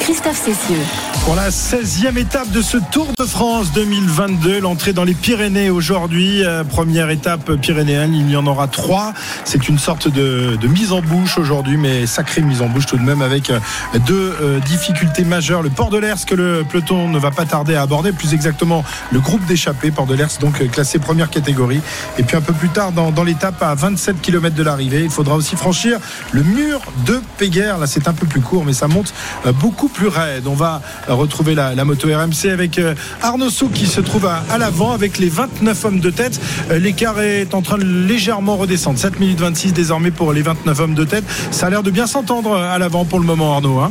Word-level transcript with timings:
Christophe 0.00 0.36
Cessieux. 0.36 0.82
Pour 1.24 1.34
la 1.34 1.50
16e 1.50 2.16
étape 2.16 2.50
de 2.50 2.62
ce 2.62 2.78
Tour 2.90 3.08
de 3.18 3.24
France 3.24 3.72
2022, 3.72 4.60
l'entrée 4.60 4.92
dans 4.92 5.04
les 5.04 5.14
Pyrénées 5.14 5.70
aujourd'hui, 5.70 6.44
euh, 6.44 6.64
première 6.64 7.10
étape 7.10 7.54
pyrénéenne, 7.56 8.14
il 8.14 8.30
y 8.30 8.36
en 8.36 8.46
aura 8.46 8.66
trois. 8.68 9.12
C'est 9.44 9.68
une 9.68 9.78
sorte 9.78 10.08
de, 10.08 10.58
mise 10.66 10.92
en 10.92 11.02
bouche 11.02 11.38
aujourd'hui, 11.38 11.76
mais 11.76 12.06
sacrée 12.06 12.42
mise 12.42 12.62
en 12.62 12.68
bouche 12.68 12.86
tout 12.86 12.96
de 12.96 13.02
même 13.02 13.22
avec 13.22 13.50
euh, 13.50 13.58
deux 14.06 14.34
euh, 14.40 14.60
difficultés 14.60 15.24
majeures. 15.24 15.62
Le 15.62 15.70
Port 15.70 15.90
de 15.90 15.98
l'Ers 15.98 16.24
que 16.24 16.34
le 16.34 16.64
peloton 16.68 17.08
ne 17.08 17.18
va 17.18 17.30
pas 17.30 17.44
tarder 17.44 17.74
à 17.74 17.82
aborder, 17.82 18.12
plus 18.12 18.34
exactement 18.34 18.84
le 19.10 19.20
groupe 19.20 19.44
d'échappée, 19.46 19.90
Port 19.90 20.06
de 20.06 20.14
l'Ers 20.14 20.38
donc 20.40 20.66
classé 20.70 20.98
première 20.98 21.30
catégorie. 21.30 21.80
Et 22.18 22.22
puis 22.22 22.36
un 22.36 22.42
peu 22.42 22.52
plus 22.52 22.68
tard 22.68 22.92
dans, 22.92 23.10
dans 23.10 23.24
l'étape 23.24 23.62
à 23.62 23.74
27 23.74 24.20
km 24.20 24.54
de 24.54 24.62
l'arrivée, 24.62 25.02
il 25.04 25.10
faudra 25.10 25.34
aussi 25.36 25.56
franchir 25.56 25.98
le 26.32 26.42
mur 26.42 26.80
de 27.06 27.20
Péguerre. 27.36 27.78
Là 27.78 27.86
c'est 27.86 28.08
un 28.08 28.14
peu 28.14 28.26
plus 28.26 28.40
court, 28.40 28.64
mais 28.64 28.72
ça 28.72 28.88
monte 28.88 29.12
euh, 29.46 29.52
plus 29.88 30.08
raide. 30.08 30.46
On 30.46 30.54
va 30.54 30.80
retrouver 31.08 31.54
la, 31.54 31.84
moto 31.84 32.08
RMC 32.08 32.50
avec 32.50 32.78
euh, 32.78 32.94
Arnaud 33.22 33.50
Souk 33.50 33.72
qui 33.72 33.86
se 33.86 34.00
trouve 34.00 34.26
à, 34.26 34.58
l'avant 34.58 34.92
avec 34.92 35.18
les 35.18 35.28
29 35.28 35.84
hommes 35.84 36.00
de 36.00 36.10
tête. 36.10 36.40
Euh, 36.70 36.78
L'écart 36.78 37.20
est 37.20 37.54
en 37.54 37.62
train 37.62 37.78
de 37.78 37.84
légèrement 37.84 38.56
redescendre. 38.56 38.98
7 38.98 39.20
minutes 39.20 39.40
26 39.40 39.72
désormais 39.72 40.10
pour 40.10 40.32
les 40.32 40.42
29 40.42 40.80
hommes 40.80 40.94
de 40.94 41.04
tête. 41.04 41.24
Ça 41.50 41.66
a 41.66 41.70
l'air 41.70 41.82
de 41.82 41.90
bien 41.90 42.06
s'entendre 42.06 42.52
euh, 42.52 42.74
à 42.74 42.78
l'avant 42.78 43.04
pour 43.04 43.20
le 43.20 43.26
moment 43.26 43.54
Arnaud. 43.54 43.78
hein. 43.78 43.90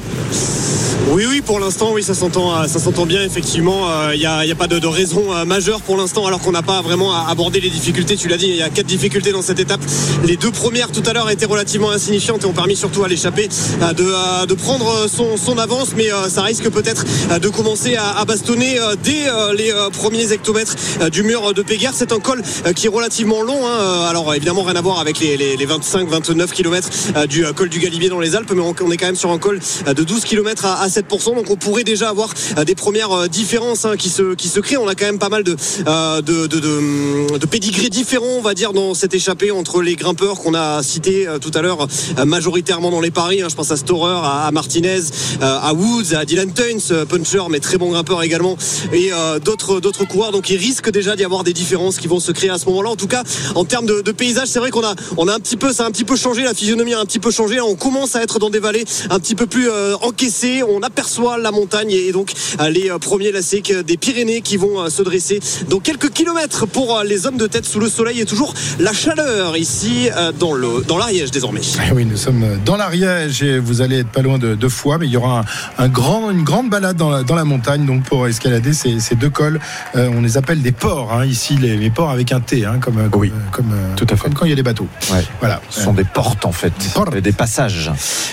Oui, 1.09 1.23
oui, 1.30 1.42
pour 1.42 1.59
l'instant, 1.59 1.92
oui, 1.94 2.03
ça 2.03 2.14
s'entend, 2.14 3.06
bien. 3.06 3.23
Effectivement, 3.23 3.88
il 4.12 4.20
n'y 4.20 4.25
a, 4.25 4.56
pas 4.56 4.68
de, 4.68 4.86
raison 4.86 5.45
majeure 5.45 5.80
pour 5.80 5.95
l'instant, 5.95 6.25
alors 6.25 6.42
qu'on 6.42 6.52
n'a 6.52 6.64
pas 6.64 6.81
vraiment 6.81 7.25
abordé 7.28 7.62
les 7.62 7.70
difficultés. 7.70 8.18
Tu 8.18 8.28
l'as 8.28 8.36
dit, 8.36 8.48
il 8.50 8.58
y 8.58 8.62
a 8.62 8.70
quatre 8.70 8.88
difficultés 8.88 9.31
dans 9.31 9.42
cette 9.42 9.59
étape. 9.59 9.80
Les 10.25 10.36
deux 10.36 10.52
premières 10.52 10.92
tout 10.92 11.03
à 11.06 11.14
l'heure 11.14 11.30
étaient 11.30 11.45
relativement 11.45 11.92
insignifiantes 11.92 12.44
et 12.44 12.45
ont 12.45 12.53
permis 12.53 12.75
surtout 12.75 13.06
à 13.06 13.08
l'échappée 13.08 13.48
euh, 13.81 14.45
de, 14.45 14.53
prendre 14.53 15.08
son 15.08 15.58
avance, 15.58 15.86
mais 15.95 16.11
euh, 16.11 16.30
ça 16.30 16.41
risque 16.41 16.69
peut-être 16.69 17.05
euh, 17.31 17.39
de 17.39 17.49
commencer 17.49 17.95
à, 17.95 18.25
bastonner 18.25 18.80
euh, 18.80 18.95
dès 19.02 19.25
les 19.55 19.71
premiers 19.94 20.31
hectomètres 20.31 20.75
du 21.11 21.23
mur 21.23 21.53
de 21.53 21.61
Péguerre. 21.61 21.94
C'est 21.95 22.11
un 22.11 22.19
col 22.19 22.41
qui 22.75 22.88
est 22.88 22.89
relativement 22.89 23.41
long. 23.41 23.66
hein. 23.67 24.05
Alors 24.09 24.33
évidemment, 24.33 24.63
rien 24.63 24.75
à 24.75 24.81
voir 24.81 24.99
avec 24.99 25.19
les, 25.19 25.38
les, 25.38 25.55
les 25.55 25.67
25-29 25.67 26.47
km 26.52 26.89
du 27.27 27.45
col 27.53 27.69
du 27.69 27.79
Galibier 27.79 28.09
dans 28.09 28.19
les 28.19 28.35
Alpes, 28.35 28.52
mais 28.53 28.61
on, 28.61 28.91
est 28.91 28.97
quand 28.97 29.05
même 29.05 29.16
sur 29.16 29.31
un 29.31 29.38
col 29.38 29.59
de 29.85 30.03
12 30.03 30.23
km 30.25 30.66
à, 30.66 30.81
à 30.81 30.88
7%. 30.88 31.35
Donc 31.35 31.49
on 31.49 31.55
pourrait 31.55 31.83
déjà 31.83 32.09
avoir 32.09 32.29
des 32.66 32.75
premières 32.75 33.29
différences 33.29 33.85
hein, 33.85 33.95
qui, 33.97 34.09
se, 34.09 34.33
qui 34.35 34.47
se 34.49 34.59
créent. 34.59 34.77
On 34.77 34.88
a 34.88 34.95
quand 34.95 35.05
même 35.05 35.19
pas 35.19 35.29
mal 35.29 35.44
de, 35.44 35.51
de, 35.55 36.47
de, 36.47 36.59
de, 36.59 37.38
de 37.38 37.45
pédigrés 37.45 37.89
différents, 37.89 38.25
on 38.38 38.41
va 38.41 38.53
dire, 38.53 38.73
dans 38.73 38.94
cette 38.94 39.13
échappée 39.13 39.51
entre 39.51 39.81
les 39.81 39.95
grimpeurs 39.95 40.35
qu'on 40.39 40.53
a 40.53 40.81
cités 40.83 41.27
tout 41.41 41.51
à 41.53 41.61
l'heure, 41.61 41.88
majoritairement 42.25 42.89
dans 42.91 43.01
les 43.01 43.11
paris. 43.11 43.41
hein. 43.41 43.47
Je 43.49 43.55
pense 43.55 43.72
à 43.72 43.77
Storer, 43.77 44.11
à, 44.23 44.47
à 44.47 44.51
Martinez, 44.51 44.99
à 45.41 45.73
Woods, 45.77 46.15
à 46.15 46.25
Dylan 46.25 46.51
Tunes, 46.51 46.79
euh, 46.91 47.05
puncher, 47.05 47.43
mais 47.49 47.59
très 47.59 47.77
bon 47.77 47.91
grimpeur 47.91 48.23
également, 48.23 48.57
et 48.91 49.11
euh, 49.13 49.39
d'autres 49.39 49.79
d'autres 49.79 50.05
coureurs. 50.05 50.31
Donc 50.31 50.49
il 50.49 50.57
risque 50.57 50.89
déjà 50.89 51.15
d'y 51.15 51.23
avoir 51.23 51.43
des 51.43 51.53
différences 51.53 51.97
qui 51.97 52.07
vont 52.07 52.19
se 52.19 52.31
créer 52.31 52.49
à 52.49 52.57
ce 52.57 52.65
moment-là. 52.65 52.89
En 52.89 52.95
tout 52.95 53.07
cas, 53.07 53.23
en 53.55 53.63
termes 53.63 53.85
de, 53.85 54.11
paysage, 54.11 54.47
c'est 54.47 54.59
vrai 54.59 54.71
qu'on 54.71 54.83
a 54.83 54.95
on 55.17 55.27
a 55.27 55.35
un 55.35 55.39
petit 55.39 55.57
peu 55.57 55.71
ça 55.71 55.83
a 55.83 55.88
un 55.88 55.91
petit 55.91 56.03
peu 56.03 56.15
changé, 56.15 56.43
la 56.43 56.53
physionomie 56.53 56.93
a 56.93 56.99
un 56.99 57.05
petit 57.05 57.19
peu 57.19 57.31
changé. 57.31 57.61
On 57.61 57.75
commence 57.75 58.15
à 58.15 58.23
être 58.23 58.39
dans 58.39 58.49
des 58.49 58.59
vallées 58.59 58.85
un 59.09 59.19
petit 59.19 59.35
peu 59.35 59.45
plus 59.45 59.69
euh, 59.69 59.95
encaissées. 60.01 60.63
On 60.63 60.81
aperçoit 60.81 61.38
la 61.38 61.51
montagne 61.51 61.91
et, 61.91 62.11
donc 62.11 62.31
les 62.69 62.89
premiers 62.99 63.31
lacets 63.31 63.83
des 63.85 63.97
Pyrénées 63.97 64.41
qui 64.41 64.57
vont 64.57 64.89
se 64.89 65.03
dresser. 65.03 65.39
Donc 65.69 65.83
quelques 65.83 66.09
kilomètres 66.09 66.65
pour 66.65 67.01
les 67.05 67.27
hommes 67.27 67.38
de 67.38 67.47
tête 67.47 67.65
sous 67.65 67.79
le 67.79 67.89
soleil 67.89 68.19
et 68.21 68.25
toujours 68.25 68.53
la 68.79 68.94
chaleur 68.94 69.55
ici 69.57 70.09
dans 70.39 70.53
le 70.53 70.83
dans 70.88 70.97
l'Ariège 70.97 71.31
désormais. 71.31 71.61
Eh 71.88 71.94
Oui, 71.94 72.05
nous 72.05 72.17
sommes 72.17 72.59
dans 72.65 72.77
l'Ariège 72.77 73.44
et 73.44 73.59
vous 73.59 73.81
allez 73.81 73.99
être 73.99 74.09
pas 74.09 74.21
loin 74.21 74.38
de, 74.38 74.55
de 74.55 74.67
Foix, 74.67 74.97
mais 74.97 75.05
il 75.05 75.11
y 75.11 75.17
aura 75.17 75.41
un, 75.41 75.44
un 75.78 75.88
grand, 75.88 76.31
une 76.31 76.44
grande 76.44 76.69
balade 76.69 76.97
dans 76.97 77.09
la, 77.09 77.23
dans 77.23 77.35
la 77.35 77.44
montagne 77.45 77.85
donc 77.85 78.03
pour 78.03 78.28
escalader 78.28 78.73
ces, 78.73 79.00
ces 79.00 79.16
deux 79.16 79.29
cols. 79.29 79.59
Euh, 79.95 80.09
on 80.16 80.22
les 80.22 80.38
appelle 80.38 80.61
des 80.61 80.72
ports 80.72 81.13
hein, 81.13 81.25
ici, 81.25 81.55
les, 81.57 81.78
les 81.78 81.89
ports 81.89 82.09
avec 82.09 82.31
un 82.31 82.39
T, 82.39 82.66
hein, 82.66 82.78
comme, 82.79 83.09
comme, 83.09 83.22
Oui, 83.22 83.31
comme, 83.51 83.72
euh, 83.73 83.95
tout 83.95 84.06
à 84.09 84.16
fait. 84.16 84.23
comme 84.23 84.33
quand 84.33 84.45
il 84.45 84.50
y 84.50 84.53
a 84.53 84.56
des 84.56 84.63
bateaux. 84.63 84.88
Ouais. 85.11 85.23
Voilà. 85.39 85.61
Ce 85.69 85.81
sont 85.81 85.94
des 85.94 86.03
portes 86.03 86.45
en 86.45 86.51
fait, 86.51 86.73
portes. 86.94 87.16
Et 87.16 87.22
des 87.22 87.31
passages. 87.31 87.91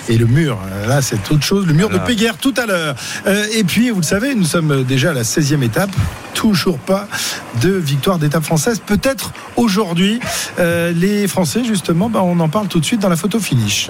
Et 0.08 0.16
le 0.18 0.26
mur, 0.26 0.58
euh, 0.72 0.86
là 0.86 1.02
c'est 1.02 1.30
autre 1.30 1.44
chose, 1.44 1.66
le 1.66 1.72
mur 1.74 1.88
Voilà. 1.88 2.02
de 2.02 2.06
Péguerre 2.08 2.36
tout 2.38 2.54
à 2.56 2.66
l'heure. 2.66 2.94
Euh, 3.26 3.44
et 3.54 3.64
puis 3.64 3.90
vous 3.90 4.00
le 4.00 4.06
savez, 4.06 4.34
nous 4.34 4.44
sommes 4.44 4.84
déjà 4.84 5.10
à 5.10 5.14
la 5.14 5.22
16e 5.22 5.62
étape, 5.62 5.90
toujours 6.34 6.78
pas 6.78 7.06
de 7.62 7.70
victoire 7.70 8.18
d'étape 8.18 8.44
française. 8.44 8.80
Peut-être 8.84 9.32
aujourd'hui, 9.56 10.20
Euh, 10.58 10.92
les 10.92 11.26
Français 11.28 11.64
justement, 11.64 12.08
bah, 12.08 12.20
on 12.22 12.38
en 12.40 12.48
parle 12.48 12.68
tout 12.68 12.78
de 12.80 12.84
suite 12.84 13.00
dans 13.00 13.08
la 13.08 13.16
photo 13.16 13.38
finish. 13.40 13.88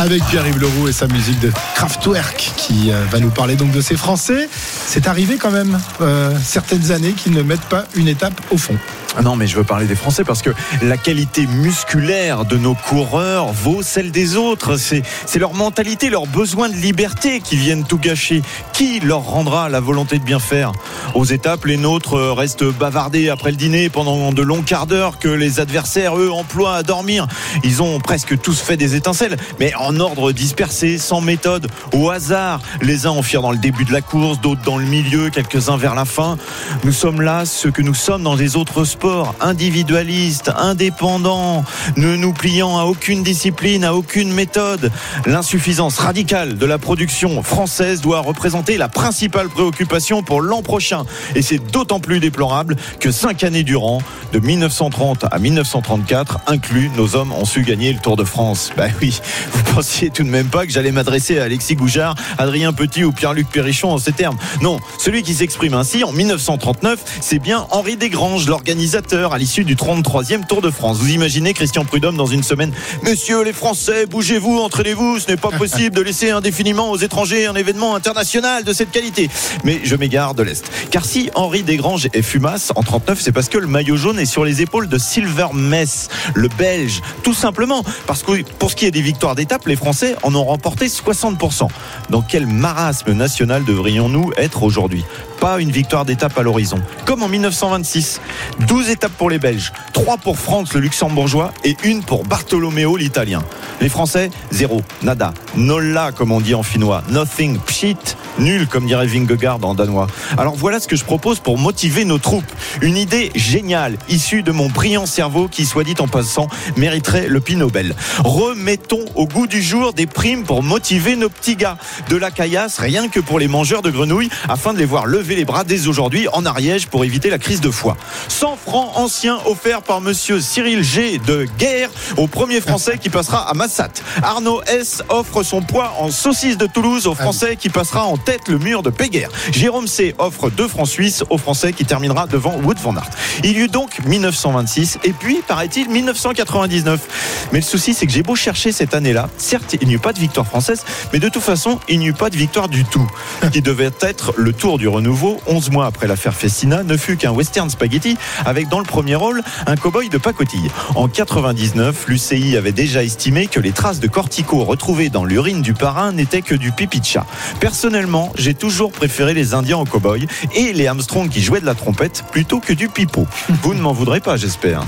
Avec 0.00 0.24
Pierre-Yves 0.24 0.58
Leroux 0.58 0.88
et 0.88 0.92
sa 0.92 1.06
musique 1.08 1.38
de 1.40 1.52
Kraftwerk 1.74 2.54
qui 2.56 2.90
euh, 2.90 3.04
va 3.10 3.20
nous 3.20 3.28
parler 3.28 3.54
donc 3.54 3.70
de 3.70 3.82
ces 3.82 3.96
Français. 3.96 4.48
C'est 4.86 5.06
arrivé 5.06 5.36
quand 5.36 5.50
même 5.50 5.78
euh, 6.00 6.34
certaines 6.42 6.90
années 6.90 7.12
qu'ils 7.12 7.34
ne 7.34 7.42
mettent 7.42 7.68
pas 7.68 7.84
une 7.94 8.08
étape 8.08 8.32
au 8.50 8.56
fond. 8.56 8.78
Non, 9.22 9.34
mais 9.34 9.48
je 9.48 9.56
veux 9.56 9.64
parler 9.64 9.86
des 9.86 9.96
Français 9.96 10.22
parce 10.22 10.40
que 10.40 10.50
la 10.82 10.96
qualité 10.96 11.46
musculaire 11.46 12.44
de 12.44 12.56
nos 12.56 12.74
coureurs 12.74 13.52
vaut 13.52 13.82
celle 13.82 14.12
des 14.12 14.36
autres. 14.36 14.76
C'est, 14.76 15.02
c'est 15.26 15.40
leur 15.40 15.52
mentalité, 15.52 16.10
leur 16.10 16.26
besoin 16.26 16.68
de 16.68 16.74
liberté 16.74 17.40
qui 17.40 17.56
viennent 17.56 17.84
tout 17.84 17.98
gâcher. 17.98 18.42
Qui 18.72 19.00
leur 19.00 19.22
rendra 19.22 19.68
la 19.68 19.80
volonté 19.80 20.18
de 20.18 20.24
bien 20.24 20.38
faire? 20.38 20.72
Aux 21.14 21.24
étapes, 21.24 21.64
les 21.64 21.76
nôtres 21.76 22.14
euh, 22.14 22.32
restent 22.32 22.64
bavardés 22.64 23.28
après 23.28 23.50
le 23.50 23.56
dîner 23.56 23.90
pendant 23.90 24.32
de 24.32 24.42
longs 24.42 24.62
quarts 24.62 24.86
d'heure 24.86 25.18
que 25.18 25.28
les 25.28 25.58
adversaires, 25.58 26.16
eux, 26.16 26.30
emploient 26.30 26.76
à 26.76 26.82
dormir. 26.84 27.26
Ils 27.64 27.82
ont 27.82 27.98
presque 27.98 28.40
tous 28.40 28.60
fait 28.60 28.76
des 28.76 28.94
étincelles, 28.94 29.36
mais 29.58 29.74
en 29.74 29.98
ordre 29.98 30.30
dispersé, 30.30 30.98
sans 30.98 31.20
méthode, 31.20 31.66
au 31.92 32.10
hasard. 32.10 32.60
Les 32.80 33.06
uns 33.06 33.10
en 33.10 33.22
firent 33.22 33.42
dans 33.42 33.50
le 33.50 33.58
début 33.58 33.84
de 33.84 33.92
la 33.92 34.02
course, 34.02 34.40
d'autres 34.40 34.62
dans 34.62 34.78
le 34.78 34.86
milieu, 34.86 35.30
quelques-uns 35.30 35.76
vers 35.76 35.96
la 35.96 36.04
fin. 36.04 36.38
Nous 36.84 36.92
sommes 36.92 37.20
là 37.20 37.44
ce 37.44 37.68
que 37.68 37.82
nous 37.82 37.94
sommes 37.94 38.22
dans 38.22 38.36
les 38.36 38.56
autres 38.56 38.84
sports, 38.84 38.99
individualistes, 39.40 40.50
indépendants, 40.56 41.64
ne 41.96 42.16
nous 42.16 42.32
pliant 42.32 42.78
à 42.78 42.84
aucune 42.84 43.22
discipline, 43.22 43.84
à 43.84 43.94
aucune 43.94 44.32
méthode. 44.32 44.90
L'insuffisance 45.26 45.98
radicale 45.98 46.58
de 46.58 46.66
la 46.66 46.78
production 46.78 47.42
française 47.42 48.00
doit 48.00 48.20
représenter 48.20 48.76
la 48.76 48.88
principale 48.88 49.48
préoccupation 49.48 50.22
pour 50.22 50.42
l'an 50.42 50.62
prochain. 50.62 51.04
Et 51.34 51.42
c'est 51.42 51.58
d'autant 51.58 52.00
plus 52.00 52.20
déplorable 52.20 52.76
que 52.98 53.10
cinq 53.10 53.44
années 53.44 53.62
durant, 53.62 54.02
de 54.32 54.38
1930 54.38 55.24
à 55.30 55.38
1934, 55.38 56.40
inclus, 56.46 56.90
nos 56.96 57.16
hommes 57.16 57.32
ont 57.32 57.44
su 57.44 57.62
gagner 57.62 57.92
le 57.92 57.98
Tour 57.98 58.16
de 58.16 58.24
France. 58.24 58.70
Bah 58.76 58.86
oui, 59.00 59.20
vous 59.52 59.74
pensiez 59.74 60.10
tout 60.10 60.24
de 60.24 60.28
même 60.28 60.48
pas 60.48 60.66
que 60.66 60.72
j'allais 60.72 60.92
m'adresser 60.92 61.38
à 61.38 61.44
Alexis 61.44 61.74
Goujard, 61.74 62.14
Adrien 62.38 62.72
Petit 62.72 63.04
ou 63.04 63.12
Pierre-Luc 63.12 63.48
Perrichon 63.48 63.92
en 63.92 63.98
ces 63.98 64.12
termes. 64.12 64.36
Non, 64.60 64.78
celui 64.98 65.22
qui 65.22 65.34
s'exprime 65.34 65.74
ainsi 65.74 66.04
en 66.04 66.12
1939, 66.12 66.98
c'est 67.20 67.38
bien 67.38 67.66
Henri 67.70 67.96
Desgranges, 67.96 68.46
l'organisateur 68.46 68.89
à 68.94 69.38
l'issue 69.38 69.62
du 69.62 69.76
33e 69.76 70.46
Tour 70.46 70.62
de 70.62 70.70
France. 70.70 70.98
Vous 70.98 71.10
imaginez 71.10 71.54
Christian 71.54 71.84
Prudhomme 71.84 72.16
dans 72.16 72.26
une 72.26 72.42
semaine 72.42 72.72
Messieurs 73.04 73.44
les 73.44 73.52
Français, 73.52 74.06
bougez-vous, 74.06 74.58
entraînez-vous, 74.58 75.20
ce 75.20 75.28
n'est 75.28 75.36
pas 75.36 75.50
possible 75.58 75.94
de 75.94 76.00
laisser 76.00 76.30
indéfiniment 76.30 76.90
aux 76.90 76.96
étrangers 76.96 77.46
un 77.46 77.54
événement 77.54 77.94
international 77.94 78.64
de 78.64 78.72
cette 78.72 78.90
qualité. 78.90 79.30
Mais 79.62 79.80
je 79.84 79.94
m'égare 79.94 80.34
de 80.34 80.42
l'Est. 80.42 80.64
Car 80.90 81.04
si 81.04 81.30
Henri 81.36 81.62
Desgranges 81.62 82.08
est 82.12 82.22
fumasse 82.22 82.72
en 82.74 82.82
39, 82.82 83.20
c'est 83.20 83.30
parce 83.30 83.48
que 83.48 83.58
le 83.58 83.68
maillot 83.68 83.96
jaune 83.96 84.18
est 84.18 84.26
sur 84.26 84.44
les 84.44 84.60
épaules 84.60 84.88
de 84.88 84.98
Silver 84.98 85.48
Mess, 85.54 86.08
le 86.34 86.48
Belge. 86.48 87.00
Tout 87.22 87.34
simplement 87.34 87.84
parce 88.08 88.24
que 88.24 88.42
pour 88.58 88.72
ce 88.72 88.76
qui 88.76 88.86
est 88.86 88.90
des 88.90 89.02
victoires 89.02 89.36
d'étape, 89.36 89.66
les 89.66 89.76
Français 89.76 90.16
en 90.24 90.34
ont 90.34 90.44
remporté 90.44 90.88
60%. 90.88 91.68
Dans 92.08 92.22
quel 92.22 92.48
marasme 92.48 93.12
national 93.12 93.64
devrions-nous 93.64 94.32
être 94.36 94.64
aujourd'hui? 94.64 95.04
Pas 95.40 95.58
une 95.58 95.70
victoire 95.70 96.04
d'étape 96.04 96.36
à 96.36 96.42
l'horizon. 96.42 96.78
Comme 97.06 97.22
en 97.22 97.28
1926. 97.28 98.20
12 98.68 98.90
étapes 98.90 99.12
pour 99.12 99.30
les 99.30 99.38
Belges, 99.38 99.72
3 99.94 100.18
pour 100.18 100.38
France 100.38 100.74
le 100.74 100.80
luxembourgeois 100.80 101.52
et 101.64 101.76
une 101.82 102.02
pour 102.02 102.24
Bartolomeo 102.24 102.96
l'italien. 102.96 103.42
Les 103.80 103.88
Français, 103.88 104.30
zéro, 104.50 104.82
nada, 105.02 105.32
nolla 105.56 106.12
comme 106.12 106.30
on 106.30 106.40
dit 106.40 106.54
en 106.54 106.62
finnois, 106.62 107.02
nothing, 107.08 107.58
pshit, 107.60 108.18
nul 108.38 108.66
comme 108.66 108.84
dirait 108.84 109.06
Vingegaard 109.06 109.58
en 109.62 109.74
danois. 109.74 110.08
Alors 110.36 110.54
voilà 110.54 110.78
ce 110.78 110.88
que 110.88 110.96
je 110.96 111.04
propose 111.04 111.40
pour 111.40 111.56
motiver 111.56 112.04
nos 112.04 112.18
troupes. 112.18 112.44
Une 112.82 112.98
idée 112.98 113.30
géniale, 113.34 113.96
issue 114.10 114.42
de 114.42 114.52
mon 114.52 114.68
brillant 114.68 115.06
cerveau 115.06 115.48
qui, 115.48 115.64
soit 115.64 115.84
dit 115.84 115.94
en 116.00 116.08
passant, 116.08 116.48
mériterait 116.76 117.28
le 117.28 117.40
prix 117.40 117.56
Nobel. 117.56 117.94
Remettons 118.24 119.06
au 119.14 119.26
goût 119.26 119.46
du 119.46 119.62
jour 119.62 119.94
des 119.94 120.06
primes 120.06 120.44
pour 120.44 120.62
motiver 120.62 121.16
nos 121.16 121.30
petits 121.30 121.56
gars. 121.56 121.78
De 122.10 122.16
la 122.16 122.30
caillasse, 122.30 122.78
rien 122.78 123.08
que 123.08 123.20
pour 123.20 123.38
les 123.38 123.48
mangeurs 123.48 123.82
de 123.82 123.90
grenouilles, 123.90 124.30
afin 124.48 124.74
de 124.74 124.78
les 124.78 124.84
voir 124.84 125.06
lever 125.06 125.29
les 125.34 125.44
bras 125.44 125.64
dès 125.64 125.86
aujourd'hui 125.86 126.28
en 126.32 126.44
Ariège 126.46 126.86
pour 126.86 127.04
éviter 127.04 127.30
la 127.30 127.38
crise 127.38 127.60
de 127.60 127.70
foie. 127.70 127.96
100 128.28 128.56
francs 128.56 128.90
anciens 128.94 129.38
offerts 129.46 129.82
par 129.82 130.00
monsieur 130.00 130.40
Cyril 130.40 130.82
G 130.82 131.18
de 131.26 131.46
Guerre 131.58 131.90
au 132.16 132.26
premier 132.26 132.60
français 132.60 132.98
qui 132.98 133.10
passera 133.10 133.48
à 133.48 133.54
Massat. 133.54 133.90
Arnaud 134.22 134.62
S 134.64 135.02
offre 135.08 135.42
son 135.42 135.62
poids 135.62 135.94
en 135.98 136.10
saucisse 136.10 136.56
de 136.56 136.66
Toulouse 136.66 137.06
au 137.06 137.14
français 137.14 137.56
qui 137.56 137.68
passera 137.68 138.04
en 138.04 138.16
tête 138.16 138.48
le 138.48 138.58
mur 138.58 138.82
de 138.82 138.90
Péguerre. 138.90 139.30
Jérôme 139.52 139.86
C 139.86 140.14
offre 140.18 140.50
2 140.50 140.68
francs 140.68 140.88
suisses 140.88 141.24
au 141.30 141.38
français 141.38 141.72
qui 141.72 141.84
terminera 141.84 142.26
devant 142.26 142.56
Wood 142.56 142.78
van 142.78 142.96
Aert. 142.96 143.10
Il 143.44 143.52
y 143.52 143.58
eut 143.60 143.68
donc 143.68 144.04
1926 144.06 144.98
et 145.04 145.12
puis, 145.12 145.40
paraît-il, 145.46 145.88
1999. 145.88 147.48
Mais 147.52 147.58
le 147.60 147.64
souci, 147.64 147.94
c'est 147.94 148.06
que 148.06 148.12
j'ai 148.12 148.22
beau 148.22 148.34
chercher 148.34 148.72
cette 148.72 148.94
année-là. 148.94 149.28
Certes, 149.36 149.76
il 149.80 149.88
n'y 149.88 149.94
eut 149.94 149.98
pas 149.98 150.12
de 150.12 150.18
victoire 150.18 150.46
française, 150.46 150.84
mais 151.12 151.18
de 151.18 151.28
toute 151.28 151.42
façon, 151.42 151.78
il 151.88 151.98
n'y 151.98 152.06
eut 152.06 152.12
pas 152.12 152.30
de 152.30 152.36
victoire 152.36 152.68
du 152.68 152.84
tout. 152.84 153.06
Qui 153.52 153.62
devait 153.62 153.90
être 154.00 154.32
le 154.36 154.52
tour 154.52 154.78
du 154.78 154.88
renouveau, 154.88 155.10
11 155.46 155.70
mois 155.70 155.86
après 155.86 156.06
l'affaire 156.06 156.34
Festina, 156.34 156.82
ne 156.82 156.96
fut 156.96 157.16
qu'un 157.16 157.30
western 157.30 157.68
spaghetti 157.68 158.16
avec 158.44 158.68
dans 158.68 158.78
le 158.78 158.84
premier 158.84 159.14
rôle 159.14 159.42
un 159.66 159.74
cow-boy 159.74 160.08
de 160.08 160.18
pacotille. 160.18 160.70
En 160.94 161.08
99, 161.08 162.06
l'UCI 162.08 162.56
avait 162.56 162.72
déjà 162.72 163.02
estimé 163.02 163.46
que 163.46 163.60
les 163.60 163.72
traces 163.72 164.00
de 164.00 164.08
cortico 164.08 164.64
retrouvées 164.64 165.08
dans 165.10 165.24
l'urine 165.24 165.62
du 165.62 165.74
parrain 165.74 166.12
n'étaient 166.12 166.42
que 166.42 166.54
du 166.54 166.72
pipi 166.72 167.00
de 167.00 167.04
chat. 167.04 167.26
Personnellement, 167.60 168.32
j'ai 168.36 168.54
toujours 168.54 168.92
préféré 168.92 169.34
les 169.34 169.54
Indiens 169.54 169.78
aux 169.78 169.84
cow-boys 169.84 170.26
et 170.54 170.72
les 170.72 170.86
Armstrong 170.86 171.28
qui 171.28 171.42
jouaient 171.42 171.60
de 171.60 171.66
la 171.66 171.74
trompette 171.74 172.24
plutôt 172.30 172.60
que 172.60 172.72
du 172.72 172.88
pipeau. 172.88 173.26
Vous 173.62 173.74
ne 173.74 173.80
m'en 173.80 173.92
voudrez 173.92 174.20
pas, 174.20 174.36
j'espère. 174.36 174.82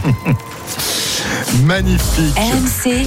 Magnifique. 1.64 2.36
RMC, 2.36 3.06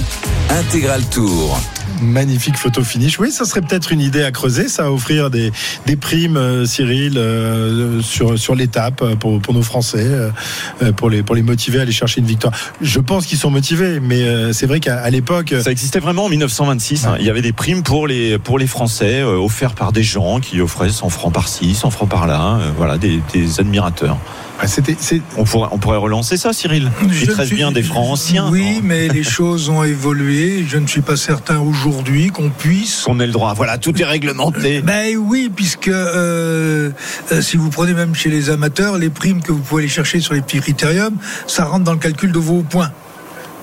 Intégral 0.50 1.04
Tour. 1.06 1.58
Magnifique 2.02 2.56
photo 2.56 2.82
finish. 2.82 3.18
Oui, 3.18 3.30
ça 3.30 3.44
serait 3.44 3.60
peut-être 3.62 3.92
une 3.92 4.00
idée 4.00 4.22
à 4.22 4.30
creuser, 4.30 4.68
ça, 4.68 4.86
à 4.86 4.90
offrir 4.90 5.30
des, 5.30 5.52
des 5.86 5.96
primes, 5.96 6.36
euh, 6.36 6.64
Cyril, 6.66 7.14
euh, 7.16 8.00
sur, 8.02 8.38
sur 8.38 8.54
l'étape 8.54 9.02
euh, 9.02 9.16
pour, 9.16 9.40
pour 9.40 9.54
nos 9.54 9.62
Français, 9.62 10.06
euh, 10.06 10.92
pour, 10.96 11.10
les, 11.10 11.22
pour 11.22 11.34
les 11.34 11.42
motiver 11.42 11.78
à 11.78 11.82
aller 11.82 11.92
chercher 11.92 12.20
une 12.20 12.26
victoire. 12.26 12.52
Je 12.80 13.00
pense 13.00 13.26
qu'ils 13.26 13.38
sont 13.38 13.50
motivés, 13.50 14.00
mais 14.00 14.22
euh, 14.22 14.52
c'est 14.52 14.66
vrai 14.66 14.80
qu'à 14.80 15.08
l'époque. 15.10 15.54
Ça 15.62 15.70
existait 15.70 16.00
vraiment 16.00 16.24
en 16.26 16.28
1926. 16.28 17.06
hein. 17.06 17.16
Il 17.18 17.26
y 17.26 17.30
avait 17.30 17.42
des 17.42 17.52
primes 17.52 17.82
pour 17.82 18.06
les, 18.06 18.38
pour 18.38 18.58
les 18.58 18.66
Français, 18.66 19.22
offerts 19.22 19.74
par 19.74 19.92
des 19.92 20.02
gens 20.02 20.40
qui 20.40 20.60
offraient 20.60 20.90
100 20.90 21.08
francs 21.08 21.32
par-ci, 21.32 21.74
100 21.74 21.90
francs 21.90 22.08
par-là. 22.08 22.58
voilà, 22.76 22.98
des, 22.98 23.20
des 23.32 23.60
admirateurs. 23.60 24.18
Ah, 24.60 24.66
C'était, 24.66 24.96
c'est- 24.98 25.20
On 25.36 25.44
pourrait, 25.44 25.68
on 25.72 25.78
pourrait 25.78 25.98
relancer 25.98 26.36
ça, 26.36 26.52
Cyril. 26.52 26.90
Je 27.10 27.24
Il 27.24 27.30
reste 27.30 27.46
suis- 27.48 27.56
bien 27.56 27.72
des 27.72 27.82
francs 27.82 28.10
anciens. 28.10 28.48
Oui, 28.50 28.80
mais 28.82 29.08
les 29.08 29.22
choses 29.36 29.68
ont 29.68 29.82
évolué. 29.84 30.64
Je 30.68 30.78
ne 30.78 30.86
suis 30.86 31.02
pas 31.02 31.16
certain 31.16 31.58
aujourd'hui 31.60 32.28
qu'on 32.30 32.50
puisse. 32.50 33.02
Qu'on 33.02 33.20
ait 33.20 33.26
le 33.26 33.32
droit. 33.32 33.54
Voilà, 33.54 33.78
tout 33.78 34.00
est 34.00 34.04
réglementé. 34.04 34.80
Ben 34.82 35.16
oui, 35.16 35.50
puisque 35.54 35.88
euh, 35.88 36.90
euh, 37.32 37.40
si 37.42 37.56
vous 37.56 37.70
prenez 37.70 37.92
même 37.94 38.14
chez 38.14 38.30
les 38.30 38.50
amateurs, 38.50 38.98
les 38.98 39.10
primes 39.10 39.42
que 39.42 39.52
vous 39.52 39.60
pouvez 39.60 39.82
aller 39.82 39.88
chercher 39.90 40.20
sur 40.20 40.34
les 40.34 40.40
petits 40.40 40.60
critériums, 40.60 41.16
ça 41.46 41.64
rentre 41.64 41.84
dans 41.84 41.92
le 41.92 41.98
calcul 41.98 42.32
de 42.32 42.38
vos 42.38 42.62
points 42.62 42.90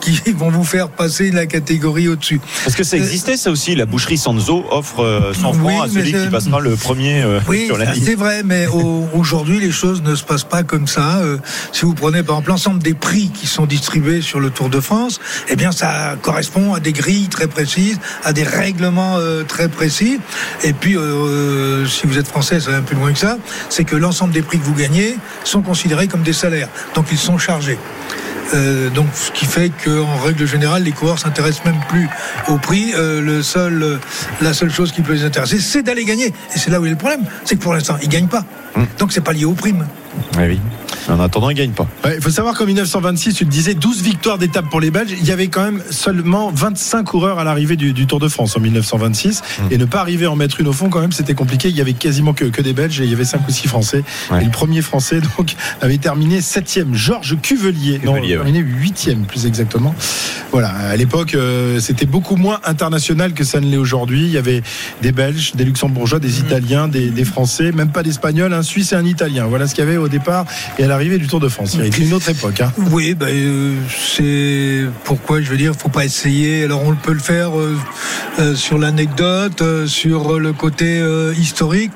qui 0.03 0.31
vont 0.35 0.49
vous 0.49 0.63
faire 0.63 0.89
passer 0.89 1.31
la 1.31 1.45
catégorie 1.45 2.07
au-dessus. 2.07 2.39
Parce 2.63 2.75
que 2.75 2.83
ça 2.83 2.97
existait, 2.97 3.37
ça 3.37 3.49
aussi. 3.51 3.75
La 3.75 3.85
boucherie 3.85 4.17
Sanzo 4.17 4.65
offre 4.69 4.99
euh, 5.03 5.33
100 5.33 5.53
francs 5.53 5.57
Oui, 5.63 5.73
à 5.83 5.87
celui 5.87 6.11
qui 6.13 6.27
passera 6.29 6.59
le 6.59 6.75
premier 6.75 7.21
euh, 7.23 7.39
Oui, 7.47 7.65
sur 7.67 7.77
la 7.77 7.93
liste. 7.93 8.05
c'est 8.05 8.15
vrai, 8.15 8.41
mais 8.43 8.67
au- 8.67 9.07
aujourd'hui, 9.13 9.59
les 9.59 9.71
choses 9.71 10.01
ne 10.03 10.15
se 10.15 10.23
passent 10.23 10.43
pas 10.43 10.63
comme 10.63 10.87
ça. 10.87 11.17
Euh, 11.21 11.37
si 11.71 11.85
vous 11.85 11.93
prenez 11.93 12.21
par 12.23 12.35
exemple 12.35 12.49
l'ensemble 12.49 12.83
des 12.83 12.93
prix 12.93 13.29
qui 13.33 13.47
sont 13.47 13.65
distribués 13.65 14.21
sur 14.21 14.39
le 14.39 14.49
Tour 14.49 14.69
de 14.69 14.79
France, 14.79 15.19
eh 15.49 15.55
bien, 15.55 15.71
ça 15.71 16.15
correspond 16.21 16.73
à 16.73 16.79
des 16.79 16.91
grilles 16.93 17.29
très 17.29 17.47
précises, 17.47 17.99
à 18.23 18.33
des 18.33 18.43
règlements 18.43 19.15
euh, 19.17 19.43
très 19.43 19.69
précis. 19.69 20.19
Et 20.63 20.73
puis, 20.73 20.97
euh, 20.97 21.85
si 21.87 22.07
vous 22.07 22.17
êtes 22.17 22.27
français, 22.27 22.59
ça 22.59 22.71
va 22.71 22.77
un 22.77 22.81
peu 22.81 22.95
loin 22.95 23.13
que 23.13 23.19
ça, 23.19 23.37
c'est 23.69 23.83
que 23.85 23.95
l'ensemble 23.95 24.33
des 24.33 24.41
prix 24.41 24.59
que 24.59 24.65
vous 24.65 24.73
gagnez 24.75 25.15
sont 25.43 25.61
considérés 25.61 26.07
comme 26.07 26.23
des 26.23 26.33
salaires. 26.33 26.69
Donc, 26.95 27.05
ils 27.11 27.17
sont 27.17 27.37
chargés. 27.37 27.77
Euh, 28.53 28.89
donc, 28.89 29.07
ce 29.13 29.31
qui 29.31 29.45
fait 29.45 29.71
qu'en 29.83 30.17
règle 30.17 30.45
générale, 30.45 30.83
les 30.83 30.91
coureurs 30.91 31.19
s'intéressent 31.19 31.65
même 31.65 31.79
plus 31.89 32.07
au 32.47 32.57
prix. 32.57 32.93
Euh, 32.95 33.21
le 33.21 33.41
seul, 33.41 33.81
euh, 33.81 33.97
la 34.41 34.53
seule 34.53 34.71
chose 34.71 34.91
qui 34.91 35.01
peut 35.01 35.13
les 35.13 35.23
intéresser, 35.23 35.59
c'est 35.59 35.81
d'aller 35.81 36.05
gagner. 36.05 36.27
Et 36.27 36.59
c'est 36.59 36.69
là 36.69 36.79
où 36.79 36.85
est 36.85 36.89
le 36.89 36.95
problème, 36.95 37.25
c'est 37.45 37.55
que 37.55 37.61
pour 37.61 37.73
l'instant, 37.73 37.97
ils 38.01 38.09
gagnent 38.09 38.27
pas. 38.27 38.45
Donc, 38.99 39.11
c'est 39.11 39.21
pas 39.21 39.33
lié 39.33 39.45
aux 39.45 39.53
primes. 39.53 39.85
Oui, 40.37 40.43
oui. 40.47 40.59
En 41.09 41.19
attendant, 41.19 41.49
il 41.49 41.55
gagne 41.55 41.71
pas. 41.71 41.85
Ouais, 42.05 42.15
Il 42.15 42.21
faut 42.21 42.29
savoir 42.29 42.55
qu'en 42.57 42.65
1926, 42.65 43.33
tu 43.33 43.43
le 43.43 43.49
disais, 43.49 43.73
12 43.73 44.01
victoires 44.01 44.37
d'étape 44.37 44.69
pour 44.69 44.79
les 44.79 44.89
Belges. 44.89 45.11
Il 45.19 45.25
y 45.25 45.31
avait 45.31 45.47
quand 45.47 45.63
même 45.63 45.81
seulement 45.89 46.49
25 46.53 47.03
coureurs 47.03 47.39
à 47.39 47.43
l'arrivée 47.43 47.75
du, 47.75 47.91
du 47.91 48.07
Tour 48.07 48.19
de 48.19 48.29
France 48.29 48.55
en 48.55 48.61
1926. 48.61 49.41
Et 49.69 49.77
ne 49.77 49.85
pas 49.85 49.99
arriver 49.99 50.25
à 50.25 50.31
en 50.31 50.35
mettre 50.35 50.61
une 50.61 50.67
au 50.67 50.73
fond, 50.73 50.89
quand 50.89 51.01
même, 51.01 51.11
c'était 51.11 51.33
compliqué. 51.33 51.67
Il 51.69 51.75
y 51.75 51.81
avait 51.81 51.93
quasiment 51.93 52.33
que, 52.33 52.45
que 52.45 52.61
des 52.61 52.73
Belges 52.73 53.01
et 53.01 53.03
il 53.03 53.09
y 53.09 53.13
avait 53.13 53.25
5 53.25 53.41
ou 53.47 53.51
6 53.51 53.67
Français. 53.67 54.03
Ouais. 54.31 54.41
Et 54.41 54.45
le 54.45 54.51
premier 54.51 54.81
Français, 54.81 55.19
donc, 55.37 55.55
avait 55.81 55.97
terminé 55.97 56.39
7e. 56.39 56.93
Georges 56.93 57.37
Cuvelier. 57.41 57.99
Non, 58.03 58.13
Cuvelier, 58.13 58.37
ouais. 58.37 58.43
terminé 58.43 58.61
8e, 58.63 59.25
plus 59.25 59.45
exactement. 59.45 59.93
Voilà. 60.51 60.69
À 60.69 60.95
l'époque, 60.95 61.35
euh, 61.35 61.79
c'était 61.81 62.05
beaucoup 62.05 62.37
moins 62.37 62.59
international 62.63 63.33
que 63.33 63.43
ça 63.43 63.59
ne 63.59 63.65
l'est 63.65 63.77
aujourd'hui. 63.77 64.21
Il 64.21 64.31
y 64.31 64.37
avait 64.37 64.61
des 65.01 65.11
Belges, 65.11 65.53
des 65.55 65.65
Luxembourgeois, 65.65 66.19
des 66.19 66.39
Italiens, 66.39 66.87
des, 66.87 67.09
des 67.09 67.25
Français, 67.25 67.71
même 67.73 67.89
pas 67.89 68.03
d'Espagnols, 68.03 68.53
un 68.53 68.63
Suisse 68.63 68.93
et 68.93 68.95
un 68.95 69.05
Italien. 69.05 69.47
Voilà 69.47 69.67
ce 69.67 69.75
qu'il 69.75 69.83
y 69.83 69.87
avait 69.87 69.97
au 69.97 70.07
départ 70.13 70.45
et 70.79 70.83
à 70.83 70.87
l'arrivée 70.87 71.17
du 71.17 71.27
Tour 71.27 71.39
de 71.41 71.49
France. 71.49 71.71
Il 71.73 71.79
y 71.79 71.81
avait 71.87 71.89
une 72.05 72.13
autre 72.13 72.29
époque. 72.29 72.61
Hein. 72.61 72.71
Oui, 72.91 73.13
ben, 73.13 73.27
euh, 73.29 73.75
c'est 74.17 74.85
pourquoi 75.03 75.41
je 75.41 75.49
veux 75.49 75.57
dire, 75.57 75.73
faut 75.77 75.89
pas 75.89 76.05
essayer. 76.05 76.63
Alors 76.63 76.81
on 76.85 76.95
peut 76.95 77.11
le 77.13 77.19
faire 77.19 77.57
euh, 77.59 77.77
euh, 78.39 78.55
sur 78.55 78.77
l'anecdote, 78.77 79.61
euh, 79.61 79.87
sur 79.87 80.39
le 80.39 80.53
côté 80.53 80.99
euh, 80.99 81.33
historique, 81.37 81.91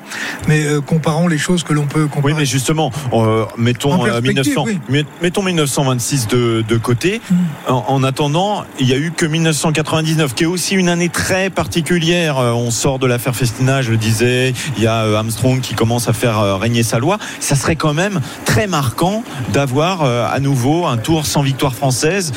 mais 0.48 0.64
euh, 0.66 0.80
comparons 0.80 1.28
les 1.28 1.38
choses 1.38 1.62
que 1.62 1.72
l'on 1.72 1.86
peut 1.86 2.06
comparer. 2.06 2.32
Oui, 2.34 2.38
mais 2.40 2.44
justement, 2.46 2.90
euh, 3.12 3.44
mettons, 3.56 3.92
En 3.94 4.04
euh, 4.06 4.20
perspective, 4.20 4.56
1900 4.58 4.64
oui. 4.66 4.78
met- 4.88 5.04
mettons 5.22 5.42
1926 5.42 6.26
de, 6.28 6.64
de 6.68 6.76
côté. 6.76 7.20
En, 7.68 7.84
en 7.88 8.02
attendant, 8.04 8.64
il 8.80 8.88
y 8.88 8.92
a 8.92 8.96
eu 8.98 9.12
que 9.16 9.24
1999, 9.26 10.34
qui 10.34 10.42
est 10.44 10.46
aussi 10.46 10.74
une 10.74 10.88
année 10.88 11.08
très 11.08 11.50
particulière. 11.50 12.36
On 12.38 12.70
sort 12.70 12.98
de 12.98 13.06
l'affaire 13.06 13.34
Festina, 13.36 13.82
je 13.82 13.90
le 13.92 13.96
disais. 13.96 14.52
Il 14.76 14.82
y 14.82 14.86
a 14.86 15.00
Armstrong 15.16 15.60
qui 15.60 15.74
commence 15.74 16.08
à 16.08 16.12
faire 16.12 16.58
régner 16.58 16.82
sa 16.82 16.98
loi. 16.98 17.18
Ça 17.40 17.54
serait 17.54 17.76
quand 17.76 17.94
même 17.94 17.97
très 18.44 18.66
marquant 18.66 19.22
d'avoir 19.52 20.02
euh, 20.02 20.26
à 20.30 20.40
nouveau 20.40 20.86
un 20.86 20.96
tour 20.96 21.26
sans 21.26 21.42
victoire 21.42 21.74
française. 21.74 22.32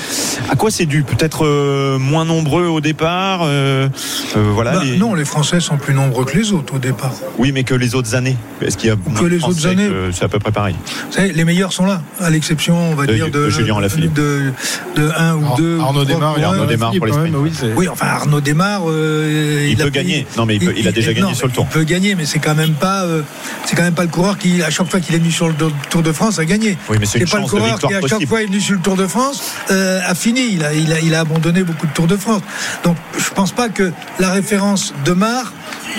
À 0.50 0.56
quoi 0.56 0.72
c'est 0.72 0.86
dû 0.86 1.04
Peut-être 1.04 1.46
euh, 1.46 1.98
moins 1.98 2.26
nombreux 2.26 2.66
au 2.68 2.82
départ. 2.82 3.42
euh, 3.44 3.88
euh, 4.36 4.52
voilà. 4.54 4.74
Bah, 4.74 4.82
les- 4.84 4.98
Non, 4.98 5.14
les 5.16 5.26
Français 5.26 5.60
sont 5.60 5.78
plus 5.78 5.94
nombreux 5.94 6.26
que 6.26 6.38
les 6.38 6.52
autres 6.54 6.76
au 6.76 6.80
départ. 6.80 7.14
Oui, 7.38 7.52
mais 7.52 7.64
que 7.64 7.74
les 7.74 7.96
autres 7.96 8.16
années. 8.16 8.38
Est-ce 8.62 8.78
qu'il 8.78 8.90
y 8.90 8.92
a 8.92 8.96
moins 9.08 9.22
de 9.22 9.28
les 9.28 9.44
autres 9.44 9.66
années. 9.68 9.88
que- 9.88 10.12
C'est 10.14 10.26
à 10.26 10.30
peu 10.30 10.40
près 10.40 10.52
pareil. 10.52 10.76
Vous 11.10 11.14
savez, 11.14 11.32
les 11.34 11.46
meilleurs 11.46 11.74
sont 11.74 11.86
là, 11.86 12.02
à 12.20 12.30
l'exception, 12.30 12.76
on 12.92 12.96
va 12.96 13.06
De- 13.06 13.14
dire, 13.14 13.26
de, 13.28 13.46
de 13.46 13.50
Julien 13.50 13.78
Alaphilippe. 13.78 14.14
de, 14.14 14.52
de 14.96 15.10
un 15.18 15.36
ou 15.36 15.46
Ar- 15.46 15.56
deux. 15.58 15.80
Arnaud 15.80 16.06
coureurs. 16.06 16.36
Arnaud 16.44 16.66
Desmar 16.66 16.92
pour 16.98 17.06
les 17.06 17.12
quand 17.12 17.20
même, 17.20 17.34
sprints. 17.54 17.74
oui, 17.76 17.88
enfin 17.88 18.08
Arnaud 18.08 18.42
démarre. 18.42 18.82
euh, 18.88 19.68
Il 19.70 19.78
peut 19.78 19.90
gagner. 19.90 20.26
Non, 20.38 20.46
mais 20.46 20.56
il 20.56 20.66
peut- 20.66 20.74
il 20.78 20.88
a 20.88 20.92
déjà 20.92 21.14
gagné 21.14 21.28
non, 21.30 21.34
sur 21.34 21.48
le 21.48 21.54
Tour. 21.54 21.68
Il 21.70 21.74
peut 21.74 21.84
gagner, 21.84 22.16
mais 22.16 22.26
c'est 22.26 22.40
quand 22.40 22.56
même 22.56 22.74
pas, 22.74 23.04
euh, 23.04 23.22
c'est 23.66 23.76
quand 23.76 23.84
même 23.84 23.94
pas 23.94 24.04
le 24.04 24.10
coureur 24.10 24.38
qui, 24.38 24.62
à 24.64 24.70
chaque 24.70 24.90
fois 24.90 25.00
qu'il 25.00 25.16
est 25.16 25.20
venu 25.20 25.32
sur 25.32 25.48
le 25.48 25.51
Tour 25.90 26.02
de 26.02 26.12
France, 26.12 26.40
a 26.40 26.46
gagné. 26.46 26.78
Oui, 26.90 26.98
mais 27.00 27.06
c'est 27.06 27.20
une 27.20 27.28
pas 27.28 27.38
le 27.38 27.44
de 27.44 27.50
coureur 27.50 27.68
victoire 27.68 27.92
qui, 27.92 27.98
à 27.98 28.02
chaque 28.02 28.10
possible. 28.10 28.30
fois 28.30 28.42
est 28.42 28.46
venu 28.46 28.60
sur 28.62 28.76
le 28.76 28.82
Tour 28.82 28.96
de 28.96 29.08
France, 29.08 29.42
euh, 29.72 30.00
a 30.06 30.16
fini. 30.16 30.54
Il 30.54 30.64
a, 30.64 30.74
il 30.74 30.92
a, 30.94 31.00
il 31.00 31.14
a 31.16 31.22
abandonné 31.22 31.64
beaucoup 31.64 31.88
de 31.88 31.94
Tours 31.94 32.08
de 32.08 32.18
France. 32.18 32.42
Donc, 32.84 32.98
je 33.18 33.30
pense 33.32 33.52
pas 33.52 33.70
que 33.70 33.92
la 34.20 34.32
référence 34.32 34.94
de 35.06 35.12
Mar 35.14 35.54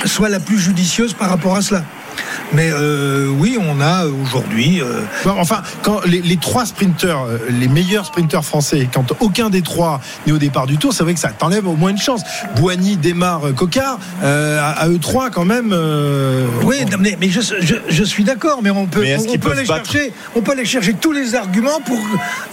soit 0.05 0.29
la 0.29 0.41
plus 0.41 0.59
judicieuse 0.59 1.13
par 1.15 1.29
rapport 1.29 1.57
à 1.57 1.63
cela. 1.63 1.85
Mais 2.53 2.71
euh, 2.71 3.29
oui, 3.29 3.57
on 3.61 3.81
a 3.81 4.05
aujourd'hui. 4.07 4.81
euh, 4.83 5.01
Bon, 5.25 5.35
enfin, 5.39 5.63
quand 5.83 6.01
les, 6.07 6.21
les 6.21 6.37
trois 6.37 6.67
sprinteurs, 6.67 7.25
euh, 7.25 7.39
les 7.51 7.69
meilleurs 7.69 8.05
sprinteurs 8.07 8.45
français, 8.45 8.89
quand 8.93 9.13
aucun 9.21 9.49
des 9.49 9.63
trois 9.63 10.01
n'est 10.27 10.33
au 10.33 10.39
départ 10.39 10.67
du 10.67 10.77
tour, 10.77 10.93
c'est 10.93 11.03
vrai 11.03 11.15
que 11.15 11.21
ça 11.21 11.31
t'enlève 11.31 11.67
au 11.67 11.77
moins 11.77 11.91
une 11.91 11.99
chance. 11.99 12.23
Boigny 12.57 12.97
démarre 12.97 13.55
Cocard, 13.57 13.99
euh, 14.23 14.61
à, 14.61 14.71
à 14.83 14.89
eux 14.89 14.99
trois 14.99 15.31
quand 15.31 15.45
même. 15.47 15.71
euh, 15.73 16.47
Oui, 16.65 16.77
non, 16.91 16.99
mais, 17.01 17.17
mais 17.21 17.31
je, 17.31 17.41
je- 17.41 17.75
je 17.89 18.05
suis 18.05 18.25
d'accord, 18.25 18.61
mais 18.63 18.71
on 18.71 18.87
peut, 18.87 19.01
Mais 19.03 19.17
on, 19.17 19.39
peut 19.39 19.53
aller 19.53 19.65
battre 19.65 19.91
chercher, 19.91 20.13
on 20.37 20.43
peut 20.43 20.53
aller 20.53 20.65
chercher 20.67 20.93
tous 20.95 21.13
les 21.13 21.35
arguments 21.35 21.81
pour 21.85 21.99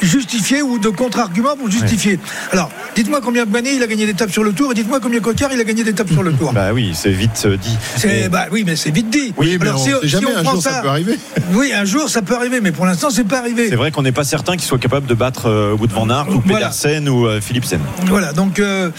justifier 0.01 0.62
ou 0.62 0.80
de 0.80 0.89
contre-arguments 0.89 1.56
pour 1.58 1.70
justifier. 1.70 2.20
Alors, 2.51 2.72
dites-moi 2.96 3.20
combien 3.24 3.46
Boigny 3.46 3.75
il 3.75 3.84
a 3.84 3.88
gagné 3.88 4.06
d'étapes 4.06 4.32
sur 4.32 4.44
le 4.44 4.54
Tour 4.54 4.72
et 4.72 4.75
dites-moi 4.75 5.00
combien 5.01 5.20
Cocard 5.20 5.51
il 5.54 5.60
a 5.60 5.63
gagné 5.63 5.84
d'étapes 5.84 6.10
sur 6.12 6.24
le 6.24 6.32
Tour. 6.34 6.54
Bah 6.54 6.70
oui, 6.74 6.92
c'est 6.94 7.12
vite 7.12 7.46
dit. 7.62 7.78
C'est- 7.98 8.25
Et- 8.25 8.30
bah 8.30 8.46
oui, 8.51 8.63
mais 8.66 8.75
c'est 8.75 8.92
vite 8.92 9.10
dit. 9.10 9.34
Oui, 9.38 9.49
mais 9.58 9.68
Alors 9.68 9.82
on 9.82 9.84
si, 9.84 9.91
sait 9.91 9.98
si 10.03 10.08
jamais, 10.10 10.27
on 10.36 10.39
un 10.39 10.44
jour, 10.44 10.62
ça 10.62 10.72
ça, 10.72 10.82
peut 10.82 10.89
arriver. 10.89 11.20
Oui, 11.53 11.72
un 11.74 11.86
jour 11.86 12.10
ça 12.10 12.22
peut 12.22 12.36
arriver, 12.36 12.62
mais 12.62 12.72
pour 12.72 12.86
l'instant 12.86 13.10
c'est 13.10 13.24
pas 13.24 13.39
arrivé. 13.39 13.70
C'est 13.70 13.75
vrai 13.75 13.91
qu'on 13.91 14.03
n'est 14.03 14.12
pas 14.12 14.24
certain 14.24 14.53
qu'il 14.53 14.63
soit 14.63 14.77
capable 14.77 15.08
de 15.08 15.13
battre 15.13 15.48
euh, 15.48 15.75
Wout 15.75 15.88
van 15.91 16.10
Aert 16.10 16.29
ou 16.29 16.41
Voilà. 16.46 16.68
Pedersen 16.68 17.10
ou 17.10 17.25
euh, 17.25 17.41
Philipsen. 17.41 17.79
Voilà, 18.08 18.34
donc 18.34 18.60
euh, 18.60 18.91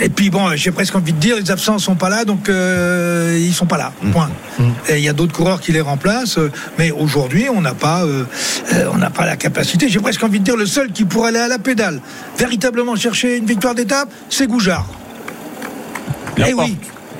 et 0.00 0.08
puis 0.08 0.30
bon, 0.30 0.54
j'ai 0.56 0.70
presque 0.70 0.94
envie 0.94 1.12
de 1.12 1.18
dire, 1.18 1.36
les 1.36 1.50
absents 1.50 1.78
sont 1.78 1.94
pas 1.94 2.08
là, 2.08 2.24
donc 2.24 2.48
euh, 2.48 3.38
ils 3.40 3.54
sont 3.54 3.66
pas 3.66 3.78
là. 3.78 3.92
Point. 4.12 4.30
Et 4.88 4.98
il 4.98 5.04
y 5.04 5.08
a 5.08 5.12
d'autres 5.12 5.32
coureurs 5.32 5.60
qui 5.60 5.72
les 5.72 5.80
remplacent, 5.80 6.38
mais 6.78 6.90
aujourd'hui 6.90 7.46
on 7.48 7.60
n'a 7.60 7.74
pas, 7.74 8.04
euh, 8.04 8.24
euh, 8.72 8.88
on 8.92 8.98
n'a 8.98 9.10
pas 9.10 9.24
la 9.26 9.36
capacité. 9.36 9.88
J'ai 9.88 10.00
presque 10.00 10.22
envie 10.22 10.40
de 10.40 10.44
dire 10.44 10.56
le 10.56 10.66
seul 10.66 10.92
qui 10.92 11.04
pourrait 11.04 11.30
aller 11.30 11.38
à 11.38 11.48
la 11.48 11.58
pédale, 11.58 12.00
véritablement 12.38 12.96
chercher 12.96 13.36
une 13.36 13.46
victoire 13.46 13.74
d'étape, 13.74 14.08
c'est 14.28 14.46
Goujard. 14.46 14.86
Eh 16.36 16.52
oui. 16.54 16.76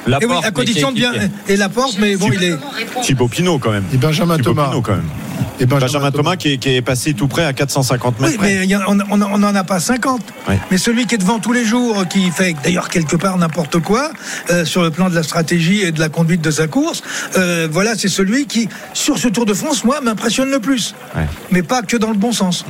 La 0.06 0.18
Et 0.20 0.26
oui, 0.26 0.32
porte, 0.32 0.44
à 0.44 0.50
condition 0.50 0.90
de 0.90 0.96
bien 0.96 1.12
et 1.49 1.56
la 1.56 1.68
porte, 1.68 1.96
mais 1.99 2.16
bon, 2.16 2.30
il 2.32 2.42
est. 2.44 2.56
Thibaut 3.02 3.28
Pinot 3.28 3.58
quand 3.58 3.70
même. 3.73 3.84
Et 3.92 3.96
Benjamin 3.96 4.37
Thibaut 4.37 4.50
Thomas. 4.50 4.68
Pinot 4.68 4.82
quand 4.82 4.96
même. 4.96 5.08
Et 5.61 5.66
Benjamin 5.66 6.11
Thomas 6.11 6.37
qui 6.37 6.52
est, 6.52 6.58
qui 6.58 6.70
est 6.70 6.82
passé 6.82 7.14
tout 7.14 7.28
près 7.28 7.44
à 7.44 7.52
450 7.52 8.20
mètres. 8.20 8.34
Oui, 8.40 8.54
mais 8.66 8.76
on 9.11 9.38
n'en 9.38 9.54
a 9.54 9.64
pas 9.64 9.78
50. 9.78 10.20
Ouais. 10.49 10.58
Mais 10.70 10.78
celui 10.78 11.06
qui 11.06 11.14
est 11.14 11.18
devant 11.18 11.38
tous 11.38 11.52
les 11.52 11.64
jours, 11.64 12.06
qui 12.08 12.30
fait 12.30 12.54
d'ailleurs 12.64 12.88
quelque 12.88 13.16
part 13.16 13.38
n'importe 13.38 13.78
quoi 13.78 14.11
euh, 14.50 14.64
sur 14.64 14.82
le 14.82 14.90
plan 14.90 15.08
de 15.08 15.14
la 15.14 15.23
stratégie 15.23 15.82
et 15.82 15.92
de 15.92 16.00
la 16.00 16.08
conduite 16.08 16.40
de 16.40 16.50
sa 16.50 16.66
course, 16.66 17.02
euh, 17.37 17.68
voilà, 17.70 17.94
c'est 17.96 18.08
celui 18.08 18.46
qui, 18.46 18.68
sur 18.92 19.18
ce 19.18 19.28
Tour 19.28 19.46
de 19.46 19.54
France, 19.54 19.84
moi, 19.84 20.00
m'impressionne 20.00 20.50
le 20.50 20.61
plus. 20.61 20.94
Ouais. 21.14 21.26
Mais 21.50 21.62
pas 21.62 21.82
que 21.82 21.96
dans 21.96 22.11
le 22.11 22.16
bon 22.16 22.32
sens. 22.32 22.64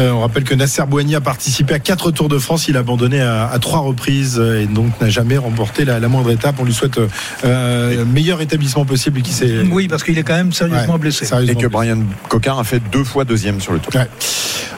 Euh, 0.00 0.10
on 0.10 0.20
rappelle 0.20 0.44
que 0.44 0.54
Nasser 0.54 0.82
Bouhanni 0.88 1.14
a 1.14 1.20
participé 1.20 1.74
à 1.74 1.78
quatre 1.78 2.10
Tours 2.10 2.28
de 2.28 2.38
France. 2.38 2.66
Il 2.68 2.76
a 2.76 2.80
abandonné 2.80 3.20
à, 3.20 3.48
à 3.48 3.58
trois 3.58 3.80
reprises 3.80 4.38
et 4.40 4.66
donc 4.66 4.98
n'a 5.00 5.08
jamais 5.10 5.36
remporté 5.36 5.84
la, 5.84 6.00
la 6.00 6.08
moindre 6.08 6.30
étape. 6.30 6.56
On 6.58 6.64
lui 6.64 6.72
souhaite 6.74 6.98
euh, 6.98 7.08
euh, 7.44 7.96
le 7.96 8.04
meilleur 8.04 8.40
établissement 8.40 8.84
possible 8.84 9.20
qui 9.22 9.32
Oui, 9.70 9.88
parce 9.88 10.02
qu'il 10.02 10.16
est 10.18 10.22
quand 10.22 10.34
même 10.36 10.52
sérieusement 10.52 10.94
Ouais, 10.94 10.98
blessé. 10.98 11.24
sérieusement 11.26 11.52
Et 11.52 11.54
que 11.62 11.68
blessé. 11.68 11.92
Brian 11.92 11.98
Cocard 12.28 12.58
a 12.58 12.64
fait 12.64 12.80
deux 12.90 13.04
fois 13.04 13.24
deuxième 13.24 13.60
sur 13.60 13.72
le 13.72 13.78
tour. 13.78 13.94
Ouais. 13.94 14.08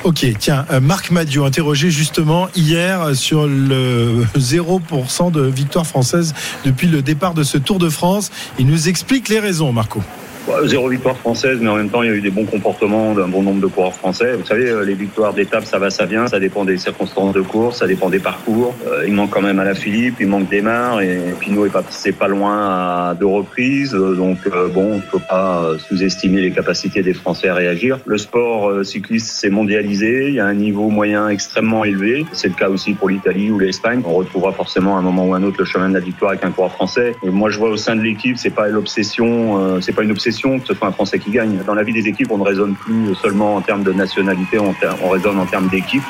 Ok, 0.02 0.26
tiens, 0.38 0.66
euh, 0.71 0.80
Marc 0.80 1.11
Madio, 1.11 1.44
interrogé 1.47 1.90
justement 1.90 2.49
hier 2.54 3.14
sur 3.14 3.47
le 3.47 4.25
0% 4.38 5.30
de 5.33 5.40
victoire 5.42 5.87
française 5.87 6.35
depuis 6.64 6.88
le 6.88 7.00
départ 7.02 7.35
de 7.35 7.42
ce 7.42 7.56
Tour 7.56 7.78
de 7.78 7.88
France. 7.88 8.30
Il 8.59 8.66
nous 8.66 8.88
explique 8.88 9.28
les 9.28 9.40
raisons, 9.40 9.73
Marco. 9.73 10.02
Bah, 10.47 10.59
Zéro 10.67 10.91
victoire 10.91 11.17
française, 11.17 11.59
mais 11.63 11.71
en 11.71 11.77
même 11.77 11.89
temps, 11.89 12.03
il 12.03 12.11
y 12.11 12.13
a 12.13 12.15
eu 12.15 12.21
des 12.21 12.31
bons 12.31 12.45
comportements 12.45 13.15
d'un 13.15 13.29
bon 13.29 13.43
nombre 13.43 13.63
de 13.63 13.67
coureurs 13.67 13.95
français. 13.95 14.35
Vous 14.35 14.45
savez, 14.45 14.69
euh, 14.69 14.85
les 14.85 14.93
victoires 14.93 15.33
d'étape, 15.33 15.65
ça 15.65 15.79
va, 15.79 15.89
ça 15.89 16.05
vient, 16.05 16.27
ça 16.27 16.39
dépend 16.39 16.67
des 16.67 16.77
circonstances 16.77 17.33
de 17.33 17.41
course, 17.41 17.79
ça 17.79 17.87
dépend 17.87 18.11
des 18.11 18.19
parcours. 18.19 18.75
Euh, 18.87 19.05
il 19.07 19.15
manque 19.15 19.31
quand 19.31 19.41
même 19.41 19.59
à 19.59 19.65
la 19.65 19.75
Philippe, 19.75 20.17
il 20.21 20.27
manque 20.27 20.51
Desmar, 20.51 21.01
et 21.01 21.19
Pinot 21.41 21.65
est 21.65 21.71
pas, 21.71 21.83
c'est 21.89 22.13
pas 22.13 22.29
loin 22.29 22.59
à 22.59 23.15
deux 23.19 23.27
reprises. 23.27 23.95
Euh, 23.95 24.15
Donc, 24.15 24.37
bon, 24.75 24.97
il 24.97 25.03
faut 25.03 25.19
pas 25.19 25.65
euh, 25.65 25.79
sous-estimer 25.79 26.43
les 26.43 26.51
capacités 26.51 27.03
des 27.03 27.15
Français 27.15 27.49
à 27.49 27.55
réagir. 27.55 28.01
Le 28.05 28.19
sport 28.19 28.85
cycliste 28.85 29.29
s'est 29.29 29.49
mondialisé, 29.49 30.29
il 30.29 30.35
y 30.35 30.41
a 30.41 30.47
un 30.47 30.55
niveau 30.55 30.91
moyen 30.91 31.31
extrêmement 31.31 31.85
élevé. 31.85 32.27
C'est 32.33 32.49
le 32.49 32.55
cas 32.55 32.69
aussi 32.69 32.93
pour 32.93 33.09
l'Italie 33.09 33.51
ou 33.51 33.59
l'Espagne. 33.59 34.03
On 34.05 34.13
retrouvera 34.13 34.53
forcément 34.53 34.97
à 34.97 34.99
un 34.99 35.03
moment 35.03 35.25
ou 35.25 35.35
un 35.35 35.43
autre 35.43 35.57
le 35.61 35.65
chemin 35.65 35.89
de 35.89 35.95
la 35.95 36.01
victoire 36.01 36.33
avec 36.33 36.45
un 36.45 36.51
coureur 36.51 36.73
français. 36.73 37.15
Moi, 37.23 37.49
je 37.49 37.59
vois 37.59 37.71
au 37.71 37.79
sein 37.79 37.97
de 37.97 38.03
l'équipe, 38.03 38.37
c'est 38.37 38.55
pas 38.55 38.69
l'obsession, 38.69 39.81
c'est 39.81 39.93
pas 39.93 40.03
une 40.03 40.11
obsession 40.11 40.34
que 40.43 40.67
ce 40.67 40.75
soit 40.75 40.88
un 40.88 40.93
Français 40.93 41.19
qui 41.19 41.31
gagne. 41.31 41.59
Dans 41.64 41.75
la 41.75 41.83
vie 41.83 41.93
des 41.93 42.07
équipes, 42.09 42.31
on 42.31 42.38
ne 42.38 42.45
raisonne 42.45 42.75
plus 42.75 43.14
seulement 43.14 43.57
en 43.57 43.61
termes 43.61 43.83
de 43.83 43.93
nationalité, 43.93 44.59
on, 44.59 45.09
raisonne 45.09 45.38
en 45.38 45.47
termes 45.47 45.69
d'équipe. 45.69 46.03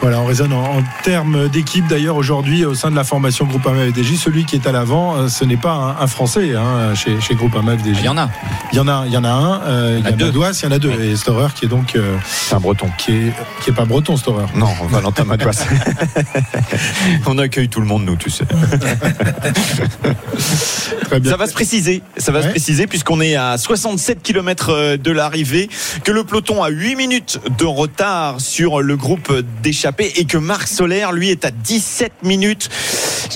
Voilà, 0.00 0.20
on 0.20 0.26
raisonne 0.26 0.52
en, 0.52 0.78
en 0.78 0.82
termes 1.02 1.48
d'équipe. 1.48 1.86
D'ailleurs, 1.86 2.16
aujourd'hui, 2.16 2.64
au 2.66 2.74
sein 2.74 2.90
de 2.90 2.96
la 2.96 3.04
formation 3.04 3.46
Groupama 3.46 3.86
FDJ, 3.90 4.16
celui 4.16 4.44
qui 4.44 4.56
est 4.56 4.66
à 4.66 4.72
l'avant, 4.72 5.16
euh, 5.16 5.28
ce 5.28 5.44
n'est 5.46 5.56
pas 5.56 5.72
un, 5.72 5.96
un 6.02 6.06
Français 6.06 6.54
hein, 6.54 6.94
chez, 6.94 7.20
chez 7.22 7.34
Groupama 7.34 7.76
FDJ. 7.78 7.98
Il 8.00 8.04
y 8.04 8.08
en 8.08 8.18
a. 8.18 8.28
Il 8.72 8.76
y 8.76 8.80
en 8.80 8.88
a, 8.88 9.04
il 9.06 9.12
y 9.12 9.16
en 9.16 9.24
a 9.24 9.30
un. 9.30 9.60
euh, 9.62 9.96
il 10.00 10.04
y 10.04 10.08
en 10.08 10.08
a 10.08 10.12
deux. 10.12 10.26
Madouas, 10.26 10.60
il 10.62 10.64
y 10.66 10.68
en 10.68 10.72
a 10.72 10.78
deux. 10.78 10.92
Et 11.00 11.16
Storer 11.16 11.48
qui 11.54 11.64
est 11.64 11.68
donc 11.68 11.96
euh, 11.96 12.16
C'est 12.26 12.54
un 12.54 12.60
breton. 12.60 12.88
qui 12.98 13.12
est 13.12 13.32
qui 13.62 13.70
est 13.70 13.72
pas 13.72 13.86
breton, 13.86 14.16
Storer. 14.18 14.44
Non, 14.54 14.68
Valentin 14.90 15.24
Madouas. 15.24 15.64
On 17.26 17.38
accueille 17.38 17.68
tout 17.68 17.80
le 17.80 17.86
monde, 17.86 18.04
nous, 18.04 18.16
tu 18.16 18.28
sais. 18.30 18.44
Très 21.04 21.20
bien. 21.20 21.30
Ça 21.30 21.36
va 21.36 21.46
se 21.46 21.52
préciser, 21.52 22.02
ça 22.16 22.32
va 22.32 22.40
Ouais. 22.40 22.44
se 22.46 22.50
préciser 22.50 22.86
puisqu'on 22.86 23.20
est 23.20 23.36
à 23.36 23.56
67 23.58 24.22
km 24.22 24.96
de 24.96 25.10
l'arrivée, 25.12 25.68
que 26.02 26.10
le 26.10 26.24
peloton 26.24 26.62
a 26.62 26.68
8 26.68 26.96
minutes 26.96 27.40
de 27.58 27.64
retard 27.64 28.40
sur 28.40 28.82
le 28.82 28.96
groupe 28.96 29.32
et 30.16 30.24
que 30.24 30.38
Marc 30.38 30.68
Solaire, 30.68 31.12
lui, 31.12 31.30
est 31.30 31.44
à 31.44 31.50
17 31.50 32.12
minutes. 32.22 32.68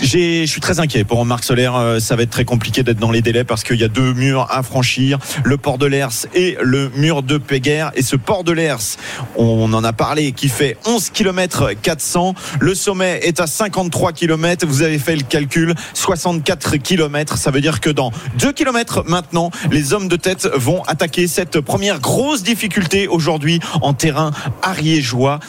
Je 0.00 0.46
suis 0.46 0.60
très 0.60 0.80
inquiet 0.80 1.04
pour 1.04 1.24
Marc 1.24 1.44
Solaire. 1.44 1.74
euh, 1.76 1.98
Ça 2.00 2.16
va 2.16 2.22
être 2.22 2.30
très 2.30 2.44
compliqué 2.44 2.82
d'être 2.82 2.98
dans 2.98 3.10
les 3.10 3.20
délais 3.22 3.44
parce 3.44 3.64
qu'il 3.64 3.76
y 3.76 3.84
a 3.84 3.88
deux 3.88 4.12
murs 4.14 4.46
à 4.50 4.62
franchir, 4.62 5.18
le 5.44 5.56
port 5.56 5.76
de 5.78 5.86
l'Ers 5.86 6.26
et 6.34 6.56
le 6.60 6.90
mur 6.96 7.22
de 7.22 7.36
Péguerre. 7.38 7.90
Et 7.96 8.02
ce 8.02 8.16
port 8.16 8.44
de 8.44 8.52
l'Ers, 8.52 8.96
on 9.36 9.72
en 9.72 9.84
a 9.84 9.92
parlé, 9.92 10.32
qui 10.32 10.48
fait 10.48 10.76
11 10.86 11.10
km 11.10 11.72
400. 11.82 12.34
Le 12.60 12.74
sommet 12.74 13.20
est 13.24 13.40
à 13.40 13.46
53 13.46 14.12
km. 14.12 14.66
Vous 14.66 14.82
avez 14.82 14.98
fait 14.98 15.16
le 15.16 15.22
calcul, 15.22 15.74
64 15.94 16.76
km. 16.76 17.36
Ça 17.36 17.50
veut 17.50 17.60
dire 17.60 17.80
que 17.80 17.90
dans 17.90 18.12
2 18.38 18.52
km 18.52 19.04
maintenant, 19.06 19.50
les 19.70 19.92
hommes 19.92 20.08
de 20.08 20.16
tête 20.16 20.48
vont 20.54 20.82
attaquer 20.84 21.26
cette 21.26 21.60
première 21.60 22.00
grosse 22.00 22.42
difficulté 22.42 23.08
aujourd'hui 23.08 23.60
en 23.82 23.92
terrain 23.94 24.30
ariégeois. 24.62 25.40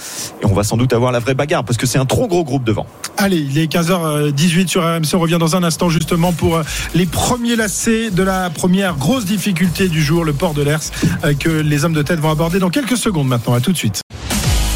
Et 0.42 0.46
on 0.46 0.54
va 0.54 0.64
sans 0.64 0.78
doute 0.78 0.89
avoir 0.94 1.12
la 1.12 1.20
vraie 1.20 1.34
bagarre 1.34 1.64
parce 1.64 1.78
que 1.78 1.86
c'est 1.86 1.98
un 1.98 2.06
trop 2.06 2.28
gros 2.28 2.44
groupe 2.44 2.64
devant. 2.64 2.86
Allez, 3.18 3.38
il 3.38 3.58
est 3.58 3.72
15h18 3.72 4.68
sur 4.68 4.84
RMC. 4.84 5.14
On 5.14 5.20
revient 5.20 5.38
dans 5.40 5.56
un 5.56 5.64
instant 5.64 5.90
justement 5.90 6.32
pour 6.32 6.58
euh, 6.58 6.64
les 6.94 7.06
premiers 7.06 7.56
lacets 7.56 8.12
de 8.12 8.24
la 8.24 8.50
première 8.50 8.96
grosse 8.96 9.26
difficulté 9.26 9.88
du 9.88 10.02
jour, 10.02 10.24
le 10.24 10.34
port 10.34 10.54
de 10.54 10.62
l'Ers, 10.62 10.82
euh, 11.24 11.34
que 11.34 11.50
les 11.50 11.86
hommes 11.86 11.94
de 11.94 12.02
tête 12.02 12.20
vont 12.20 12.32
aborder 12.32 12.60
dans 12.60 12.70
quelques 12.70 12.98
secondes 12.98 13.28
maintenant. 13.28 13.54
À 13.54 13.62
tout 13.62 13.72
de 13.72 13.78
suite. 13.78 14.02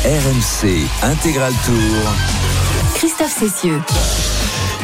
RMC 0.06 0.88
Intégral 1.04 1.54
Tour. 1.66 2.14
Christophe 2.96 3.38
Cessieux. 3.40 3.80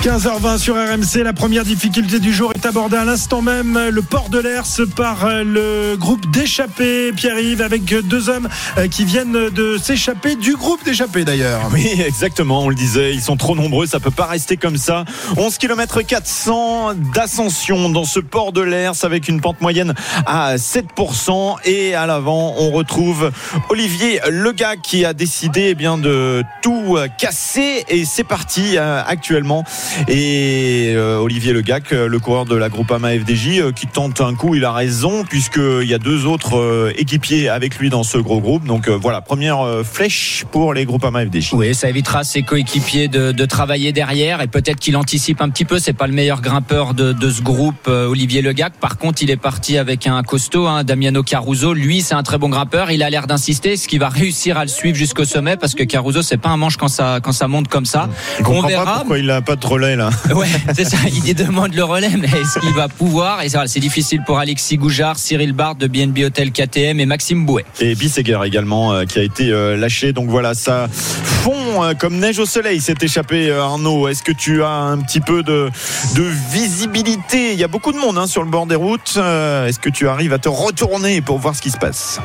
15h20 0.01 0.57
sur 0.59 0.75
RMC, 0.75 1.23
la 1.25 1.33
première 1.33 1.65
difficulté 1.65 2.19
du 2.19 2.33
jour 2.33 2.53
est 2.55 2.65
abordée 2.65 2.95
à 2.95 3.03
l'instant 3.03 3.41
même, 3.41 3.77
le 3.91 4.01
port 4.01 4.29
de 4.29 4.39
l'Ers 4.39 4.63
par 4.95 5.25
euh, 5.25 5.43
le 5.43 5.97
groupe 5.97 6.25
d'échappés, 6.31 7.11
Pierre-Yves, 7.11 7.61
avec 7.61 7.83
deux 7.83 8.29
hommes 8.29 8.47
euh, 8.77 8.87
qui 8.87 9.03
viennent 9.03 9.49
de 9.49 9.77
s'échapper 9.77 10.37
du 10.37 10.55
groupe 10.55 10.85
d'échappés 10.85 11.25
d'ailleurs. 11.25 11.69
Oui, 11.73 12.01
exactement, 12.05 12.63
on 12.63 12.69
le 12.69 12.75
disait, 12.75 13.13
ils 13.13 13.21
sont 13.21 13.35
trop 13.35 13.55
nombreux, 13.55 13.87
ça 13.87 13.99
peut 13.99 14.09
pas 14.09 14.25
rester 14.25 14.55
comme 14.55 14.77
ça. 14.77 15.03
11 15.35 15.57
km 15.57 16.01
400 16.01 16.93
d'ascension 17.13 17.89
dans 17.89 18.05
ce 18.05 18.21
port 18.21 18.53
de 18.53 18.61
l'Ers 18.61 19.03
avec 19.03 19.27
une 19.27 19.41
pente 19.41 19.59
moyenne 19.59 19.93
à 20.25 20.55
7% 20.55 21.57
et 21.65 21.93
à 21.93 22.05
l'avant, 22.05 22.55
on 22.57 22.71
retrouve 22.71 23.31
Olivier 23.67 24.21
Lega 24.29 24.77
qui 24.77 25.03
a 25.03 25.13
décidé 25.13 25.67
eh 25.71 25.75
bien 25.75 25.97
de 25.97 26.41
tout 26.61 26.97
casser 27.17 27.83
et 27.89 28.05
c'est 28.05 28.23
parti 28.23 28.77
euh, 28.77 29.01
actuellement. 29.05 29.65
Et 30.07 30.93
euh, 30.95 31.17
Olivier 31.17 31.53
Legac, 31.53 31.91
euh, 31.91 32.07
le 32.07 32.19
coureur 32.19 32.45
de 32.45 32.55
la 32.55 32.69
Groupama 32.69 33.11
FDJ, 33.11 33.59
euh, 33.59 33.71
qui 33.71 33.87
tente 33.87 34.21
un 34.21 34.35
coup, 34.35 34.55
il 34.55 34.65
a 34.65 34.71
raison, 34.71 35.23
puisqu'il 35.23 35.87
y 35.87 35.93
a 35.93 35.97
deux 35.97 36.25
autres 36.25 36.57
euh, 36.57 36.93
équipiers 36.97 37.49
avec 37.49 37.77
lui 37.79 37.89
dans 37.89 38.03
ce 38.03 38.17
gros 38.17 38.39
groupe. 38.39 38.65
Donc 38.65 38.87
euh, 38.87 38.97
voilà, 38.99 39.21
première 39.21 39.61
euh, 39.61 39.83
flèche 39.83 40.45
pour 40.51 40.73
les 40.73 40.85
Groupama 40.85 41.25
FDJ. 41.25 41.53
Oui, 41.53 41.73
ça 41.75 41.89
évitera 41.89 42.23
ses 42.23 42.43
coéquipiers 42.43 43.07
de, 43.07 43.31
de 43.31 43.45
travailler 43.45 43.91
derrière 43.91 44.41
et 44.41 44.47
peut-être 44.47 44.79
qu'il 44.79 44.97
anticipe 44.97 45.41
un 45.41 45.49
petit 45.49 45.65
peu. 45.65 45.79
C'est 45.79 45.93
pas 45.93 46.07
le 46.07 46.13
meilleur 46.13 46.41
grimpeur 46.41 46.93
de, 46.93 47.13
de 47.13 47.29
ce 47.29 47.41
groupe, 47.41 47.87
euh, 47.87 48.07
Olivier 48.07 48.41
Legac. 48.41 48.73
Par 48.79 48.97
contre, 48.97 49.21
il 49.21 49.29
est 49.29 49.37
parti 49.37 49.77
avec 49.77 50.07
un 50.07 50.21
costaud, 50.23 50.67
hein, 50.67 50.83
Damiano 50.83 51.23
Caruso. 51.23 51.73
Lui, 51.73 52.01
c'est 52.01 52.15
un 52.15 52.23
très 52.23 52.37
bon 52.37 52.49
grimpeur. 52.49 52.91
Il 52.91 53.03
a 53.03 53.09
l'air 53.09 53.27
d'insister, 53.27 53.77
ce 53.77 53.87
qui 53.87 53.97
va 53.97 54.09
réussir 54.09 54.57
à 54.57 54.63
le 54.63 54.69
suivre 54.69 54.95
jusqu'au 54.97 55.25
sommet 55.25 55.57
parce 55.57 55.75
que 55.75 55.83
Caruso, 55.83 56.21
c'est 56.21 56.37
pas 56.37 56.49
un 56.49 56.57
manche 56.57 56.77
quand 56.77 56.87
ça 56.87 57.19
quand 57.21 57.31
ça 57.31 57.47
monte 57.47 57.67
comme 57.67 57.85
ça. 57.85 58.09
Je 58.39 58.43
On 58.45 58.61
verra. 58.61 58.85
pas 58.85 58.97
pourquoi 58.99 59.19
il 59.19 59.25
n'a 59.25 59.41
pas 59.41 59.55
de 59.55 59.59
relais 59.79 59.95
là. 59.95 60.09
Ouais, 60.35 60.47
c'est 60.73 60.85
ça. 60.85 60.97
Il 61.25 61.33
demande 61.33 61.73
le 61.73 61.83
relais, 61.83 62.11
mais 62.17 62.27
est-ce 62.27 62.59
qu'il 62.59 62.73
va 62.73 62.87
pouvoir 62.87 63.41
Et 63.41 63.49
ça, 63.49 63.63
c'est 63.67 63.79
difficile 63.79 64.21
pour 64.25 64.37
Alexis 64.37 64.77
Goujard, 64.77 65.17
Cyril 65.17 65.53
Barth 65.53 65.77
de 65.79 65.87
BNB 65.87 66.19
Hotel 66.25 66.51
KTM 66.51 66.99
et 66.99 67.05
Maxime 67.05 67.45
Bouet. 67.45 67.65
Et 67.79 67.95
Bisseguer 67.95 68.39
également 68.45 68.93
euh, 68.93 69.05
qui 69.05 69.19
a 69.19 69.23
été 69.23 69.51
euh, 69.51 69.75
lâché. 69.75 70.13
Donc 70.13 70.29
voilà, 70.29 70.53
ça 70.53 70.87
fond 70.91 71.83
euh, 71.83 71.93
comme 71.93 72.17
neige 72.17 72.39
au 72.39 72.45
soleil 72.45 72.79
s'est 72.81 72.95
échappé 73.01 73.51
Arnaud. 73.51 74.07
Est-ce 74.07 74.23
que 74.23 74.31
tu 74.31 74.63
as 74.63 74.69
un 74.71 74.99
petit 74.99 75.21
peu 75.21 75.43
de, 75.43 75.69
de 76.15 76.23
visibilité? 76.51 77.53
Il 77.53 77.59
y 77.59 77.63
a 77.63 77.67
beaucoup 77.67 77.91
de 77.91 77.97
monde 77.97 78.17
hein, 78.17 78.27
sur 78.27 78.43
le 78.43 78.49
bord 78.49 78.65
des 78.65 78.75
routes. 78.75 79.17
Est-ce 79.17 79.79
que 79.79 79.89
tu 79.89 80.07
arrives 80.07 80.33
à 80.33 80.39
te 80.39 80.49
retourner 80.49 81.21
pour 81.21 81.39
voir 81.39 81.55
ce 81.55 81.61
qui 81.61 81.71
se 81.71 81.77
passe? 81.77 82.19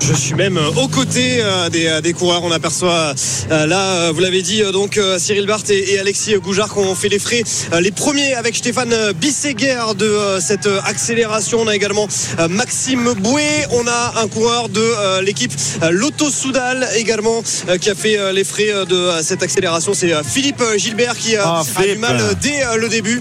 Je 0.00 0.12
suis 0.14 0.34
même 0.34 0.56
euh, 0.56 0.68
aux 0.76 0.88
côtés 0.88 1.38
euh, 1.40 1.68
des, 1.68 1.86
euh, 1.86 2.00
des 2.00 2.12
coureurs. 2.12 2.44
On 2.44 2.52
aperçoit 2.52 3.14
là, 3.50 4.12
vous 4.12 4.20
l'avez 4.20 4.42
dit, 4.42 4.62
donc 4.72 5.00
Cyril 5.18 5.46
Barth 5.46 5.70
et, 5.70 5.92
et 5.94 5.98
Alexis 5.98 6.34
Goujard 6.36 6.72
qui 6.72 6.78
ont 6.78 6.94
fait 6.94 7.08
les 7.08 7.18
frais. 7.18 7.42
Les 7.80 7.90
premiers 7.90 8.34
avec 8.34 8.54
Stéphane 8.56 8.94
Bisseguer 9.14 9.78
de 9.98 10.38
cette 10.40 10.68
accélération. 10.84 11.60
On 11.62 11.68
a 11.68 11.74
également 11.74 12.08
Maxime 12.48 13.12
Bouet. 13.18 13.66
On 13.72 13.86
a 13.86 14.14
un 14.22 14.28
coureur 14.28 14.68
de 14.68 15.20
l'équipe 15.22 15.52
Lotto 15.90 16.30
Soudal 16.30 16.88
également 16.96 17.42
qui 17.80 17.90
a 17.90 17.94
fait 17.94 18.32
les 18.32 18.44
frais 18.44 18.72
de 18.88 19.10
cette 19.22 19.42
accélération. 19.42 19.92
C'est 19.94 20.12
Philippe 20.24 20.62
Gilbert 20.76 21.16
qui 21.16 21.36
Ah, 21.36 21.60
a 21.60 21.64
Philippe. 21.64 21.94
du 21.94 21.98
mal 22.00 22.20
dès 22.42 22.62
le 22.78 22.88
début. 22.88 23.20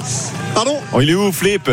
Pardon? 0.54 0.78
Oh, 0.94 1.02
il 1.02 1.10
est 1.10 1.16
où, 1.16 1.32
Flip 1.32 1.70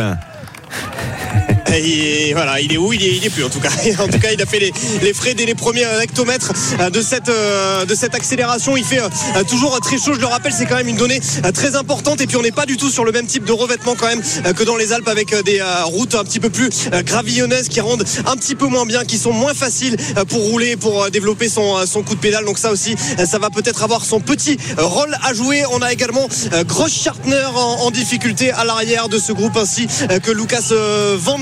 Et 1.75 2.33
voilà, 2.35 2.61
il 2.61 2.73
est 2.73 2.77
où? 2.77 2.93
Il 2.93 3.03
est, 3.03 3.17
il 3.17 3.25
est 3.25 3.31
plus 3.31 3.45
en 3.45 3.49
tout 3.49 3.61
cas. 3.61 3.71
En 3.99 4.09
tout 4.09 4.19
cas, 4.19 4.33
il 4.33 4.43
a 4.43 4.47
fait 4.47 4.59
les, 4.59 4.73
les 5.03 5.13
frais 5.13 5.35
dès 5.35 5.45
les 5.45 5.55
premiers 5.55 5.87
hectomètres 6.03 6.53
de 6.91 7.01
cette, 7.01 7.31
de 7.31 7.95
cette 7.95 8.15
accélération. 8.15 8.77
Il 8.77 8.85
fait 8.85 9.01
toujours 9.49 9.79
très 9.81 9.97
chaud. 9.97 10.15
Je 10.15 10.21
le 10.21 10.27
rappelle, 10.27 10.53
c'est 10.53 10.67
quand 10.67 10.77
même 10.77 10.89
une 10.89 10.97
donnée 10.97 11.21
très 11.55 11.77
importante. 11.77 12.21
Et 12.21 12.27
puis 12.27 12.37
on 12.37 12.43
n'est 12.43 12.53
pas 12.53 12.67
du 12.67 12.77
tout 12.77 12.91
sur 12.91 13.05
le 13.05 13.13
même 13.13 13.27
type 13.27 13.45
de 13.45 13.53
revêtement 13.53 13.95
quand 13.95 14.07
même 14.07 14.23
que 14.55 14.65
dans 14.65 14.77
les 14.77 14.93
Alpes 14.93 15.09
avec 15.09 15.35
des 15.45 15.63
routes 15.85 16.15
un 16.15 16.25
petit 16.25 16.41
peu 16.41 16.51
plus 16.51 16.71
gravillonneuses 17.05 17.69
qui 17.69 17.81
rendent 17.81 18.05
un 18.27 18.37
petit 18.37 18.55
peu 18.55 18.67
moins 18.67 18.87
bien, 18.87 19.05
qui 19.05 19.19
sont 19.19 19.33
moins 19.33 19.55
faciles 19.55 19.97
pour 20.29 20.41
rouler, 20.41 20.77
pour 20.77 21.11
développer 21.11 21.49
son, 21.49 21.87
son 21.87 22.03
coup 22.03 22.15
de 22.15 22.21
pédale. 22.21 22.45
Donc 22.45 22.59
ça 22.59 22.73
aussi, 22.73 22.97
ça 23.25 23.39
va 23.39 23.51
peut-être 23.51 23.83
avoir 23.83 24.05
son 24.05 24.21
petit 24.21 24.57
rôle 24.79 25.17
à 25.23 25.33
jouer. 25.35 25.65
On 25.71 25.81
a 25.81 25.93
également 25.93 26.29
Gross 26.67 26.93
Schartner 26.93 27.47
en, 27.55 27.91
difficulté 27.91 28.51
à 28.51 28.65
l'arrière 28.65 29.09
de 29.09 29.19
ce 29.19 29.33
groupe 29.33 29.57
ainsi 29.57 29.87
que 30.23 30.31
Lucas 30.31 30.73
Van 31.19 31.39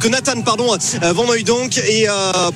que 0.00 0.08
Nathan 0.08 0.42
pardon 0.42 0.76
Van 1.02 1.26
Noy 1.26 1.42
donc 1.42 1.78
et 1.78 2.06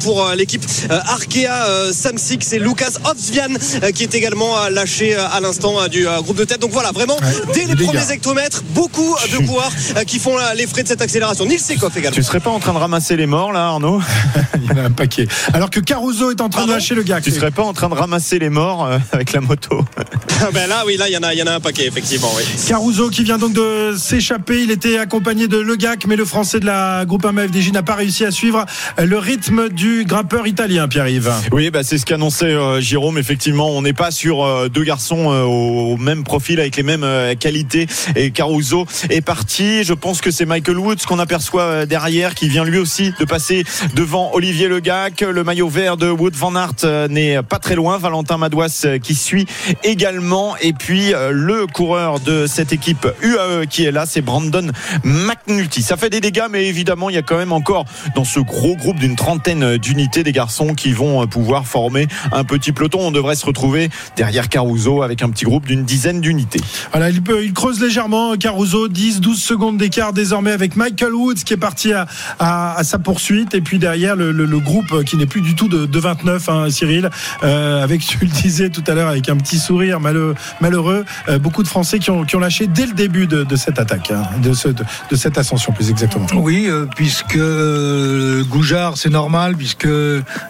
pour 0.01 0.31
l'équipe 0.37 0.65
Arkea 0.91 1.93
Samsic 1.93 2.45
c'est 2.45 2.59
Lucas 2.59 2.93
Ovsvian 3.05 3.55
qui 3.95 4.05
est 4.05 4.15
également 4.15 4.69
lâché 4.71 5.15
à 5.15 5.41
l'instant 5.41 5.89
du 5.89 6.07
groupe 6.23 6.37
de 6.37 6.45
tête. 6.45 6.61
Donc 6.61 6.71
voilà, 6.71 6.93
vraiment 6.93 7.17
dès 7.55 7.65
les 7.65 7.77
premiers 7.77 8.11
hectomètres, 8.11 8.63
beaucoup 8.71 9.17
de 9.33 9.47
coureurs 9.47 9.73
qui 10.07 10.19
font 10.19 10.37
les 10.57 10.67
frais 10.67 10.83
de 10.83 10.89
cette 10.89 11.03
accélération. 11.03 11.45
Nils 11.45 11.61
Sekoff 11.61 11.97
également. 11.97 12.15
Tu 12.15 12.23
serais 12.23 12.41
pas 12.41 12.51
en 12.51 12.61
train 12.61 12.73
de 12.73 12.79
ramasser 12.79 13.17
les 13.17 13.27
morts 13.27 13.53
là, 13.53 13.67
Arnaud 13.67 14.01
Il 14.57 14.65
y 14.65 14.71
en 14.73 14.77
a 14.77 14.87
un 14.87 14.91
paquet. 14.91 15.27
Alors 15.53 15.71
que 15.71 15.81
Caruso 15.81 16.31
est 16.31 16.41
en 16.41 16.49
train 16.49 16.67
de 16.67 16.73
lâcher 16.73 16.95
le 16.95 17.03
gars. 17.03 17.21
Tu 17.21 17.31
serais 17.31 17.51
pas 17.51 17.63
en 17.63 17.73
train 17.73 17.89
de 17.89 17.95
ramasser 17.95 18.39
les 18.39 18.51
morts 18.51 18.89
avec 19.13 19.33
la 19.33 19.41
moto 19.41 19.85
Ben 20.53 20.69
là, 20.69 20.83
oui, 20.87 20.97
là, 20.97 21.09
il 21.09 21.13
y 21.13 21.17
en 21.17 21.23
a, 21.23 21.33
il 21.33 21.39
y 21.39 21.43
en 21.43 21.47
a 21.47 21.55
un 21.55 21.61
paquet 21.61 21.87
effectivement. 21.87 22.31
Oui. 22.37 22.43
Caruso 22.69 23.11
qui 23.11 23.25
vient 23.25 23.39
donc 23.39 23.53
de 23.53 23.95
s'échapper. 23.97 24.63
Il 24.63 24.71
était 24.71 24.99
accompagné 24.99 25.49
de 25.49 25.59
Le 25.59 25.77
Gac, 25.77 26.07
mais 26.07 26.17
le 26.17 26.25
Français 26.25 26.61
de 26.61 26.67
la 26.67 27.02
groupe 27.05 27.27
FDJ 27.27 27.73
n'a 27.73 27.83
pas 27.83 27.95
réussi 27.95 28.25
à 28.25 28.31
suivre 28.31 28.65
le 28.99 29.19
rythme 29.19 29.69
du 29.69 30.05
grimpeur 30.05 30.47
italien, 30.47 30.89
Pierre-Yves. 30.89 31.33
Oui, 31.53 31.71
bah, 31.71 31.83
c'est 31.83 31.99
ce 31.99 32.07
qu'annonçait 32.07 32.47
euh, 32.47 32.81
Jérôme. 32.81 33.19
Effectivement, 33.19 33.71
on 33.71 33.83
n'est 33.83 33.93
pas 33.93 34.11
sur 34.11 34.45
euh, 34.45 34.69
deux 34.69 34.85
garçons 34.85 35.33
euh, 35.33 35.43
au 35.43 35.97
même 35.97 36.25
profil 36.25 36.61
avec 36.61 36.77
les 36.77 36.83
mêmes 36.83 37.07
qualités. 37.39 37.87
Et 38.17 38.31
Caruso 38.31 38.87
est 39.11 39.21
parti. 39.21 39.85
Je 39.85 39.95
pense 39.95 40.21
que 40.21 40.31
c'est 40.31 40.45
Michael 40.45 40.79
Woods 40.79 41.05
qu'on 41.07 41.19
aperçoit 41.19 41.87
derrière, 41.87 42.35
qui 42.35 42.49
vient 42.49 42.65
lui 42.65 42.79
aussi 42.79 43.13
de 43.19 43.25
passer 43.25 43.65
devant 43.95 44.31
Olivier 44.35 44.69
Legac. 44.69 45.21
Le 45.21 45.45
maillot 45.45 45.69
vert 45.69 45.97
de 45.97 46.09
Wood 46.09 46.35
Van 46.35 46.55
Aert 46.55 47.09
n'est 47.09 47.43
pas 47.43 47.59
très 47.59 47.75
loin. 47.75 47.99
Valentin 47.99 48.39
Madouas 48.39 48.87
qui 49.03 49.15
suit 49.15 49.47
également. 49.85 50.57
Et 50.61 50.73
puis 50.73 51.13
le 51.31 51.67
coureur 51.67 52.21
de 52.21 52.47
cette 52.47 52.73
équipe 52.73 53.07
UAE 53.23 53.67
qui 53.69 53.85
est 53.85 53.93
là, 53.93 54.05
c'est 54.07 54.23
Brandon 54.23 54.71
McNulty. 55.05 55.83
Ça 55.83 55.97
fait 55.97 56.11
des 56.11 56.21
dégâts, 56.21 56.47
mais 56.51 56.67
évidemment, 56.67 56.92
il 57.11 57.15
y 57.15 57.19
a 57.19 57.23
quand 57.23 57.37
même 57.37 57.53
encore 57.53 57.85
dans 58.15 58.25
ce 58.25 58.41
gros 58.41 58.77
groupe 58.77 58.99
d'une 58.99 59.17
trentaine 59.17 59.77
d'unités 59.77 60.23
des 60.23 60.33
garçons 60.33 60.75
qui 60.75 60.93
vont 60.93 61.27
pouvoir 61.27 61.67
former 61.67 62.09
un 62.33 62.45
petit 62.45 62.73
peloton. 62.73 63.01
On 63.01 63.11
devrait 63.11 63.37
se 63.37 63.47
retrouver 63.47 63.91
derrière 64.17 64.49
Caruso 64.49 65.03
avec 65.03 65.23
un 65.23 65.31
petit 65.31 65.45
groupe 65.45 65.67
d'une 65.67 65.85
dizaine 65.85 66.21
d'unités. 66.21 66.61
Voilà, 66.93 67.11
il, 67.11 67.23
peut, 67.23 67.45
il 67.45 67.53
creuse 67.53 67.81
légèrement 67.81 68.37
Caruso, 68.37 68.89
10-12 68.89 69.37
secondes 69.37 69.77
d'écart 69.77 70.13
désormais 70.13 70.53
avec 70.53 70.77
Michael 70.77 71.15
Woods 71.15 71.43
qui 71.45 71.55
est 71.55 71.59
parti 71.59 71.93
à, 71.93 72.07
à, 72.39 72.83
sa 72.85 72.99
poursuite. 72.99 73.55
Et 73.55 73.61
puis 73.61 73.79
derrière 73.79 74.17
le, 74.17 74.33
le, 74.33 74.59
groupe 74.59 75.05
qui 75.05 75.17
n'est 75.17 75.27
plus 75.27 75.41
du 75.41 75.55
tout 75.55 75.69
de, 75.69 75.87
de 75.87 75.99
29, 75.99 76.49
hein, 76.49 76.71
Cyril, 76.71 77.11
euh, 77.43 77.83
avec, 77.83 78.01
tu 78.07 78.19
le 78.21 78.31
disais 78.31 78.71
tout 78.71 78.85
à 78.87 78.95
l'heure, 78.95 79.09
avec 79.09 79.29
un 79.29 79.37
petit 79.37 79.59
sourire 79.59 80.01
malheureux, 80.01 80.35
malheureux 80.61 81.05
euh, 81.29 81.39
beaucoup 81.39 81.63
de 81.63 81.69
Français 81.69 81.99
qui 81.99 82.11
ont, 82.11 82.25
qui 82.25 82.37
ont 82.37 82.41
lâché 82.41 82.67
dès 82.67 82.87
le 82.87 82.93
début 82.93 83.27
de, 83.27 83.45
de 83.45 83.57
cette 83.57 83.79
attaque, 83.79 84.11
hein, 84.11 84.23
de, 84.43 84.53
ce, 84.53 84.69
de, 84.69 84.85
de, 85.11 85.17
cette 85.17 85.39
ascension 85.39 85.73
plus 85.73 85.91
exactement. 85.91 86.27
Oui, 86.35 86.67
euh, 86.69 86.82
puisque 86.97 87.37
euh, 87.37 88.45
Goujard, 88.45 88.97
c'est 88.97 89.11
normal, 89.11 89.57
puisque 89.57 89.87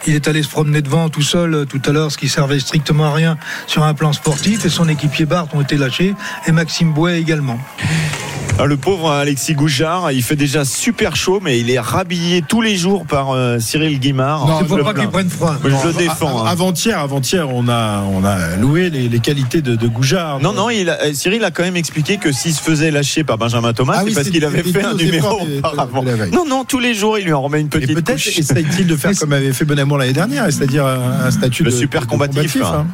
il 0.07 0.15
est 0.15 0.29
allé 0.29 0.43
se 0.43 0.49
promener 0.49 0.83
devant 0.83 1.09
tout 1.09 1.23
seul 1.23 1.55
euh, 1.55 1.65
tout 1.65 1.81
à 1.87 1.93
l'heure, 1.93 2.11
ce 2.12 2.19
qui 2.19 2.29
servait 2.29 2.61
strictement 2.61 3.07
à 3.07 3.12
rien 3.15 3.37
sur 3.67 3.83
un 3.85 3.95
plan 3.95 4.12
sportif, 4.12 4.65
et 4.65 4.69
son 4.69 4.89
équipier 4.89 5.25
Bart 5.27 5.47
ont 5.55 5.61
été 5.61 5.77
lâchés, 5.77 6.15
et 6.47 6.53
Maxime 6.53 6.93
Bouet 6.93 7.21
également. 7.21 7.59
Ah, 8.59 8.67
le 8.67 8.77
pauvre 8.77 9.11
Alexis 9.11 9.55
Gouchard, 9.55 10.12
il 10.12 10.23
fait 10.23 10.37
déjà 10.37 10.67
super 10.67 11.17
chaud, 11.17 11.41
mais 11.43 11.59
il 11.59 11.71
est 11.71 11.81
rhabillé 11.81 12.43
tous 12.47 12.61
les 12.61 12.77
jours 12.77 13.07
par 13.07 13.31
euh, 13.31 13.59
Cyril 13.59 13.99
Guimard. 13.99 14.47
Non, 14.47 14.61
il 14.61 14.67
faut 14.67 14.77
pas 14.77 14.93
qu'il 14.93 15.09
prenne 15.09 15.31
froid. 15.31 15.57
Je 15.64 15.87
le 15.88 15.95
défends. 15.95 16.45
hein. 16.45 16.49
Avant-hier, 16.51 16.99
avant-hier, 16.99 17.49
on 17.49 17.66
a, 17.68 18.03
on 18.12 18.23
a 18.27 18.57
loué 18.57 18.90
les, 18.90 19.09
les 19.09 19.18
qualités 19.21 19.62
de, 19.62 19.75
de 19.75 19.88
Goujard. 19.88 20.38
Non, 20.40 20.53
non, 20.53 20.68
il 20.68 20.90
a, 20.90 21.14
Cyril 21.14 21.42
a 21.45 21.51
quand 21.51 21.62
même 21.62 21.77
expliqué 21.77 22.18
que 22.18 22.31
s'il 22.31 22.53
se 22.53 22.61
faisait 22.61 22.90
lâcher 22.90 23.25
par 23.25 23.38
Benjamin 23.38 23.73
Thomas, 23.73 23.95
Ah 23.97 24.01
c'est 24.01 24.09
oui, 24.11 24.14
parce 24.14 24.29
qu'il 24.29 24.45
avait 24.45 24.62
fait 24.62 24.85
un 24.85 24.95
numéro 24.95 25.40
auparavant. 25.40 26.05
Non, 26.30 26.44
non, 26.46 26.64
tous 26.64 26.78
les 26.78 26.94
jours, 26.94 27.18
il 27.18 27.24
lui 27.24 27.32
en 27.32 27.42
remet 27.42 27.61
une 27.61 27.66
Et 27.66 27.70
petite 27.70 27.94
peut-être 27.94 28.12
couche. 28.22 28.38
essaye-t-il 28.38 28.87
de 28.87 28.96
faire 28.96 29.12
comme 29.18 29.32
avait 29.32 29.52
fait 29.52 29.64
Bonamour 29.64 29.98
l'année 29.98 30.12
dernière, 30.12 30.44
c'est-à-dire 30.46 30.87
un, 30.87 31.26
un 31.26 31.30
statut 31.30 31.64
Le 31.64 31.70
de 31.70 31.76
super 31.76 32.02
de 32.02 32.06
combatif, 32.06 32.56
hein. 32.62 32.87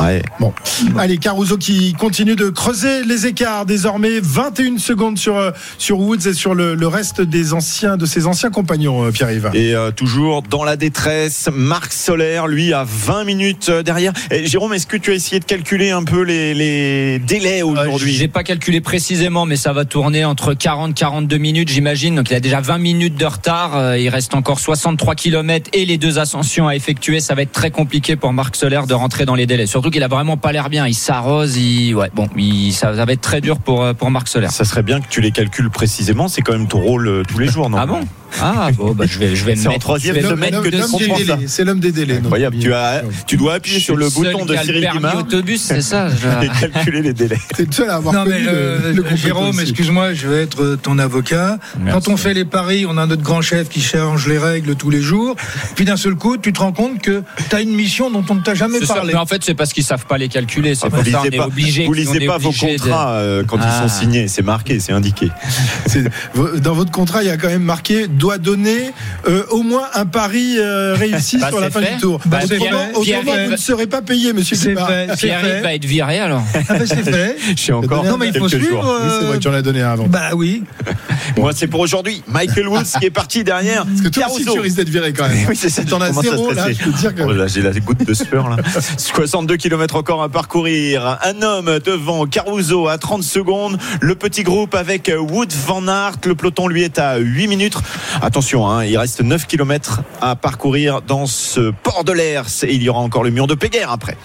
Ouais. 0.00 0.22
Bon, 0.38 0.52
allez, 0.98 1.18
Caruso 1.18 1.56
qui 1.56 1.92
continue 1.94 2.36
de 2.36 2.48
creuser 2.48 3.02
les 3.04 3.26
écarts. 3.26 3.66
Désormais, 3.66 4.20
21 4.22 4.78
secondes 4.78 5.18
sur 5.18 5.36
euh, 5.36 5.50
sur 5.78 5.98
Woods 6.00 6.26
et 6.28 6.32
sur 6.34 6.54
le, 6.54 6.74
le 6.74 6.86
reste 6.86 7.20
des 7.20 7.52
anciens 7.52 7.96
de 7.96 8.06
ses 8.06 8.26
anciens 8.26 8.50
compagnons, 8.50 9.04
euh, 9.04 9.10
Pierre-Yves. 9.10 9.50
Et 9.54 9.74
euh, 9.74 9.90
toujours 9.90 10.42
dans 10.42 10.64
la 10.64 10.76
détresse, 10.76 11.48
Marc 11.52 11.92
Solaire, 11.92 12.46
lui, 12.46 12.72
à 12.72 12.84
20 12.86 13.24
minutes 13.24 13.68
euh, 13.68 13.82
derrière. 13.82 14.12
Et 14.30 14.46
Jérôme, 14.46 14.72
est-ce 14.72 14.86
que 14.86 14.96
tu 14.96 15.10
as 15.10 15.14
essayé 15.14 15.40
de 15.40 15.44
calculer 15.44 15.90
un 15.90 16.04
peu 16.04 16.22
les, 16.22 16.54
les 16.54 17.18
délais 17.18 17.62
aujourd'hui? 17.62 18.12
J'ai 18.14 18.28
pas 18.28 18.42
calculé 18.44 18.80
précisément, 18.80 19.46
mais 19.46 19.56
ça 19.56 19.72
va 19.72 19.84
tourner 19.84 20.24
entre 20.24 20.54
40 20.54 20.94
42 20.94 21.38
minutes, 21.38 21.68
j'imagine. 21.68 22.14
Donc 22.14 22.30
il 22.30 22.34
a 22.34 22.40
déjà 22.40 22.59
20 22.60 22.78
minutes 22.78 23.16
de 23.16 23.26
retard. 23.26 23.76
Euh, 23.76 23.98
Il 23.98 24.08
reste 24.08 24.34
encore 24.34 24.60
63 24.60 25.14
km 25.14 25.70
et 25.72 25.84
les 25.84 25.98
deux 25.98 26.18
ascensions 26.18 26.68
à 26.68 26.74
effectuer. 26.76 27.20
Ça 27.20 27.34
va 27.34 27.42
être 27.42 27.52
très 27.52 27.70
compliqué 27.70 28.16
pour 28.16 28.32
Marc 28.32 28.56
Soler 28.56 28.80
de 28.86 28.94
rentrer 28.94 29.24
dans 29.24 29.34
les 29.34 29.46
délais. 29.46 29.66
Surtout 29.66 29.90
qu'il 29.90 30.02
a 30.02 30.08
vraiment 30.08 30.36
pas 30.36 30.52
l'air 30.52 30.70
bien. 30.70 30.86
Il 30.86 30.94
s'arrose. 30.94 31.56
Il... 31.56 31.94
Ouais, 31.94 32.10
bon, 32.14 32.28
il... 32.36 32.72
ça, 32.72 32.94
ça 32.94 33.04
va 33.04 33.12
être 33.12 33.20
très 33.20 33.40
dur 33.40 33.58
pour 33.58 33.82
euh, 33.82 33.92
pour 33.92 34.10
Marc 34.10 34.28
Soler. 34.28 34.48
Ça 34.48 34.64
serait 34.64 34.82
bien 34.82 35.00
que 35.00 35.08
tu 35.08 35.20
les 35.20 35.30
calcules 35.30 35.70
précisément. 35.70 36.28
C'est 36.28 36.42
quand 36.42 36.52
même 36.52 36.68
ton 36.68 36.80
rôle 36.80 37.08
euh, 37.08 37.22
tous 37.26 37.38
les 37.38 37.48
jours, 37.48 37.70
non? 37.70 37.78
Ah 37.78 37.86
bon? 37.86 38.00
Ah 38.40 38.70
bon, 38.76 38.92
bah, 38.92 39.04
je 39.08 39.18
vais 39.18 39.34
je 39.36 39.44
vais 39.44 39.54
me 39.56 39.62
mettre. 39.68 39.78
troisième 39.80 40.16
semaine 40.20 40.38
mettre 40.38 40.62
que 40.62 40.68
tu 40.68 40.76
dessus. 40.76 40.80
L'homme 40.90 40.98
des 41.00 41.06
comprends 41.08 41.18
ça. 41.26 41.36
délais, 41.36 41.48
c'est 41.48 41.64
l'homme 41.64 41.80
des 41.80 41.92
délais. 41.92 42.16
Incroyable. 42.18 42.56
Tu, 42.58 42.72
as, 42.74 43.02
tu 43.26 43.36
dois 43.36 43.54
appuyer 43.54 43.80
sur 43.80 43.96
le 43.96 44.08
bouton 44.08 44.44
de 44.44 44.56
Cyril 44.56 44.88
Guimard 44.92 45.18
autobus, 45.18 45.60
c'est 45.62 45.80
ça. 45.82 46.08
je- 46.10 46.46
et 46.46 46.48
calculer 46.72 47.02
les 47.02 47.12
délais. 47.12 47.38
C'est 47.56 47.66
le 47.66 47.72
seul 47.72 47.90
à 47.90 47.96
avoir 47.96 48.14
Non 48.14 48.24
mais 48.26 48.40
euh, 48.46 48.94
Jérôme, 49.16 49.58
excuse-moi, 49.60 50.14
je 50.14 50.28
vais 50.28 50.42
être 50.42 50.76
ton 50.82 50.98
avocat. 50.98 51.58
Merci. 51.80 51.92
Quand 52.06 52.12
on 52.12 52.16
fait 52.16 52.34
les 52.34 52.44
paris, 52.44 52.86
on 52.88 52.96
a 52.98 53.06
notre 53.06 53.22
grand 53.22 53.42
chef 53.42 53.68
qui 53.68 53.80
change 53.80 54.26
les 54.26 54.38
règles 54.38 54.74
tous 54.76 54.90
les 54.90 55.00
jours. 55.02 55.36
Puis 55.76 55.84
d'un 55.84 55.96
seul 55.96 56.14
coup, 56.14 56.36
tu 56.36 56.52
te 56.52 56.60
rends 56.60 56.72
compte 56.72 57.00
que 57.00 57.22
tu 57.48 57.56
as 57.56 57.60
une 57.60 57.74
mission 57.74 58.10
dont 58.10 58.24
on 58.30 58.34
ne 58.36 58.40
t'a 58.42 58.54
jamais 58.54 58.80
parlé. 58.80 59.12
Mais 59.12 59.18
en 59.18 59.26
fait, 59.26 59.42
c'est 59.44 59.54
parce 59.54 59.72
qu'ils 59.72 59.84
savent 59.84 60.06
pas 60.06 60.18
les 60.18 60.28
calculer. 60.28 60.74
C'est 60.74 60.86
Ah, 60.86 60.90
pour 60.90 60.98
ça 61.04 61.04
on 61.20 61.22
lisez 61.24 61.34
est 61.34 61.38
pas, 61.38 61.46
obligé. 61.46 61.84
vous 61.84 61.90
on 61.90 61.92
lisez 61.94 62.26
pas 62.26 62.38
vos 62.38 62.50
de- 62.52 62.56
contrats 62.58 63.12
euh, 63.14 63.42
quand 63.46 63.56
ils 63.58 63.62
Ah. 63.64 63.82
sont 63.88 64.00
signés. 64.00 64.28
C'est 64.28 64.42
marqué, 64.42 64.80
c'est 64.80 64.92
indiqué. 64.92 65.28
Dans 66.62 66.74
votre 66.74 66.90
contrat, 66.90 67.22
il 67.22 67.26
y 67.26 67.30
a 67.30 67.36
quand 67.36 67.48
même 67.48 67.62
marqué 67.62 68.06
doit 68.20 68.38
donner 68.38 68.92
euh, 69.26 69.42
au 69.50 69.62
moins 69.62 69.88
un 69.94 70.06
pari 70.06 70.56
euh, 70.58 70.94
réussi 70.94 71.38
Bah, 71.40 71.48
sur 71.48 71.58
la 71.60 71.66
c'est 71.66 71.72
fin 71.72 71.80
fait. 71.82 71.94
du 71.94 72.00
tour. 72.00 72.20
Bah, 72.26 72.38
autrement. 72.44 73.00
Pierre- 73.02 73.22
vous 73.22 73.50
ne 73.52 73.56
serez 73.56 73.86
pas 73.86 74.02
payé, 74.02 74.32
monsieur 74.32 74.56
fait. 74.56 74.74
va 74.74 75.74
être 75.74 75.84
viré 75.84 76.20
alors. 76.20 76.42
Ah 76.68 76.74
ben, 76.78 76.86
c'est 76.86 77.02
fait. 77.02 77.36
J'ai 77.56 77.72
encore 77.72 78.04
Non 78.04 78.16
mais 78.18 78.28
il 78.28 78.38
faut 78.38 78.48
suivre. 78.48 78.68
jours. 78.82 78.96
Oui, 79.02 79.10
c'est 79.20 79.26
vrai 79.26 79.36
que 79.38 79.42
tu 79.42 79.48
en 79.48 79.54
as 79.54 79.62
donné 79.62 79.82
un 79.82 79.90
avant. 79.92 80.06
Bah 80.06 80.30
oui. 80.34 80.62
Moi, 81.36 81.52
c'est 81.54 81.66
pour 81.66 81.80
aujourd'hui. 81.80 82.22
Michael 82.28 82.68
Woods 82.68 82.98
qui 83.00 83.06
est 83.06 83.10
parti 83.10 83.42
derrière. 83.44 83.86
Parce 83.86 84.00
que 84.02 84.08
toi 84.08 84.26
aussi, 84.26 84.44
Caruso. 84.44 84.52
tu 84.52 84.60
risques 84.60 84.76
d'être 84.76 84.88
viré 84.88 85.12
quand 85.12 85.28
même. 85.28 85.46
Oui, 85.48 85.56
c'est 85.56 85.70
ça. 85.70 85.82
T'en 85.84 86.00
as 86.00 86.12
je 86.12 86.20
zéro, 86.20 86.52
là, 86.52 86.62
stresser. 86.62 86.78
je 86.80 86.84
peux 86.84 86.92
te 86.92 86.98
dire 86.98 87.14
que- 87.14 87.22
Oh 87.22 87.32
là, 87.32 87.46
j'ai 87.46 87.62
la 87.62 87.72
goutte 87.72 88.04
de 88.04 88.14
sueur, 88.14 88.48
là. 88.50 88.56
62 88.98 89.56
km 89.56 89.96
encore 89.96 90.22
à 90.22 90.28
parcourir. 90.28 91.18
Un 91.24 91.42
homme 91.42 91.78
devant 91.84 92.26
Caruso 92.26 92.88
à 92.88 92.98
30 92.98 93.22
secondes. 93.22 93.78
Le 94.00 94.14
petit 94.14 94.42
groupe 94.42 94.74
avec 94.74 95.10
Wood 95.30 95.52
Van 95.66 95.86
Aert. 95.88 96.16
Le 96.26 96.34
peloton, 96.34 96.68
lui, 96.68 96.82
est 96.82 96.98
à 96.98 97.16
8 97.18 97.46
minutes. 97.46 97.76
Attention, 98.22 98.68
hein, 98.68 98.84
il 98.84 98.96
reste 98.98 99.20
9 99.22 99.46
km 99.46 100.02
à 100.20 100.36
parcourir 100.36 101.00
dans 101.02 101.26
ce 101.26 101.70
port 101.82 102.04
de. 102.04 102.10
Et 102.20 102.74
il 102.74 102.82
y 102.82 102.88
aura 102.88 102.98
encore 103.00 103.22
le 103.22 103.30
mur 103.30 103.46
de 103.46 103.54
Péguerre 103.54 103.90
après. 103.92 104.16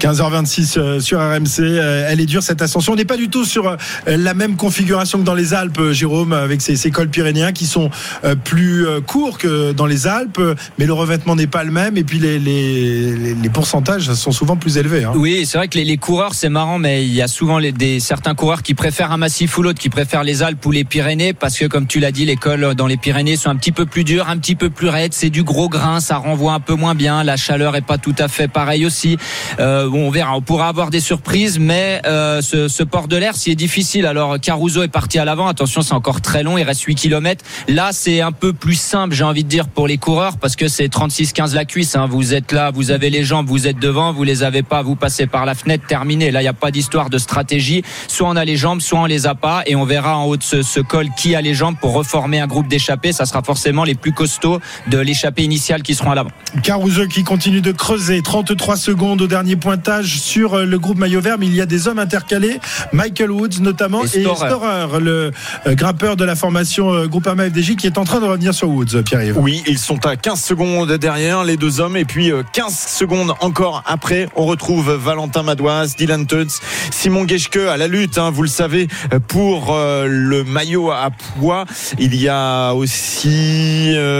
15h26 0.00 0.78
euh, 0.78 1.00
sur 1.00 1.18
RMC. 1.18 1.60
Euh, 1.60 2.06
Elle 2.08 2.20
est 2.20 2.26
dure 2.26 2.42
cette 2.42 2.62
ascension. 2.62 2.92
On 2.92 2.96
n'est 2.96 3.04
pas 3.04 3.16
du 3.16 3.28
tout 3.28 3.44
sur 3.44 3.66
euh, 3.68 3.76
la 4.06 4.32
même 4.34 4.56
configuration 4.56 5.18
que 5.18 5.24
dans 5.24 5.34
les 5.34 5.54
Alpes, 5.54 5.90
Jérôme, 5.92 6.32
avec 6.32 6.62
ces, 6.62 6.76
ces 6.76 6.90
cols 6.90 7.08
pyrénéens 7.10 7.52
qui 7.52 7.66
sont 7.66 7.90
plus 8.44 8.86
courts 9.06 9.38
que 9.38 9.72
dans 9.72 9.86
les 9.86 10.06
Alpes, 10.06 10.40
mais 10.78 10.86
le 10.86 10.92
revêtement 10.92 11.36
n'est 11.36 11.46
pas 11.46 11.64
le 11.64 11.70
même 11.70 11.96
et 11.96 12.04
puis 12.04 12.18
les, 12.18 12.38
les, 12.38 13.12
les- 13.16 13.34
les 13.34 13.48
pourcentages 13.50 14.12
sont 14.14 14.32
souvent 14.32 14.56
plus 14.56 14.78
élevés. 14.78 15.04
hein. 15.04 15.12
Oui, 15.14 15.44
c'est 15.46 15.58
vrai 15.58 15.68
que 15.68 15.76
les, 15.78 15.84
les 15.84 15.96
coureurs, 15.96 16.34
c'est 16.34 16.48
marrant, 16.48 16.78
mais 16.78 17.04
il 17.04 17.12
y 17.14 17.22
a 17.22 17.28
souvent 17.28 17.58
les, 17.58 17.72
des, 17.72 18.00
certains 18.00 18.34
coureurs 18.34 18.62
qui 18.62 18.74
préfèrent 18.74 19.12
un 19.12 19.16
massif 19.16 19.56
ou 19.58 19.62
l'autre, 19.62 19.78
qui 19.78 19.88
préfèrent 19.90 20.24
les 20.24 20.42
Alpes 20.42 20.64
ou 20.66 20.70
les 20.70 20.84
Pyrénées, 20.84 21.32
parce 21.32 21.58
que 21.58 21.66
comme 21.66 21.86
tu 21.86 22.00
l'as 22.00 22.12
dit, 22.12 22.24
les 22.24 22.36
cols 22.36 22.74
dans 22.74 22.86
les 22.86 22.96
Pyrénées 22.96 23.17
sont 23.36 23.50
un 23.50 23.56
petit 23.56 23.72
peu 23.72 23.86
plus 23.86 24.04
durs, 24.04 24.28
un 24.28 24.38
petit 24.38 24.54
peu 24.54 24.70
plus 24.70 24.88
raides, 24.88 25.12
c'est 25.12 25.30
du 25.30 25.42
gros 25.42 25.68
grain, 25.68 26.00
ça 26.00 26.16
renvoie 26.16 26.52
un 26.52 26.60
peu 26.60 26.74
moins 26.74 26.94
bien, 26.94 27.24
la 27.24 27.36
chaleur 27.36 27.76
est 27.76 27.82
pas 27.82 27.98
tout 27.98 28.14
à 28.18 28.28
fait 28.28 28.48
pareille 28.48 28.86
aussi. 28.86 29.16
Euh, 29.60 29.88
bon, 29.88 30.06
on 30.06 30.10
verra. 30.10 30.36
On 30.36 30.42
pourra 30.42 30.68
avoir 30.68 30.90
des 30.90 31.00
surprises, 31.00 31.58
mais 31.58 32.00
euh, 32.06 32.40
ce, 32.42 32.68
ce, 32.68 32.82
port 32.82 33.08
de 33.08 33.16
l'air, 33.16 33.36
s'il 33.36 33.52
est 33.52 33.56
difficile. 33.56 34.06
Alors 34.06 34.38
Caruso 34.40 34.82
est 34.82 34.88
parti 34.88 35.18
à 35.18 35.24
l'avant. 35.24 35.46
Attention, 35.46 35.82
c'est 35.82 35.94
encore 35.94 36.20
très 36.20 36.42
long. 36.42 36.58
Il 36.58 36.62
reste 36.64 36.82
8 36.82 36.94
km. 36.94 37.44
Là, 37.68 37.90
c'est 37.92 38.20
un 38.20 38.32
peu 38.32 38.52
plus 38.52 38.78
simple, 38.78 39.14
j'ai 39.14 39.24
envie 39.24 39.44
de 39.44 39.48
dire, 39.48 39.68
pour 39.68 39.88
les 39.88 39.98
coureurs, 39.98 40.36
parce 40.38 40.56
que 40.56 40.68
c'est 40.68 40.86
36-15 40.92 41.54
la 41.54 41.64
cuisse. 41.64 41.96
Hein. 41.96 42.06
Vous 42.08 42.34
êtes 42.34 42.52
là, 42.52 42.70
vous 42.70 42.90
avez 42.90 43.10
les 43.10 43.24
jambes, 43.24 43.46
vous 43.46 43.66
êtes 43.66 43.78
devant, 43.78 44.12
vous 44.12 44.24
les 44.24 44.42
avez 44.42 44.62
pas, 44.62 44.82
vous 44.82 44.96
passez 44.96 45.26
par 45.26 45.44
la 45.46 45.54
fenêtre, 45.54 45.86
terminé. 45.86 46.30
Là, 46.30 46.40
il 46.40 46.44
n'y 46.44 46.48
a 46.48 46.52
pas 46.54 46.70
d'histoire 46.70 47.10
de 47.10 47.18
stratégie. 47.18 47.82
Soit 48.06 48.28
on 48.28 48.36
a 48.36 48.44
les 48.44 48.56
jambes, 48.56 48.80
soit 48.80 49.00
on 49.00 49.06
les 49.06 49.26
a 49.26 49.34
pas, 49.34 49.62
et 49.66 49.76
on 49.76 49.84
verra 49.84 50.16
en 50.18 50.24
haut 50.24 50.36
de 50.36 50.42
ce, 50.42 50.62
ce 50.62 50.80
col 50.80 51.08
qui 51.16 51.34
a 51.34 51.40
les 51.40 51.54
jambes 51.54 51.76
pour 51.80 51.92
reformer 51.92 52.40
un 52.40 52.46
groupe 52.46 52.68
d'échappés. 52.68 53.07
Ça 53.12 53.26
sera 53.26 53.42
forcément 53.42 53.84
les 53.84 53.94
plus 53.94 54.12
costauds 54.12 54.60
de 54.86 54.98
l'échappée 54.98 55.42
initiale 55.42 55.82
qui 55.82 55.94
seront 55.94 56.10
à 56.10 56.14
l'avant. 56.14 56.30
Caruso 56.62 57.06
qui 57.06 57.24
continue 57.24 57.60
de 57.60 57.72
creuser. 57.72 58.22
33 58.22 58.76
secondes 58.76 59.22
au 59.22 59.26
dernier 59.26 59.56
pointage 59.56 60.20
sur 60.20 60.54
euh, 60.54 60.64
le 60.64 60.78
groupe 60.78 60.98
maillot 60.98 61.20
vert, 61.20 61.36
mais 61.38 61.46
il 61.46 61.54
y 61.54 61.60
a 61.60 61.66
des 61.66 61.88
hommes 61.88 61.98
intercalés. 61.98 62.60
Michael 62.92 63.30
Woods 63.30 63.60
notamment 63.60 64.04
et, 64.04 64.08
Storer, 64.08 65.00
le 65.00 65.32
euh, 65.66 65.74
grimpeur 65.74 66.16
de 66.16 66.24
la 66.24 66.34
formation 66.34 66.92
euh, 66.92 67.06
Groupama 67.06 67.48
FDJ 67.48 67.76
qui 67.76 67.86
est 67.86 67.98
en 67.98 68.04
train 68.04 68.20
de 68.20 68.26
revenir 68.26 68.54
sur 68.54 68.68
Woods, 68.68 69.02
Pierre-Yves. 69.04 69.38
Oui, 69.38 69.62
ils 69.66 69.78
sont 69.78 70.04
à 70.06 70.16
15 70.16 70.40
secondes 70.40 70.92
derrière 70.92 71.44
les 71.44 71.56
deux 71.56 71.80
hommes 71.80 71.96
et 71.96 72.04
puis 72.04 72.32
15 72.52 72.74
secondes 72.74 73.34
encore 73.40 73.82
après, 73.86 74.28
on 74.36 74.46
retrouve 74.46 74.92
Valentin 74.92 75.42
Madoise, 75.42 75.96
Dylan 75.96 76.26
Tuts, 76.26 76.60
Simon 76.90 77.26
Geschke 77.26 77.56
à 77.56 77.76
la 77.76 77.88
lutte, 77.88 78.18
hein, 78.18 78.30
vous 78.30 78.42
le 78.42 78.48
savez, 78.48 78.88
pour 79.28 79.74
le 79.76 80.42
maillot 80.44 80.90
à 80.90 81.10
poids. 81.10 81.64
Il 81.98 82.14
y 82.14 82.28
a 82.28 82.72
aussi 82.72 82.97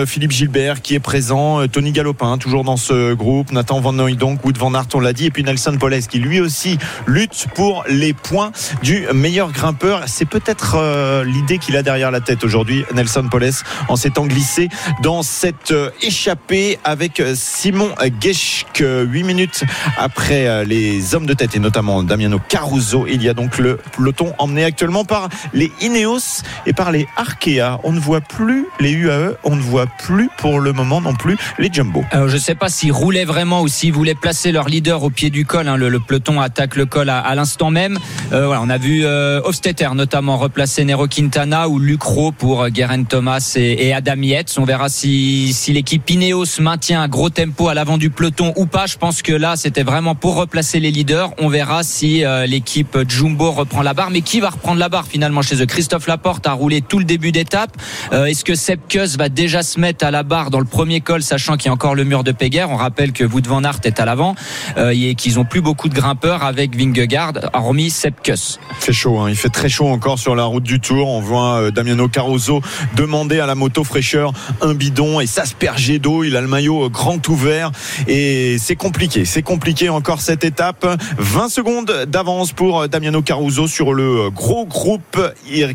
Philippe 0.06 0.32
Gilbert 0.32 0.82
qui 0.82 0.94
est 0.94 1.00
présent, 1.00 1.66
Tony 1.68 1.92
Galopin 1.92 2.38
toujours 2.38 2.64
dans 2.64 2.76
ce 2.76 3.14
groupe, 3.14 3.52
Nathan 3.52 3.80
Van 3.80 3.92
donc 3.92 4.44
Wood 4.44 4.58
Van 4.58 4.74
Aert 4.74 4.88
on 4.94 5.00
l'a 5.00 5.12
dit, 5.12 5.26
et 5.26 5.30
puis 5.30 5.42
Nelson 5.42 5.76
Poles 5.78 6.00
qui 6.08 6.18
lui 6.18 6.40
aussi 6.40 6.78
lutte 7.06 7.46
pour 7.54 7.84
les 7.88 8.12
points 8.12 8.52
du 8.82 9.06
meilleur 9.12 9.52
grimpeur. 9.52 10.04
C'est 10.06 10.24
peut-être 10.24 10.76
euh, 10.76 11.24
l'idée 11.24 11.58
qu'il 11.58 11.76
a 11.76 11.82
derrière 11.82 12.10
la 12.10 12.20
tête 12.20 12.44
aujourd'hui, 12.44 12.84
Nelson 12.94 13.28
Poles, 13.30 13.50
en 13.88 13.96
s'étant 13.96 14.26
glissé 14.26 14.68
dans 15.02 15.22
cette 15.22 15.72
euh, 15.72 15.90
échappée 16.02 16.78
avec 16.84 17.20
euh, 17.20 17.34
Simon 17.36 17.90
Geschke. 18.20 18.84
8 18.84 19.22
minutes 19.24 19.64
après 19.96 20.64
les 20.64 21.14
hommes 21.14 21.26
de 21.26 21.34
tête 21.34 21.56
et 21.56 21.58
notamment 21.58 22.02
Damiano 22.02 22.38
Caruso, 22.48 23.06
il 23.08 23.22
y 23.22 23.28
a 23.28 23.34
donc 23.34 23.58
le 23.58 23.78
peloton 23.96 24.32
emmené 24.38 24.64
actuellement 24.64 25.04
par 25.04 25.28
les 25.52 25.72
Ineos 25.80 26.42
et 26.66 26.72
par 26.72 26.92
les 26.92 27.08
Arkea. 27.16 27.80
On 27.82 27.92
ne 27.92 27.98
voit 27.98 28.20
plus 28.20 28.67
les 28.80 28.92
UAE, 28.92 29.36
on 29.44 29.56
ne 29.56 29.60
voit 29.60 29.86
plus 29.86 30.28
pour 30.38 30.60
le 30.60 30.72
moment 30.72 31.00
non 31.00 31.14
plus 31.14 31.36
les 31.58 31.72
Jumbo. 31.72 32.04
Alors 32.10 32.28
je 32.28 32.34
ne 32.34 32.40
sais 32.40 32.54
pas 32.54 32.68
s'ils 32.68 32.92
roulaient 32.92 33.24
vraiment 33.24 33.62
ou 33.62 33.68
s'ils 33.68 33.92
voulaient 33.92 34.14
placer 34.14 34.52
leur 34.52 34.68
leader 34.68 35.02
au 35.02 35.10
pied 35.10 35.30
du 35.30 35.44
col. 35.44 35.68
Hein. 35.68 35.76
Le, 35.76 35.98
peloton 36.00 36.40
attaque 36.40 36.76
le 36.76 36.86
col 36.86 37.10
à, 37.10 37.34
l'instant 37.34 37.70
même. 37.70 37.98
Euh, 38.32 38.46
voilà, 38.46 38.62
on 38.62 38.70
a 38.70 38.78
vu 38.78 39.04
euh, 39.04 39.40
Hofstetter 39.44 39.88
notamment 39.94 40.36
replacer 40.36 40.84
Nero 40.84 41.06
Quintana 41.06 41.68
ou 41.68 41.78
Lucro 41.78 42.32
pour 42.32 42.62
euh, 42.62 42.68
Guerin 42.68 43.04
Thomas 43.04 43.54
et, 43.56 43.92
Adam 43.92 44.16
Yates. 44.16 44.54
On 44.58 44.64
verra 44.64 44.88
si, 44.88 45.52
si 45.52 45.72
l'équipe 45.72 46.08
Ineos 46.08 46.60
maintient 46.60 47.02
un 47.02 47.08
gros 47.08 47.30
tempo 47.30 47.68
à 47.68 47.74
l'avant 47.74 47.98
du 47.98 48.10
peloton 48.10 48.52
ou 48.56 48.66
pas. 48.66 48.86
Je 48.86 48.96
pense 48.96 49.22
que 49.22 49.32
là, 49.32 49.56
c'était 49.56 49.82
vraiment 49.82 50.14
pour 50.14 50.36
replacer 50.36 50.80
les 50.80 50.90
leaders. 50.90 51.32
On 51.38 51.48
verra 51.48 51.82
si 51.82 52.22
l'équipe 52.46 52.96
Jumbo 53.08 53.50
reprend 53.50 53.82
la 53.82 53.94
barre. 53.94 54.10
Mais 54.10 54.20
qui 54.20 54.40
va 54.40 54.50
reprendre 54.50 54.78
la 54.78 54.88
barre 54.88 55.06
finalement 55.06 55.42
chez 55.42 55.60
eux? 55.60 55.66
Christophe 55.66 56.06
Laporte 56.06 56.46
a 56.46 56.52
roulé 56.52 56.80
tout 56.80 56.98
le 56.98 57.04
début 57.04 57.32
d'étape. 57.32 57.76
Est-ce 58.12 58.44
que 58.48 58.54
Sepp 58.54 58.88
Kuss 58.88 59.18
va 59.18 59.28
déjà 59.28 59.62
se 59.62 59.78
mettre 59.78 60.06
à 60.06 60.10
la 60.10 60.22
barre 60.22 60.48
dans 60.48 60.58
le 60.58 60.64
premier 60.64 61.02
col, 61.02 61.22
sachant 61.22 61.58
qu'il 61.58 61.66
y 61.66 61.68
a 61.68 61.72
encore 61.74 61.94
le 61.94 62.04
mur 62.04 62.24
de 62.24 62.32
Péguerre 62.32 62.70
On 62.70 62.76
rappelle 62.76 63.12
que 63.12 63.22
Wout 63.22 63.46
van 63.46 63.62
Aert 63.62 63.80
est 63.84 64.00
à 64.00 64.06
l'avant 64.06 64.36
euh, 64.78 64.94
et 64.96 65.14
qu'ils 65.16 65.38
ont 65.38 65.44
plus 65.44 65.60
beaucoup 65.60 65.90
de 65.90 65.94
grimpeurs 65.94 66.42
avec 66.42 66.74
Vingegaard, 66.74 67.34
hormis 67.52 67.90
Sepkus. 67.90 68.58
Il 68.70 68.82
fait 68.82 68.94
chaud, 68.94 69.18
hein. 69.18 69.28
il 69.28 69.36
fait 69.36 69.50
très 69.50 69.68
chaud 69.68 69.88
encore 69.88 70.18
sur 70.18 70.34
la 70.34 70.44
route 70.44 70.62
du 70.62 70.80
Tour. 70.80 71.08
On 71.08 71.20
voit 71.20 71.60
euh, 71.60 71.70
Damiano 71.70 72.08
Caruso 72.08 72.62
demander 72.96 73.38
à 73.38 73.44
la 73.44 73.54
moto 73.54 73.84
fraîcheur 73.84 74.32
un 74.62 74.72
bidon 74.72 75.20
et 75.20 75.26
s'asperger 75.26 75.98
d'eau. 75.98 76.24
Il 76.24 76.34
a 76.34 76.40
le 76.40 76.48
maillot 76.48 76.86
euh, 76.86 76.88
grand 76.88 77.28
ouvert 77.28 77.70
et 78.06 78.56
c'est 78.58 78.76
compliqué. 78.76 79.26
C'est 79.26 79.42
compliqué 79.42 79.90
encore 79.90 80.22
cette 80.22 80.44
étape. 80.44 80.86
20 81.18 81.50
secondes 81.50 82.06
d'avance 82.08 82.52
pour 82.52 82.88
Damiano 82.88 83.20
Caruso 83.20 83.66
sur 83.66 83.92
le 83.92 84.30
gros 84.30 84.64
groupe 84.64 85.20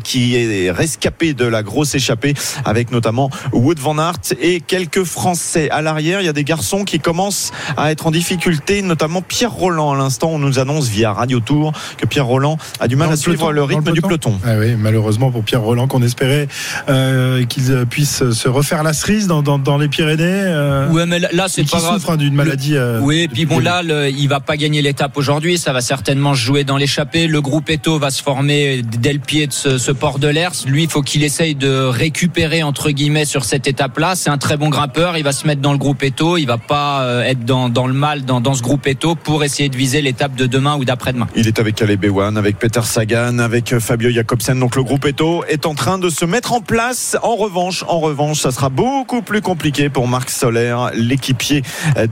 qui 0.02 0.34
est 0.34 0.72
rescapé 0.72 1.34
de 1.34 1.44
la 1.44 1.62
grosse 1.62 1.94
échappée 1.94 2.34
avec 2.64 2.90
notamment 2.90 3.30
Wood 3.52 3.78
van 3.78 3.98
Aert 3.98 4.34
et 4.40 4.60
quelques 4.60 5.04
Français 5.04 5.70
à 5.70 5.82
l'arrière. 5.82 6.20
Il 6.20 6.26
y 6.26 6.28
a 6.28 6.32
des 6.32 6.44
garçons 6.44 6.84
qui 6.84 7.00
commencent 7.00 7.52
à 7.76 7.90
être 7.90 8.06
en 8.06 8.10
difficulté, 8.10 8.82
notamment 8.82 9.22
Pierre 9.22 9.52
Roland. 9.52 9.92
À 9.92 9.96
l'instant, 9.96 10.30
on 10.30 10.38
nous 10.38 10.58
annonce 10.58 10.88
via 10.88 11.12
Radio 11.12 11.40
Tour 11.40 11.72
que 11.96 12.06
Pierre 12.06 12.26
Roland 12.26 12.58
a 12.80 12.88
du 12.88 12.96
mal 12.96 13.10
à 13.10 13.16
suivre 13.16 13.52
le 13.52 13.62
rythme 13.62 13.92
du 13.92 14.00
peloton. 14.00 14.38
Ah 14.44 14.54
oui, 14.58 14.74
malheureusement 14.76 15.30
pour 15.30 15.44
Pierre 15.44 15.62
Roland, 15.62 15.86
qu'on 15.86 16.02
espérait 16.02 16.48
euh, 16.88 17.44
qu'il 17.44 17.64
puisse 17.86 18.30
se 18.30 18.48
refaire 18.48 18.82
la 18.82 18.92
cerise 18.92 19.26
dans, 19.26 19.42
dans, 19.42 19.78
les 19.78 19.88
Pyrénées. 19.88 20.22
Euh, 20.24 20.88
oui, 20.90 21.02
mais 21.06 21.18
là, 21.18 21.46
c'est 21.48 21.68
pas 21.68 21.78
grave. 21.78 21.94
souffre 21.94 22.10
hein, 22.10 22.16
d'une 22.16 22.34
maladie. 22.34 22.76
Euh, 22.76 23.00
oui, 23.00 23.20
et 23.20 23.28
puis 23.28 23.46
bon, 23.46 23.58
là, 23.58 23.82
il 24.08 24.28
va 24.28 24.40
pas 24.40 24.56
gagner 24.56 24.82
l'étape 24.82 25.16
aujourd'hui. 25.16 25.58
Ça 25.58 25.72
va 25.72 25.80
certainement 25.80 26.34
jouer 26.34 26.64
dans 26.64 26.76
l'échappée. 26.76 27.26
Le 27.26 27.40
groupe 27.40 27.70
Eto 27.70 27.98
va 27.98 28.10
se 28.10 28.22
former 28.22 28.82
dès 28.82 29.12
le 29.12 29.18
pied 29.18 29.46
de 29.46 29.52
ce, 29.52 29.92
port 29.92 30.18
de 30.18 30.28
l'Ers. 30.28 30.52
Lui, 30.66 30.84
il 30.84 30.90
faut 30.90 31.02
qu'il 31.02 31.22
essaye 31.24 31.54
de 31.54 31.84
récupérer 31.84 32.53
entre 32.62 32.90
guillemets 32.90 33.24
sur 33.24 33.44
cette 33.44 33.66
étape-là. 33.66 34.14
C'est 34.14 34.30
un 34.30 34.38
très 34.38 34.56
bon 34.56 34.68
grimpeur. 34.68 35.16
Il 35.16 35.24
va 35.24 35.32
se 35.32 35.46
mettre 35.46 35.60
dans 35.60 35.72
le 35.72 35.78
groupe 35.78 36.02
Eto. 36.02 36.36
Il 36.36 36.46
va 36.46 36.58
pas 36.58 37.24
être 37.24 37.44
dans, 37.44 37.68
dans 37.68 37.86
le 37.86 37.94
mal 37.94 38.24
dans, 38.24 38.40
dans 38.40 38.54
ce 38.54 38.62
groupe 38.62 38.86
Eto 38.86 39.14
pour 39.14 39.44
essayer 39.44 39.68
de 39.68 39.76
viser 39.76 40.02
l'étape 40.02 40.34
de 40.34 40.46
demain 40.46 40.76
ou 40.76 40.84
d'après-demain. 40.84 41.26
Il 41.36 41.48
est 41.48 41.58
avec 41.58 41.74
Caleb 41.74 42.04
Ewan, 42.04 42.36
avec 42.36 42.58
Peter 42.58 42.82
Sagan, 42.82 43.38
avec 43.38 43.78
Fabio 43.78 44.10
Jacobsen. 44.10 44.58
Donc 44.58 44.76
le 44.76 44.82
groupe 44.82 45.04
Eto 45.06 45.44
est 45.48 45.66
en 45.66 45.74
train 45.74 45.98
de 45.98 46.08
se 46.08 46.24
mettre 46.24 46.52
en 46.52 46.60
place. 46.60 47.16
En 47.22 47.36
revanche, 47.36 47.84
en 47.88 48.00
revanche, 48.00 48.40
ça 48.40 48.50
sera 48.50 48.68
beaucoup 48.68 49.22
plus 49.22 49.40
compliqué 49.40 49.88
pour 49.88 50.08
Marc 50.08 50.30
Soler, 50.30 50.76
l'équipier 50.94 51.62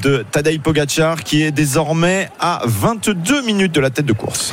de 0.03 0.25
Tadej 0.31 0.61
Pogacar, 0.61 1.23
qui 1.23 1.43
est 1.43 1.53
désormais 1.53 2.29
à 2.41 2.63
22 2.65 3.43
minutes 3.43 3.73
de 3.73 3.81
la 3.81 3.91
tête 3.91 4.07
de 4.07 4.13
course. 4.13 4.53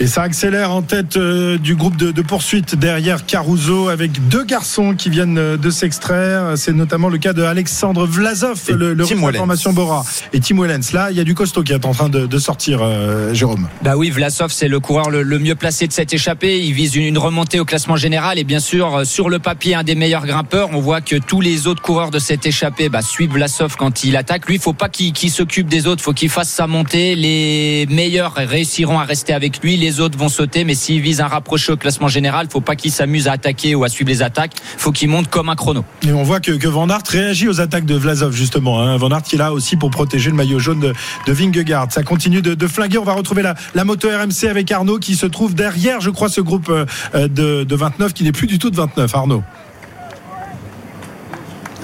Et 0.00 0.06
ça 0.06 0.22
accélère 0.22 0.72
en 0.72 0.82
tête 0.82 1.16
euh, 1.16 1.56
du 1.56 1.76
groupe 1.76 1.96
de, 1.96 2.22
poursuite 2.22 2.74
derrière 2.74 3.26
Caruso 3.26 3.88
avec 3.88 4.28
deux 4.28 4.44
garçons 4.44 4.94
qui 4.94 5.08
viennent 5.14 5.38
euh, 5.38 5.56
de 5.56 5.70
s'extraire. 5.70 6.54
C'est 6.56 6.72
notamment 6.72 7.08
le 7.08 7.18
cas 7.18 7.32
de 7.32 7.42
Alexandre 7.42 8.06
Vlasov, 8.06 8.60
le, 8.68 8.94
le 8.94 9.04
de 9.04 9.36
formation 9.36 9.72
Bora. 9.72 10.04
Et 10.32 10.40
Tim 10.40 10.60
Wellens. 10.60 10.92
Là, 10.92 11.10
il 11.10 11.16
y 11.16 11.20
a 11.20 11.24
du 11.24 11.34
costaud 11.34 11.62
qui 11.62 11.72
est 11.72 11.84
en 11.84 11.92
train 11.92 12.08
de, 12.08 12.38
sortir, 12.38 12.80
euh, 12.82 13.32
Jérôme. 13.32 13.68
Bah 13.82 13.96
oui, 13.96 14.10
Vlasov, 14.10 14.50
c'est 14.50 14.68
le 14.68 14.80
coureur 14.80 15.10
le, 15.10 15.38
mieux 15.38 15.54
placé 15.54 15.86
de 15.86 15.92
cette 15.92 16.12
échappée. 16.12 16.60
Il 16.60 16.72
vise 16.72 16.96
une, 16.96 17.18
remontée 17.18 17.60
au 17.60 17.64
classement 17.64 17.96
général 17.96 18.38
et 18.38 18.44
bien 18.44 18.60
sûr, 18.60 19.06
sur 19.06 19.28
le 19.30 19.38
papier, 19.38 19.74
un 19.74 19.84
des 19.84 19.94
meilleurs 19.94 20.26
grimpeurs. 20.26 20.70
On 20.72 20.80
voit 20.80 21.00
que 21.00 21.16
tous 21.16 21.40
les 21.40 21.66
autres 21.66 21.82
coureurs 21.82 22.10
de 22.10 22.18
cette 22.18 22.44
échappée 22.44 22.88
bah, 22.88 23.02
suivent 23.02 23.32
Vlasov 23.32 23.76
quand 23.76 24.04
il 24.04 24.16
attaque. 24.16 24.46
Lui, 24.46 24.56
il 24.56 24.60
faut 24.60 24.72
pas 24.72 24.88
qu'il 24.88 25.30
s'occupe 25.30 25.68
des 25.68 25.86
autres, 25.86 26.02
faut 26.02 26.12
qu'il 26.12 26.28
fasse 26.30 26.50
sa 26.50 26.66
montée. 26.66 27.14
Les 27.14 27.86
meilleurs 27.88 28.34
réussiront 28.34 28.98
à 28.98 29.04
rester 29.04 29.32
avec 29.32 29.62
lui 29.62 29.76
les 29.76 30.00
autres 30.00 30.18
vont 30.18 30.28
sauter. 30.28 30.64
Mais 30.64 30.74
s'il 30.74 31.00
vise 31.00 31.20
un 31.20 31.28
rapproché 31.28 31.72
au 31.72 31.76
classement 31.76 32.08
général, 32.08 32.48
faut 32.50 32.60
pas 32.60 32.76
qu'il 32.76 32.90
s'amuse 32.90 33.28
à 33.28 33.32
attaquer 33.32 33.74
ou 33.74 33.84
à 33.84 33.88
suivre 33.88 34.10
les 34.10 34.22
attaques. 34.22 34.54
Faut 34.76 34.92
qu'il 34.92 35.03
monte 35.06 35.28
comme 35.28 35.48
un 35.48 35.56
chrono. 35.56 35.84
Et 36.02 36.12
on 36.12 36.22
voit 36.22 36.40
que, 36.40 36.52
que 36.52 36.68
Van 36.68 36.88
Aert 36.88 37.02
réagit 37.08 37.48
aux 37.48 37.60
attaques 37.60 37.86
de 37.86 37.94
Vlasov 37.94 38.34
justement. 38.34 38.80
Hein. 38.80 38.96
Van 38.96 39.10
Aert 39.10 39.22
qui 39.22 39.36
est 39.36 39.38
là 39.38 39.52
aussi 39.52 39.76
pour 39.76 39.90
protéger 39.90 40.30
le 40.30 40.36
maillot 40.36 40.58
jaune 40.58 40.80
de, 40.80 40.92
de 41.26 41.32
Vingegaard. 41.32 41.88
Ça 41.90 42.02
continue 42.02 42.42
de, 42.42 42.66
flinguer. 42.66 42.98
On 42.98 43.04
va 43.04 43.12
retrouver 43.12 43.42
la, 43.42 43.54
la, 43.74 43.84
moto 43.84 44.08
RMC 44.08 44.48
avec 44.48 44.70
Arnaud 44.72 44.98
qui 44.98 45.16
se 45.16 45.26
trouve 45.26 45.54
derrière, 45.54 46.00
je 46.00 46.10
crois, 46.10 46.28
ce 46.28 46.40
groupe 46.40 46.70
euh, 46.70 47.28
de, 47.28 47.64
de 47.64 47.76
29 47.76 48.12
qui 48.12 48.24
n'est 48.24 48.32
plus 48.32 48.46
du 48.46 48.58
tout 48.58 48.70
de 48.70 48.76
29. 48.76 49.14
Arnaud. 49.14 49.42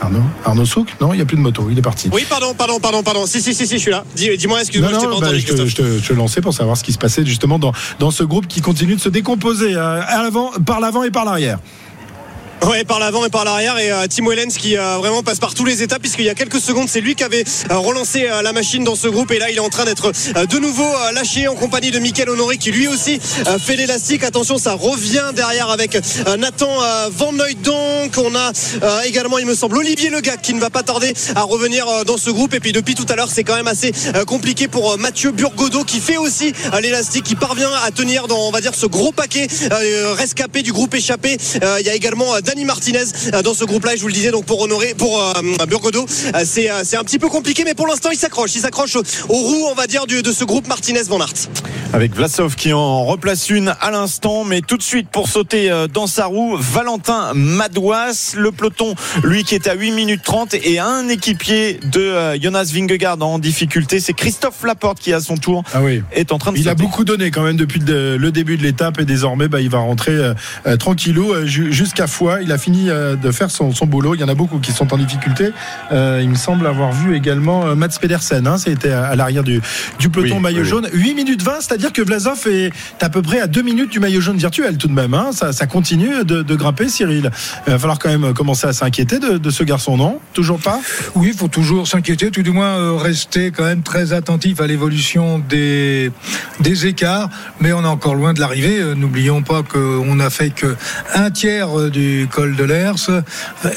Arnaud 0.01 0.23
Arnaud 0.45 0.65
Souk? 0.65 0.89
Non, 1.01 1.13
il 1.13 1.17
n'y 1.17 1.23
a 1.23 1.27
plus 1.27 1.37
de 1.37 1.43
moto, 1.43 1.69
il 1.71 1.79
est 1.79 1.83
parti. 1.83 2.09
Oui, 2.13 2.25
pardon, 2.29 2.55
pardon, 2.55 2.81
pardon, 2.81 3.03
pardon. 3.03 3.27
Si, 3.27 3.41
si, 3.43 3.55
si, 3.55 3.67
si 3.67 3.77
je 3.77 3.81
suis 3.81 3.91
là. 3.91 4.05
Dis-moi, 4.15 4.61
excuse-moi, 4.61 4.91
je 4.93 4.99
t'ai 4.99 5.07
pas 5.07 5.15
entendu, 5.15 5.41
je, 5.41 5.53
te, 5.53 5.67
je, 5.67 5.77
te, 5.77 5.99
je 5.99 6.09
te 6.09 6.13
lançais 6.15 6.41
pour 6.41 6.55
savoir 6.55 6.77
ce 6.77 6.85
qui 6.85 6.93
se 6.93 6.99
passait 6.99 7.25
justement 7.25 7.59
dans, 7.59 7.73
dans 7.99 8.11
ce 8.11 8.25
groupe 8.25 8.47
qui 8.47 8.61
continue 8.61 8.97
de 8.97 9.01
se 9.01 9.09
décomposer 9.09 9.75
euh, 9.75 10.01
à 10.07 10.23
l'avant, 10.23 10.51
par 10.65 10.81
l'avant 10.81 11.03
et 11.03 11.11
par 11.11 11.25
l'arrière. 11.25 11.59
Ouais, 12.69 12.85
par 12.85 12.99
l'avant 12.99 13.25
et 13.25 13.31
par 13.31 13.45
l'arrière. 13.45 13.79
Et 13.79 13.91
euh, 13.91 14.07
Tim 14.07 14.29
Wellens 14.29 14.51
qui 14.59 14.77
euh, 14.77 14.99
vraiment 14.99 15.23
passe 15.23 15.39
par 15.39 15.55
tous 15.55 15.65
les 15.65 15.83
étapes, 15.83 16.03
puisqu'il 16.03 16.27
y 16.27 16.29
a 16.29 16.35
quelques 16.35 16.61
secondes, 16.61 16.89
c'est 16.91 17.01
lui 17.01 17.15
qui 17.15 17.25
avait 17.25 17.43
euh, 17.71 17.79
relancé 17.79 18.29
la 18.43 18.53
machine 18.53 18.85
dans 18.85 18.97
ce 18.97 19.09
groupe. 19.09 19.31
Et 19.31 19.39
là, 19.39 19.51
il 19.51 19.57
est 19.57 19.61
en 19.61 19.71
train 19.71 19.87
d'être 19.87 20.13
de 20.13 20.59
nouveau 20.59 20.87
lâché 21.15 21.49
en 21.49 21.55
compagnie 21.55 21.91
de 21.91 21.99
Michael 21.99 22.29
Honoré, 22.29 22.59
qui 22.59 22.71
lui 22.71 22.87
aussi 22.87 23.19
fait 23.19 23.77
l'élastique. 23.77 24.25
Attention, 24.25 24.59
ça 24.59 24.75
revient 24.75 25.31
derrière 25.35 25.71
avec 25.71 25.97
Nathan 26.39 26.69
Van 27.11 27.33
Donc 27.33 28.15
On 28.19 28.35
a 28.35 28.53
également, 29.07 29.39
il 29.39 29.47
me 29.47 29.55
semble, 29.55 29.79
Olivier 29.79 30.11
Legac 30.11 30.43
qui 30.43 30.55
ne 30.55 30.61
va 30.61 30.71
pas 30.71 30.83
tarder 30.83 31.15
à 31.35 31.43
revenir 31.43 31.87
dans 32.05 32.17
ce 32.17 32.31
groupe. 32.31 32.55
Et 32.55 32.61
puis 32.61 32.73
depuis 32.73 32.95
tout 32.95 33.07
à 33.09 33.17
l'heure, 33.17 33.31
c'est 33.31 33.45
quand 33.45 33.57
même 33.57 33.69
assez 33.69 33.93
compliqué 34.27 34.69
pour 34.69 34.99
Mathieu 34.99 35.31
Burgodo 35.33 35.85
qui 35.85 36.01
fait 36.01 36.19
aussi 36.19 36.53
l'élastique, 36.81 37.25
qui 37.25 37.37
parvient 37.37 37.73
à 37.85 37.91
tenir 37.91 38.29
dans, 38.29 38.49
on 38.49 38.51
va 38.51 38.61
dire, 38.61 38.75
ce 38.75 38.87
gros 38.87 39.13
paquet 39.13 39.47
rescapé 40.17 40.63
du 40.63 40.73
groupe 40.73 40.95
échappé. 40.95 41.37
Il 41.81 41.87
y 41.87 41.91
a 41.91 41.95
également 41.95 42.35
Dani 42.51 42.65
Martinez 42.65 43.05
dans 43.45 43.55
ce 43.55 43.65
groupe-là. 43.65 43.95
Et 43.95 43.97
je 43.97 44.03
vous 44.03 44.09
le 44.09 44.13
disais 44.13 44.33
donc 44.33 44.45
pour 44.45 44.61
honorer, 44.61 44.95
pour 44.99 45.23
Burgodo, 45.69 46.05
c'est 46.45 46.69
c'est 46.85 46.97
un 46.97 47.05
petit 47.05 47.19
peu 47.19 47.29
compliqué, 47.29 47.63
mais 47.65 47.75
pour 47.75 47.87
l'instant 47.87 48.11
il 48.11 48.19
s'accroche, 48.19 48.55
il 48.57 48.61
s'accroche 48.61 48.97
aux 48.97 49.03
roues, 49.29 49.67
on 49.71 49.75
va 49.75 49.87
dire, 49.87 50.07
du, 50.07 50.23
de 50.23 50.33
ce 50.33 50.45
groupe 50.45 50.67
Martinez 50.67 51.03
Van 51.05 51.21
Aert. 51.21 51.49
Avec 51.93 52.15
Vlasov 52.15 52.57
qui 52.57 52.73
en 52.73 53.05
replace 53.05 53.51
une 53.51 53.75
à 53.81 53.91
l'instant, 53.91 54.45
mais 54.45 54.61
tout 54.61 54.77
de 54.77 54.83
suite 54.83 55.09
pour 55.09 55.29
sauter 55.29 55.71
dans 55.93 56.07
sa 56.07 56.27
roue, 56.27 56.57
Valentin 56.57 57.33
Madouas, 57.35 58.35
le 58.37 58.53
peloton, 58.53 58.95
lui 59.23 59.45
qui 59.45 59.55
est 59.55 59.69
à 59.69 59.75
8 59.75 59.93
minutes 59.93 60.23
30 60.25 60.55
et 60.55 60.79
un 60.79 61.09
équipier 61.09 61.81
de 61.85 62.37
Jonas 62.41 62.71
Vingegaard 62.73 63.21
en 63.23 63.39
difficulté, 63.39 64.01
c'est 64.01 64.13
Christophe 64.13 64.63
Laporte 64.65 64.99
qui 64.99 65.13
à 65.13 65.21
son 65.21 65.37
tour 65.37 65.63
ah 65.73 65.83
oui. 65.83 66.03
est 66.13 66.33
en 66.33 66.39
train 66.39 66.53
de 66.53 66.57
Il 66.59 66.65
sauter. 66.65 66.71
a 66.71 66.75
beaucoup 66.75 67.05
donné 67.05 67.31
quand 67.31 67.43
même 67.43 67.57
depuis 67.57 67.81
le 67.87 68.31
début 68.31 68.57
de 68.57 68.63
l'étape 68.63 69.01
et 69.01 69.05
désormais 69.05 69.49
bah, 69.49 69.61
il 69.61 69.71
va 69.71 69.79
rentrer 69.79 70.13
euh, 70.13 70.35
euh, 70.67 70.77
tranquillou 70.77 71.33
euh, 71.33 71.47
jusqu'à 71.47 72.07
Foix. 72.07 72.40
Il 72.43 72.53
a 72.53 72.59
fini 72.59 72.87
de 72.87 73.31
faire 73.31 73.51
son, 73.51 73.73
son, 73.73 73.87
boulot. 73.87 74.15
Il 74.15 74.21
y 74.21 74.25
en 74.25 74.29
a 74.29 74.35
beaucoup 74.35 74.59
qui 74.59 74.73
sont 74.73 74.93
en 74.93 74.97
difficulté. 74.97 75.51
il 75.91 76.29
me 76.29 76.35
semble 76.35 76.67
avoir 76.67 76.93
vu 76.93 77.17
également 77.17 77.75
Mats 77.77 77.89
Pedersen. 78.01 78.47
Hein, 78.47 78.59
C'était 78.59 78.91
à, 78.91 79.15
l'arrière 79.17 79.43
du, 79.43 79.61
du 79.99 80.09
peloton 80.09 80.37
oui, 80.37 80.43
maillot 80.43 80.63
oui. 80.63 80.69
jaune. 80.69 80.89
8 80.93 81.15
minutes 81.15 81.43
20, 81.43 81.61
c'est-à-dire 81.61 81.93
que 81.93 82.03
Vlasov 82.03 82.47
est 82.47 82.73
à 83.01 83.09
peu 83.09 83.23
près 83.23 83.41
à 83.41 83.47
2 83.47 83.63
minutes 83.63 83.91
du 83.91 84.01
maillot 84.01 84.21
jaune 84.21 84.37
virtuel 84.37 84.77
tout 84.77 84.89
de 84.89 84.93
même. 84.93 85.15
Hein. 85.15 85.31
Ça, 85.33 85.53
ça, 85.53 85.67
continue 85.67 86.25
de, 86.25 86.43
de, 86.43 86.55
grimper, 86.55 86.89
Cyril. 86.89 87.31
Il 87.67 87.73
va 87.73 87.79
falloir 87.79 87.99
quand 87.99 88.09
même 88.09 88.35
commencer 88.35 88.67
à 88.67 88.73
s'inquiéter 88.73 89.19
de, 89.19 89.39
de, 89.39 89.51
ce 89.51 89.65
garçon, 89.65 89.97
non? 89.97 90.19
Toujours 90.33 90.59
pas? 90.59 90.81
Oui, 91.15 91.29
il 91.33 91.39
faut 91.39 91.49
toujours 91.49 91.87
s'inquiéter, 91.87 92.31
tout 92.31 92.43
du 92.43 92.51
moins 92.51 92.99
rester 92.99 93.51
quand 93.51 93.65
même 93.65 93.83
très 93.83 94.13
attentif 94.13 94.61
à 94.61 94.67
l'évolution 94.67 95.39
des, 95.39 96.11
des 96.61 96.87
écarts. 96.87 97.29
Mais 97.61 97.73
on 97.73 97.83
est 97.83 97.87
encore 97.87 98.15
loin 98.15 98.33
de 98.33 98.41
l'arrivée. 98.41 98.83
N'oublions 98.97 99.43
pas 99.43 99.63
qu'on 99.63 100.15
n'a 100.15 100.31
fait 100.31 100.51
que 100.51 100.77
un 101.15 101.31
tiers 101.31 101.91
du 101.91 102.29
col 102.31 102.57
de 102.57 102.65
l'Ers, 102.65 103.11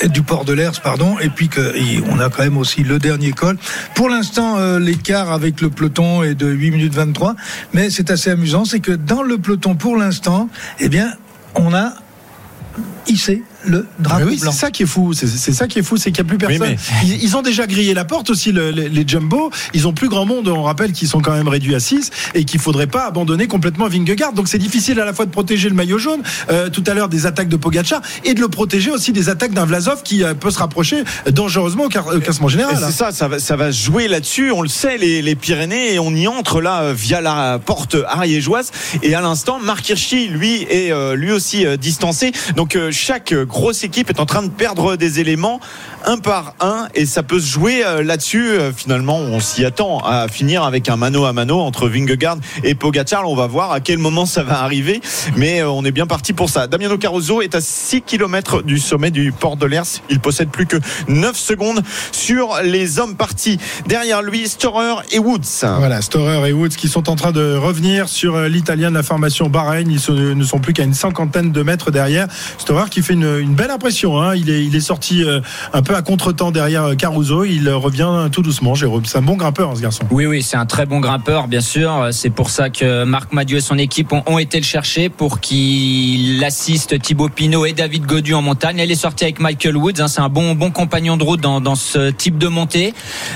du 0.10 0.22
port 0.22 0.46
de 0.46 0.54
l'Ers, 0.54 0.80
pardon, 0.80 1.18
et 1.20 1.30
puis 1.30 1.50
qu'on 1.50 2.20
a 2.20 2.30
quand 2.30 2.44
même 2.44 2.58
aussi 2.58 2.84
le 2.84 3.00
dernier 3.00 3.32
col. 3.32 3.58
Pour 3.96 4.10
l'instant, 4.10 4.58
euh, 4.58 4.80
l'écart 4.80 5.32
avec 5.32 5.60
le 5.62 5.70
peloton 5.70 6.24
est 6.24 6.36
de 6.36 6.48
8 6.48 6.72
minutes 6.72 6.94
23, 6.94 7.36
mais 7.74 7.90
c'est 7.90 8.12
assez 8.12 8.30
amusant, 8.30 8.66
c'est 8.66 8.80
que 8.80 8.92
dans 8.92 9.24
le 9.24 9.38
peloton, 9.38 9.76
pour 9.76 9.98
l'instant, 9.98 10.50
eh 10.80 10.90
bien, 10.90 11.12
on 11.56 11.74
a 11.74 11.94
hissé 13.08 13.44
le 13.66 13.88
drapeau 14.00 14.26
oui, 14.28 14.40
blanc. 14.40 14.52
C'est 14.52 14.58
ça 14.58 14.72
qui 14.72 14.84
est 14.84 14.88
fou. 14.88 15.14
C'est 15.14 15.28
ça 15.28 15.68
qui 15.68 15.80
est 15.80 15.84
fou, 15.84 15.98
c'est 15.98 16.12
qu'il 16.12 16.24
n'y 16.24 16.28
a 16.28 16.30
plus 16.30 16.38
personne. 16.38 16.62
Oui, 16.62 16.76
mais... 16.78 17.08
ils, 17.08 17.24
ils, 17.24 17.38
ont 17.38 17.42
déjà 17.42 17.66
grillé 17.66 17.94
la 17.94 18.06
porte 18.06 18.30
aussi, 18.30 18.52
le, 18.52 18.72
les, 18.72 18.90
les, 18.90 19.08
jumbo. 19.08 19.52
Ils 19.74 19.88
ont 19.88 19.94
plus 19.94 20.10
grand 20.10 20.26
monde. 20.26 20.48
On 20.48 20.64
rappelle 20.64 20.92
qu'ils 20.92 21.08
sont 21.08 21.22
quand 21.22 21.34
même 21.34 21.48
réduits 21.48 21.76
à 21.76 21.80
6 21.80 22.12
et 22.34 22.44
qu'il 22.46 22.60
faudrait 22.60 22.88
pas 22.88 23.06
abandonner 23.06 23.48
complètement 23.48 23.88
Vingegaard. 23.88 24.34
Donc 24.34 24.48
c'est 24.48 24.58
difficile 24.58 25.00
à 25.00 25.06
la 25.06 25.14
fois 25.14 25.26
de 25.26 25.32
protéger 25.32 25.70
le 25.70 25.76
maillot 25.76 25.98
jaune, 25.98 26.22
euh, 26.50 26.70
tout 26.70 26.84
à 26.88 26.94
l'heure 26.94 27.10
des 27.10 27.26
attaques 27.26 27.50
de 27.50 27.56
Pogacar 27.56 28.02
et 28.24 28.34
de 28.34 28.40
le 28.40 28.48
protéger 28.48 28.92
aussi 28.92 29.12
des 29.12 29.30
attaques 29.30 29.54
d'un 29.54 29.66
Vlasov 29.66 30.04
qui 30.04 30.24
euh, 30.24 30.34
peut 30.34 30.52
se 30.52 30.60
rapprocher 30.60 31.04
dangereusement 31.32 31.86
au, 31.86 31.90
car, 31.90 32.08
au 32.08 32.20
classement 32.20 32.48
général. 32.48 32.78
C'est 32.78 32.92
ça, 32.92 33.12
ça 33.12 33.28
va, 33.28 33.40
ça 33.40 33.56
va 33.56 33.72
jouer 33.72 34.08
là-dessus. 34.08 34.52
On 34.52 34.62
le 34.62 34.68
sait, 34.70 34.98
les, 34.98 35.22
les, 35.22 35.36
Pyrénées, 35.36 35.94
et 35.94 36.00
on 36.00 36.12
y 36.12 36.28
entre 36.28 36.62
là 36.62 36.82
euh, 36.82 36.94
via 36.94 37.22
la 37.22 37.60
porte 37.60 37.98
ariégeoise. 38.08 38.72
Et 39.02 39.16
à 39.16 39.22
l'instant, 39.22 39.60
Marc 39.60 39.90
Hirschi, 39.90 40.28
lui, 40.28 40.64
est 40.70 40.92
euh, 40.92 41.16
lui 41.16 41.32
aussi 41.32 41.66
distancé. 41.78 42.32
Donc 42.56 42.78
chaque 42.94 43.34
grosse 43.34 43.84
équipe 43.84 44.10
est 44.10 44.20
en 44.20 44.26
train 44.26 44.44
de 44.44 44.50
perdre 44.50 44.96
des 44.96 45.20
éléments 45.20 45.60
un 46.06 46.18
par 46.18 46.56
un 46.60 46.88
et 46.96 47.06
ça 47.06 47.24
peut 47.24 47.40
se 47.40 47.48
jouer 47.48 47.84
là-dessus. 48.04 48.58
Finalement, 48.76 49.18
on 49.18 49.40
s'y 49.40 49.66
attend 49.66 50.00
à 50.00 50.28
finir 50.28 50.64
avec 50.64 50.90
un 50.90 50.96
mano 50.96 51.26
à 51.26 51.34
mano 51.34 51.60
entre 51.60 51.88
Vingegaard 51.88 52.38
et 52.64 52.76
Pogacar. 52.76 53.28
On 53.30 53.36
va 53.36 53.48
voir 53.48 53.72
à 53.72 53.80
quel 53.80 53.98
moment 53.98 54.26
ça 54.26 54.44
va 54.44 54.62
arriver, 54.62 55.02
mais 55.36 55.64
on 55.64 55.84
est 55.86 55.92
bien 55.92 56.08
parti 56.08 56.34
pour 56.34 56.50
ça. 56.50 56.68
Damiano 56.68 56.98
Caruso 56.98 57.42
est 57.42 57.56
à 57.56 57.62
6 57.62 58.02
km 58.02 58.62
du 58.62 58.80
sommet 58.80 59.12
du 59.12 59.32
port 59.32 59.58
de 59.58 59.66
l'Ers. 59.66 60.02
Il 60.10 60.20
possède 60.20 60.50
plus 60.50 60.66
que 60.66 60.78
9 61.08 61.38
secondes 61.38 61.82
sur 62.12 62.58
les 62.64 63.00
hommes 63.00 63.16
partis. 63.16 63.58
Derrière 63.88 64.22
lui, 64.22 64.48
Storer 64.48 65.04
et 65.12 65.20
Woods. 65.20 65.66
Voilà, 65.80 66.02
Storer 66.02 66.50
et 66.50 66.54
Woods 66.54 66.70
qui 66.70 66.88
sont 66.88 67.10
en 67.10 67.16
train 67.16 67.32
de 67.32 67.56
revenir 67.56 68.10
sur 68.10 68.40
l'italien 68.42 68.90
de 68.90 68.96
la 68.96 69.04
formation 69.04 69.50
Bahreïn. 69.50 69.90
Ils 69.90 70.38
ne 70.38 70.44
sont 70.44 70.60
plus 70.60 70.74
qu'à 70.74 70.84
une 70.84 70.94
cinquantaine 70.94 71.52
de 71.52 71.64
mètres 71.64 71.92
derrière. 71.92 72.28
Storer 72.58 72.83
qui 72.90 73.02
fait 73.02 73.14
une, 73.14 73.54
belle 73.54 73.72
impression. 73.72 74.22
Hein. 74.22 74.36
Il, 74.36 74.50
est, 74.50 74.80
sorti 74.80 75.24
un 75.74 75.82
peu 75.82 75.96
à 75.96 76.02
contre-temps 76.02 76.52
derrière 76.52 76.96
Caruso. 76.98 77.44
Il 77.46 77.70
revient 77.70 78.30
tout 78.32 78.42
doucement, 78.42 78.76
Jérôme. 78.76 79.06
C'est 79.06 79.18
un 79.18 79.22
bon 79.22 79.36
grimpeur, 79.36 79.72
hein, 79.72 79.76
ce 79.76 79.82
garçon. 79.82 80.04
Oui, 80.12 80.26
oui, 80.26 80.42
c'est 80.42 80.58
un 80.58 80.66
très 80.66 80.86
bon 80.86 81.00
grimpeur, 81.00 81.48
bien 81.48 81.62
sûr. 81.62 82.10
C'est 82.12 82.30
pour 82.30 82.50
ça 82.50 82.70
que 82.70 83.04
Marc 83.04 83.32
Madieu 83.32 83.58
et 83.58 83.62
son 83.62 83.78
équipe 83.78 84.12
ont, 84.12 84.40
été 84.40 84.58
le 84.60 84.66
chercher 84.66 85.10
pour 85.10 85.40
qu'il 85.40 86.44
assiste 86.44 87.00
Thibaut 87.00 87.30
Pinot 87.30 87.66
et 87.66 87.74
David 87.74 88.06
Godu 88.06 88.34
en 88.34 88.42
montagne. 88.42 88.80
Elle 88.80 88.92
est 88.92 88.96
sortie 88.96 89.24
avec 89.24 89.40
Michael 89.40 89.78
Woods. 89.78 90.00
Hein. 90.00 90.08
C'est 90.08 90.22
un 90.22 90.30
bon, 90.30 90.56
compagnon 90.72 91.18
de 91.18 91.24
route 91.24 91.42
dans, 91.42 91.76
ce 91.76 92.10
type 92.10 92.38
de 92.38 92.48
montée. 92.48 92.94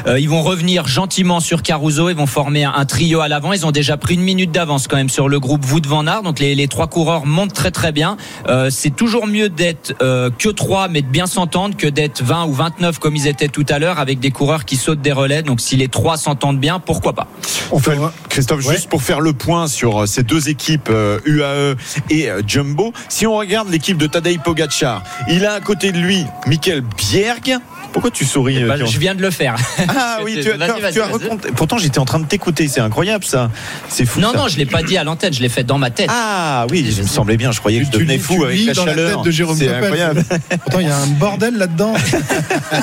Euh, 0.07 0.19
ils 0.19 0.29
vont 0.29 0.41
revenir 0.41 0.88
gentiment 0.88 1.39
sur 1.39 1.62
Caruso. 1.62 2.10
Ils 2.10 2.15
vont 2.15 2.25
former 2.25 2.63
un, 2.63 2.86
trio 2.86 3.21
à 3.21 3.27
l'avant. 3.27 3.53
Ils 3.53 3.65
ont 3.65 3.71
déjà 3.71 3.97
pris 3.97 4.15
une 4.15 4.21
minute 4.21 4.51
d'avance 4.51 4.88
quand 4.88 4.97
même 4.97 5.10
sur 5.10 5.29
le 5.29 5.39
groupe 5.39 5.65
Wood 5.71 5.86
Van 5.86 6.07
Aert. 6.07 6.23
Donc 6.23 6.39
les, 6.39 6.67
trois 6.67 6.88
coureurs 6.88 7.25
montent 7.25 7.53
très 7.53 7.71
très 7.71 7.91
bien. 7.91 8.17
Euh, 8.47 8.69
c'est 8.69 8.95
toujours 8.95 9.27
mieux 9.27 9.37
d'être 9.45 9.95
euh, 10.02 10.30
que 10.30 10.50
trois, 10.50 10.88
mais 10.88 11.02
de 11.02 11.08
bien 11.08 11.28
s'entendre 11.28 11.78
que 11.78 11.88
d'être 11.88 12.23
20 12.23 12.45
ou 12.45 12.54
29 12.54 13.00
comme 13.00 13.15
ils 13.15 13.28
étaient 13.28 13.47
tout 13.47 13.65
à 13.69 13.80
l'heure 13.80 14.00
avec 14.00 14.19
des 14.19 14.32
coureurs 14.32 14.65
qui 14.65 14.76
sautent 14.76 15.02
des 15.02 15.12
relais. 15.12 15.43
Donc 15.43 15.62
si 15.62 15.76
les 15.76 15.88
trois 15.88 16.17
s'entendent 16.17 16.60
bien, 16.60 16.80
pourquoi 16.80 17.13
pas? 17.13 17.28
On 17.71 17.80
fait, 17.80 17.97
Christophe, 18.30 18.65
ouais. 18.65 18.76
juste 18.76 18.89
pour 18.89 19.02
faire 19.02 19.21
le 19.21 19.34
point 19.34 19.67
sur 19.67 20.08
ces 20.08 20.23
deux 20.23 20.50
équipes 20.50 20.89
euh, 20.89 21.19
UAE 21.26 21.76
et 22.10 22.30
euh, 22.30 22.41
Jumbo. 22.45 22.93
Si 23.10 23.28
on 23.28 23.36
regarde 23.36 23.69
l'équipe 23.69 23.97
de 23.97 24.08
Tadej 24.08 24.39
Pogacar, 24.39 25.04
il 25.30 25.45
a 25.45 25.54
à 25.54 25.60
côté 25.60 25.91
de 25.91 26.00
lui 26.00 26.26
Michael 26.47 26.82
Bjerg. 26.82 27.60
Pourquoi 27.97 28.12
tu 28.12 28.25
souris 28.25 28.63
bah, 28.63 28.75
Je 28.86 28.99
viens 28.99 29.15
de 29.15 29.23
le 29.23 29.31
faire. 29.31 29.55
Ah 29.88 30.19
oui, 30.23 30.38
tu, 30.43 30.51
as, 30.51 30.91
tu 30.91 31.01
as 31.01 31.07
raconté. 31.07 31.49
Pourtant, 31.55 31.79
j'étais 31.79 31.97
en 31.97 32.05
train 32.05 32.19
de 32.19 32.27
t'écouter. 32.27 32.67
C'est 32.67 32.79
incroyable 32.79 33.23
ça. 33.23 33.49
C'est 33.89 34.05
fou. 34.05 34.19
Non, 34.19 34.33
ça. 34.33 34.38
non, 34.38 34.47
je 34.47 34.55
l'ai 34.57 34.67
pas 34.67 34.83
dit 34.83 34.97
à 34.97 35.03
l'antenne. 35.03 35.33
Je 35.33 35.41
l'ai 35.41 35.49
fait 35.49 35.63
dans 35.63 35.79
ma 35.79 35.89
tête. 35.89 36.07
Ah 36.13 36.67
oui, 36.69 36.88
je 36.95 37.01
me 37.01 37.07
semblait 37.07 37.38
bien. 37.38 37.51
Je 37.51 37.60
croyais 37.60 37.79
que 37.79 37.88
je 37.88 37.91
devenais 37.91 38.19
fou 38.19 38.43
avec 38.43 38.63
la 38.67 38.73
dans 38.73 38.86
chaleur. 38.86 39.10
La 39.10 39.15
tête 39.15 39.25
de 39.25 39.31
Jérôme 39.31 39.57
C'est 39.57 39.73
incroyable. 39.73 40.23
Pourtant, 40.63 40.79
il 40.79 40.88
y 40.88 40.91
a 40.91 40.95
un 40.95 41.07
bordel 41.07 41.55
là-dedans. 41.57 41.95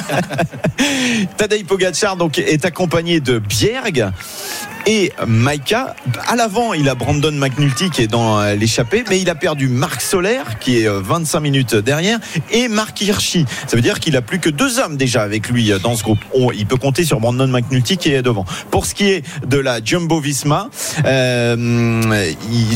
Tadej 1.36 1.64
Pogacar 1.64 2.16
donc 2.16 2.40
est 2.40 2.64
accompagné 2.64 3.20
de 3.20 3.38
Bjerg 3.38 4.10
et 4.86 5.12
Maika. 5.26 5.96
À 6.26 6.36
l'avant, 6.36 6.74
il 6.74 6.88
a 6.88 6.94
Brandon 6.94 7.32
McNulty 7.32 7.90
qui 7.90 8.02
est 8.02 8.06
dans 8.06 8.42
l'échappée, 8.54 9.04
mais 9.08 9.20
il 9.20 9.30
a 9.30 9.34
perdu 9.34 9.68
Marc 9.68 10.00
Soler 10.00 10.42
qui 10.60 10.78
est 10.78 10.88
25 10.88 11.40
minutes 11.40 11.74
derrière 11.74 12.18
et 12.50 12.68
Marc 12.68 13.00
Hirschi. 13.00 13.46
Ça 13.66 13.76
veut 13.76 13.82
dire 13.82 14.00
qu'il 14.00 14.16
a 14.16 14.22
plus 14.22 14.38
que 14.38 14.50
deux 14.50 14.78
hommes 14.78 14.96
déjà 14.96 15.22
avec 15.22 15.48
lui 15.48 15.72
dans 15.82 15.96
ce 15.96 16.02
groupe. 16.02 16.18
On, 16.34 16.50
il 16.52 16.66
peut 16.66 16.76
compter 16.76 17.04
sur 17.04 17.20
Brandon 17.20 17.46
McNulty 17.46 17.96
qui 17.96 18.12
est 18.12 18.22
devant. 18.22 18.44
Pour 18.70 18.86
ce 18.86 18.94
qui 18.94 19.10
est 19.10 19.24
de 19.46 19.58
la 19.58 19.82
Jumbo 19.84 20.20
Visma, 20.20 20.68
euh, 21.04 22.24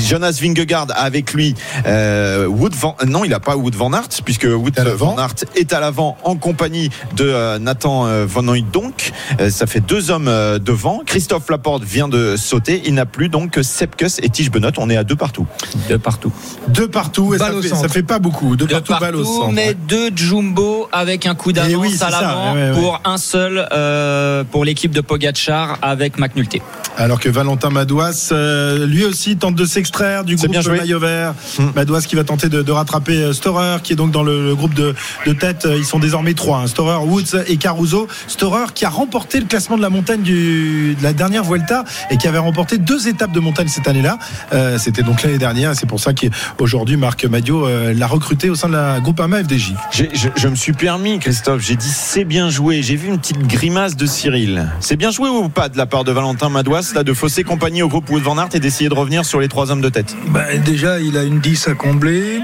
Jonas 0.06 0.38
Vingegaard 0.40 0.86
a 0.90 1.02
avec 1.02 1.32
lui 1.32 1.54
euh, 1.86 2.46
Wood 2.46 2.74
Van, 2.74 2.96
non, 3.06 3.24
il 3.24 3.30
n'a 3.30 3.40
pas 3.40 3.56
Wood 3.56 3.74
Van 3.74 3.92
Aert 3.92 4.08
puisque 4.24 4.44
Wood 4.44 4.78
Van 4.96 5.16
Aert 5.18 5.44
est 5.56 5.72
à 5.72 5.80
l'avant 5.80 6.16
en 6.24 6.36
compagnie 6.36 6.90
de 7.16 7.24
euh, 7.24 7.58
Nathan 7.58 8.06
Van 8.26 8.42
Donc, 8.72 9.12
ça 9.50 9.66
fait 9.66 9.80
deux 9.80 10.10
hommes 10.10 10.30
devant. 10.58 11.02
Christophe 11.04 11.48
Laporte 11.50 11.84
vient 11.84 11.97
de 12.06 12.36
sauter. 12.36 12.82
Il 12.84 12.94
n'a 12.94 13.06
plus 13.06 13.28
donc 13.28 13.50
que 13.50 13.62
Sepkus 13.62 14.20
et 14.22 14.28
Tige 14.28 14.52
Benot. 14.52 14.70
On 14.76 14.88
est 14.88 14.96
à 14.96 15.02
deux 15.02 15.16
partout. 15.16 15.46
Deux 15.88 15.98
partout. 15.98 16.32
Deux 16.68 16.86
partout. 16.86 17.34
Et 17.34 17.38
ça 17.38 17.50
fait, 17.60 17.68
ça 17.68 17.88
fait, 17.88 18.02
pas 18.04 18.20
beaucoup. 18.20 18.54
Deux, 18.54 18.66
deux 18.66 18.74
partout, 18.74 18.92
partout 18.92 19.04
balle 19.04 19.16
au 19.16 19.24
centre. 19.24 19.52
mais 19.52 19.74
deux 19.74 20.10
Jumbo 20.14 20.88
avec 20.92 21.26
un 21.26 21.34
coup 21.34 21.52
d'avance 21.52 21.74
oui, 21.74 21.96
à 22.00 22.10
l'avant 22.10 22.54
ouais, 22.54 22.70
ouais, 22.70 22.80
pour 22.80 23.00
un 23.04 23.18
seul 23.18 23.66
euh, 23.72 24.44
pour 24.44 24.64
l'équipe 24.64 24.92
de 24.92 25.00
Pogacar 25.00 25.78
avec 25.82 26.18
McNulty. 26.18 26.62
Alors 26.96 27.20
que 27.20 27.28
Valentin 27.28 27.70
Madouas, 27.70 28.30
euh, 28.32 28.86
lui 28.86 29.04
aussi, 29.04 29.36
tente 29.36 29.54
de 29.54 29.64
s'extraire 29.64 30.24
du 30.24 30.36
groupe 30.36 30.50
de 30.52 30.70
maillot 30.70 30.98
vert. 30.98 31.34
Hum. 31.58 31.72
Madouas 31.74 32.02
qui 32.02 32.16
va 32.16 32.24
tenter 32.24 32.48
de, 32.48 32.62
de 32.62 32.72
rattraper 32.72 33.32
Storer, 33.32 33.78
qui 33.82 33.94
est 33.94 33.96
donc 33.96 34.10
dans 34.10 34.22
le, 34.22 34.44
le 34.44 34.54
groupe 34.54 34.74
de, 34.74 34.94
de, 35.26 35.32
tête. 35.32 35.66
Ils 35.76 35.84
sont 35.84 35.98
désormais 35.98 36.34
trois. 36.34 36.58
Hein. 36.58 36.66
Storer, 36.66 36.98
Woods 37.04 37.44
et 37.46 37.56
Caruso. 37.56 38.08
Storer 38.26 38.66
qui 38.74 38.84
a 38.84 38.90
remporté 38.90 39.40
le 39.40 39.46
classement 39.46 39.76
de 39.76 39.82
la 39.82 39.90
montagne 39.90 40.22
du, 40.22 40.96
de 40.98 41.02
la 41.02 41.12
dernière 41.12 41.44
Vuelta 41.44 41.84
et 42.10 42.16
qui 42.16 42.28
avait 42.28 42.38
remporté 42.38 42.78
deux 42.78 43.08
étapes 43.08 43.32
de 43.32 43.40
montagne 43.40 43.68
cette 43.68 43.88
année-là. 43.88 44.18
Euh, 44.52 44.78
C'était 44.78 45.02
donc 45.02 45.22
l'année 45.22 45.38
dernière. 45.38 45.74
C'est 45.74 45.86
pour 45.86 46.00
ça 46.00 46.12
qu'aujourd'hui, 46.12 46.96
Marc 46.96 47.24
Madio 47.24 47.66
euh, 47.66 47.92
l'a 47.94 48.06
recruté 48.06 48.50
au 48.50 48.54
sein 48.54 48.68
de 48.68 48.74
la 48.74 49.00
groupe 49.00 49.20
AMA 49.20 49.44
FDJ. 49.44 49.74
Je, 49.90 50.04
je, 50.34 50.48
me 50.48 50.54
suis 50.54 50.72
permis, 50.72 51.18
Christophe. 51.18 51.62
J'ai 51.62 51.76
dit 51.76 51.90
c'est 51.90 52.24
bien 52.24 52.50
joué. 52.50 52.82
J'ai 52.82 52.96
vu 52.96 53.08
une 53.08 53.18
petite 53.18 53.46
grimace 53.46 53.96
de 53.96 54.06
Cyril. 54.06 54.68
C'est 54.80 54.96
bien 54.96 55.10
joué 55.10 55.28
ou 55.28 55.48
pas 55.48 55.68
de 55.68 55.76
la 55.76 55.86
part 55.86 56.04
de 56.04 56.12
Valentin 56.12 56.48
Madouas 56.48 56.92
là, 56.94 57.04
de 57.04 57.12
fausser 57.12 57.44
compagnie 57.44 57.82
au 57.82 57.88
groupe 57.88 58.08
Wood 58.10 58.22
Van 58.22 58.38
Aert 58.38 58.48
et 58.54 58.60
d'essayer 58.60 58.88
de 58.88 58.94
revenir 58.94 59.24
sur 59.24 59.40
les 59.40 59.48
trois 59.48 59.70
hommes 59.70 59.80
de 59.80 59.88
tête? 59.88 60.16
Bah, 60.28 60.44
Déjà, 60.64 61.00
il 61.00 61.16
a 61.16 61.22
une 61.22 61.40
10 61.40 61.68
à 61.68 61.74
combler. 61.74 62.40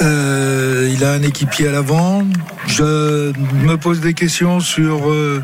Euh, 0.00 0.90
il 0.92 1.04
a 1.04 1.12
un 1.12 1.22
équipier 1.22 1.68
à 1.68 1.72
l'avant. 1.72 2.24
Je 2.66 3.32
me 3.64 3.76
pose 3.76 4.00
des 4.00 4.14
questions 4.14 4.60
sur 4.60 5.10
euh, 5.10 5.42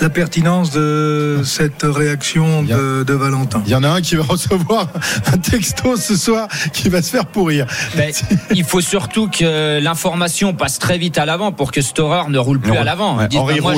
la 0.00 0.08
pertinence 0.08 0.70
de 0.70 1.42
cette 1.44 1.82
réaction 1.82 2.61
de, 2.66 3.02
de 3.04 3.14
Valentin. 3.14 3.62
Il 3.66 3.72
y 3.72 3.74
en 3.74 3.82
a 3.84 3.88
un 3.88 4.00
qui 4.00 4.16
va 4.16 4.22
recevoir 4.28 4.86
un 5.32 5.38
texto 5.38 5.96
ce 5.96 6.16
soir 6.16 6.48
qui 6.72 6.88
va 6.88 7.02
se 7.02 7.10
faire 7.10 7.26
pourrir. 7.26 7.66
Ben, 7.96 8.12
il 8.54 8.64
faut 8.64 8.80
surtout 8.80 9.28
que 9.28 9.80
l'information 9.80 10.54
passe 10.54 10.78
très 10.78 10.98
vite 10.98 11.18
à 11.18 11.26
l'avant 11.26 11.52
pour 11.52 11.72
que 11.72 11.80
Storer 11.80 12.28
ne 12.28 12.38
roule 12.38 12.60
plus 12.60 12.76
à 12.76 12.84
l'avant. 12.84 13.16
Ouais, 13.18 13.28
bah, 13.30 13.40
moi 13.60 13.74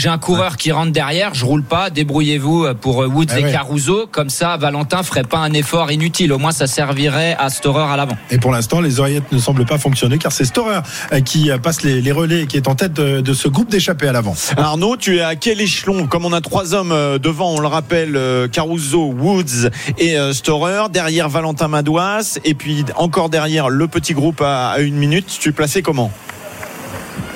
j'ai 0.00 0.08
un, 0.08 0.18
cou- 0.18 0.34
coureur 0.34 0.56
qui 0.56 0.72
rentre 0.72 0.92
derrière, 0.92 1.34
je 1.34 1.44
roule 1.44 1.62
pas, 1.62 1.90
débrouillez-vous 1.90 2.74
pour 2.80 3.02
euh, 3.02 3.06
Woods 3.06 3.26
Ah 3.30 3.40
et 3.40 3.44
ouais. 3.44 3.52
Caruso. 3.52 4.06
Comme 4.10 4.30
ça, 4.30 4.56
Valentin 4.56 5.02
ferait 5.02 5.22
pas 5.24 5.38
un 5.38 5.52
effort 5.52 5.90
inutile. 5.90 6.32
Au 6.32 6.38
moins, 6.38 6.52
ça 6.52 6.66
servirait 6.66 7.36
à 7.38 7.50
Storer 7.50 7.82
à 7.92 7.96
l'avant. 7.96 8.16
Et 8.30 8.38
pour 8.38 8.50
l'instant, 8.52 8.80
les 8.80 9.00
oreillettes 9.00 9.30
ne 9.32 9.38
semblent 9.38 9.66
pas 9.66 9.78
fonctionner 9.78 10.18
car 10.18 10.32
c'est 10.32 10.44
Storer 10.44 10.80
euh, 11.12 11.20
qui 11.20 11.50
euh, 11.50 11.58
passe 11.58 11.82
les, 11.82 12.00
les 12.00 12.12
relais 12.12 12.42
et 12.42 12.46
qui 12.46 12.56
est 12.56 12.68
en 12.68 12.74
tête 12.74 12.92
de, 12.94 13.20
de 13.20 13.32
ce 13.34 13.48
groupe 13.48 13.70
d'échappés 13.70 14.08
à 14.08 14.12
l'avant. 14.12 14.34
Arnaud, 14.56 14.96
tu 14.96 15.18
es 15.18 15.22
à 15.22 15.34
quel 15.36 15.60
échelon? 15.60 16.06
Comme 16.06 16.24
on 16.24 16.32
a 16.32 16.40
trois 16.40 16.74
hommes 16.74 16.94
devant, 17.18 17.52
on 17.54 17.60
le 17.60 17.66
rappelle, 17.66 18.17
euh, 18.18 18.48
Caruso, 18.48 19.06
Woods 19.06 19.70
et 19.98 20.18
euh, 20.18 20.32
Storer. 20.32 20.88
Derrière 20.90 21.28
Valentin 21.28 21.68
Madouas. 21.68 22.38
Et 22.44 22.54
puis 22.54 22.84
encore 22.96 23.30
derrière 23.30 23.68
le 23.68 23.88
petit 23.88 24.14
groupe 24.14 24.40
à, 24.40 24.70
à 24.70 24.80
une 24.80 24.96
minute. 24.96 25.26
Tu 25.40 25.50
es 25.50 25.52
placé 25.52 25.82
comment? 25.82 26.10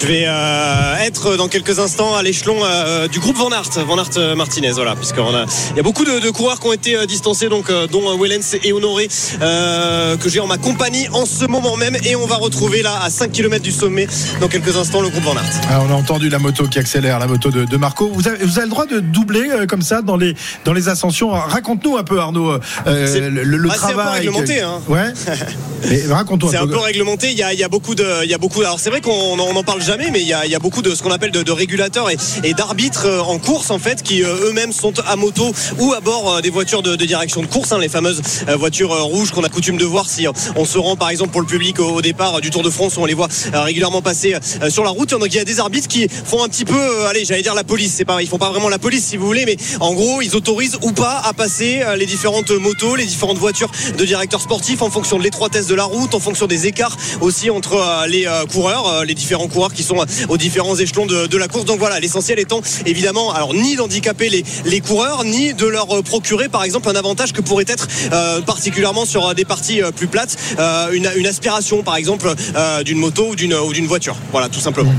Je 0.03 0.09
vais 0.09 0.25
euh, 0.27 0.97
être 1.07 1.37
dans 1.37 1.47
quelques 1.47 1.79
instants 1.79 2.17
à 2.17 2.25
l'échelon 2.25 2.57
euh, 2.65 3.07
du 3.07 3.21
groupe 3.21 3.37
Van 3.37 3.51
Aert, 3.53 3.71
Van 3.87 3.97
Aert 3.99 4.11
euh, 4.17 4.35
Martinez, 4.35 4.73
voilà, 4.73 4.97
puisqu'on 4.97 5.33
a, 5.33 5.45
il 5.71 5.77
y 5.77 5.79
a 5.81 5.85
beaucoup 5.85 6.05
de, 6.05 6.19
de 6.19 6.31
coureurs 6.31 6.59
qui 6.59 6.67
ont 6.67 6.73
été 6.73 7.07
distancés, 7.07 7.49
donc 7.49 7.71
dont 7.93 8.19
Wellens 8.19 8.57
et 8.65 8.73
Honoré, 8.73 9.09
euh, 9.41 10.17
que 10.17 10.29
j'ai 10.29 10.41
en 10.41 10.49
ma 10.49 10.59
compagnie 10.59 11.07
en 11.12 11.25
ce 11.25 11.45
moment 11.45 11.77
même, 11.77 11.97
et 12.05 12.17
on 12.17 12.27
va 12.27 12.35
retrouver 12.35 12.83
là 12.83 12.99
à 13.01 13.11
5 13.11 13.31
km 13.31 13.62
du 13.62 13.71
sommet 13.71 14.09
dans 14.41 14.49
quelques 14.49 14.77
instants 14.77 15.03
le 15.03 15.09
groupe 15.09 15.23
Van 15.23 15.35
Aert. 15.37 15.61
Ah, 15.71 15.81
on 15.88 15.91
a 15.93 15.95
entendu 15.95 16.29
la 16.29 16.41
moto 16.41 16.67
qui 16.67 16.81
accélère, 16.81 17.21
la 17.21 17.29
moto 17.29 17.53
de, 17.53 17.65
de 17.65 17.77
Marco. 17.77 18.11
Vous 18.12 18.27
avez, 18.27 18.45
vous 18.45 18.59
avez 18.59 18.67
le 18.67 18.71
droit 18.71 18.87
de 18.87 18.99
doubler 18.99 19.51
comme 19.69 19.83
ça 19.83 20.03
dans 20.03 20.17
les, 20.17 20.35
dans 20.65 20.73
les 20.73 20.88
ascensions. 20.88 21.31
Raconte-nous 21.31 21.97
un 21.97 22.03
peu, 22.03 22.19
Arnaud, 22.19 22.55
le, 22.87 23.29
le 23.45 23.69
bah, 23.69 23.75
c'est 23.79 23.85
un 23.85 23.87
peu 23.87 23.93
travail. 23.95 24.19
réglementé, 24.19 24.61
hein. 24.62 24.81
Ouais. 24.88 25.12
Raconte-nous 26.11 26.51
C'est 26.51 26.57
un 26.57 26.67
peu. 26.67 26.73
peu 26.73 26.79
réglementé. 26.79 27.31
Il 27.31 27.38
y 27.38 27.43
a, 27.45 27.53
il 27.53 27.59
y 27.61 27.65
a 27.65 27.69
beaucoup 27.69 27.95
de, 27.95 28.25
il 28.25 28.31
y 28.31 28.35
a 28.35 28.38
beaucoup. 28.38 28.62
Alors 28.62 28.81
c'est 28.81 28.91
vrai 28.91 29.01
qu'on 29.01 29.37
n'en 29.37 29.49
en 29.55 29.62
parle 29.62 29.81
jamais, 29.83 29.91
mais 29.96 30.20
il 30.20 30.26
y 30.26 30.33
a, 30.33 30.59
beaucoup 30.59 30.83
de 30.83 30.94
ce 30.94 31.02
qu'on 31.02 31.11
appelle 31.11 31.31
de, 31.31 31.52
régulateurs 31.52 32.09
et, 32.11 32.55
d'arbitres 32.55 33.07
euh, 33.07 33.20
en 33.20 33.38
course 33.38 33.70
en 33.70 33.78
fait, 33.78 34.02
qui 34.02 34.22
euh, 34.22 34.48
eux-mêmes 34.48 34.72
sont 34.72 34.94
à 35.07 35.16
moto 35.16 35.52
ou 35.78 35.92
à 35.92 36.00
bord 36.00 36.37
euh, 36.37 36.40
des 36.40 36.50
voitures 36.50 36.83
de, 36.83 36.96
direction 36.96 37.42
de 37.42 37.46
course, 37.46 37.72
hein, 37.72 37.78
les 37.78 37.88
fameuses 37.88 38.22
voitures 38.59 39.02
rouges 39.02 39.33
qu'on 39.33 39.44
a 39.44 39.48
coutume 39.48 39.76
de 39.76 39.85
voir 39.85 40.09
si 40.09 40.26
on 40.57 40.64
se 40.64 40.78
rend 40.78 40.96
par 40.96 41.11
exemple 41.11 41.33
pour 41.33 41.40
le 41.40 41.46
public 41.46 41.81
au, 41.81 42.00
départ 42.00 42.40
du 42.40 42.50
Tour 42.50 42.62
de 42.62 42.70
France, 42.70 42.96
où 42.96 43.00
on 43.00 43.07
les 43.07 43.14
voit 43.14 43.28
régulièrement 43.52 44.02
passer 44.02 44.37
sur 44.68 44.85
la 44.85 44.90
route. 44.90 45.11
Donc 45.11 45.26
il 45.26 45.35
y 45.35 45.40
a 45.40 45.44
des 45.44 45.61
arbitres 45.61 45.88
qui 45.88 46.09
font 46.09 46.42
un 46.42 46.48
petit 46.48 46.64
peu, 46.64 47.07
allez, 47.07 47.24
j'allais 47.24 47.42
dire 47.42 47.55
la 47.55 47.64
police. 47.64 47.94
C'est 47.96 48.05
pas, 48.05 48.22
ils 48.22 48.28
font 48.28 48.38
pas 48.38 48.50
vraiment 48.50 48.68
la 48.68 48.78
police 48.78 49.07
si 49.07 49.16
vous 49.16 49.26
voulez, 49.26 49.44
mais 49.44 49.57
en 49.81 49.94
gros 49.94 50.22
ils 50.22 50.37
autorisent 50.37 50.78
ou 50.83 50.92
pas 50.92 51.20
à 51.24 51.33
passer 51.33 51.83
les 51.96 52.07
différentes 52.07 52.50
motos, 52.50 52.96
les 52.96 53.07
différentes 53.07 53.38
voitures 53.38 53.70
de 53.96 54.05
directeurs 54.05 54.40
sportifs 54.40 54.83
en 54.83 54.90
fonction 54.90 55.18
de 55.18 55.22
l'étroitesse 55.22 55.66
de 55.66 55.74
la 55.74 55.85
route, 55.85 56.14
en 56.14 56.20
fonction 56.20 56.46
des 56.46 56.66
écarts 56.66 56.96
aussi 57.20 57.50
entre 57.50 58.07
les 58.09 58.26
coureurs, 58.50 59.05
les 59.05 59.14
différents 59.14 59.48
coureurs 59.48 59.72
qui 59.73 59.83
sont 59.83 60.01
euh, 60.01 60.05
aux 60.29 60.37
différents 60.37 60.77
échelons 60.77 61.07
de, 61.07 61.27
de 61.27 61.37
la 61.39 61.49
course. 61.49 61.65
Donc 61.65 61.79
voilà, 61.79 62.01
l'essentiel 62.01 62.39
étant 62.39 62.61
évidemment, 62.87 63.33
alors 63.33 63.55
ni 63.55 63.77
d'handicaper 63.77 64.29
les, 64.29 64.45
les 64.65 64.81
coureurs, 64.81 65.25
ni 65.25 65.55
de 65.55 65.67
leur 65.67 65.91
euh, 65.99 66.03
procurer 66.03 66.49
par 66.49 66.65
exemple 66.65 66.89
un 66.89 66.95
avantage 66.97 67.33
que 67.33 67.41
pourrait 67.41 67.65
être 67.69 67.87
euh, 68.13 68.41
particulièrement 68.41 69.05
sur 69.05 69.35
des 69.35 69.45
parties 69.45 69.81
plus 69.97 70.07
plates, 70.07 70.37
euh, 70.59 70.93
une, 70.93 71.11
une 71.17 71.27
aspiration 71.27 71.83
par 71.83 71.97
exemple 71.97 72.33
euh, 72.57 72.83
d'une 72.83 72.99
moto 72.99 73.29
ou 73.31 73.37
d'une 73.37 73.55
ou 73.55 73.73
d'une 73.73 73.87
voiture. 73.87 74.17
Voilà, 74.33 74.49
tout 74.49 74.61
simplement. 74.61 74.93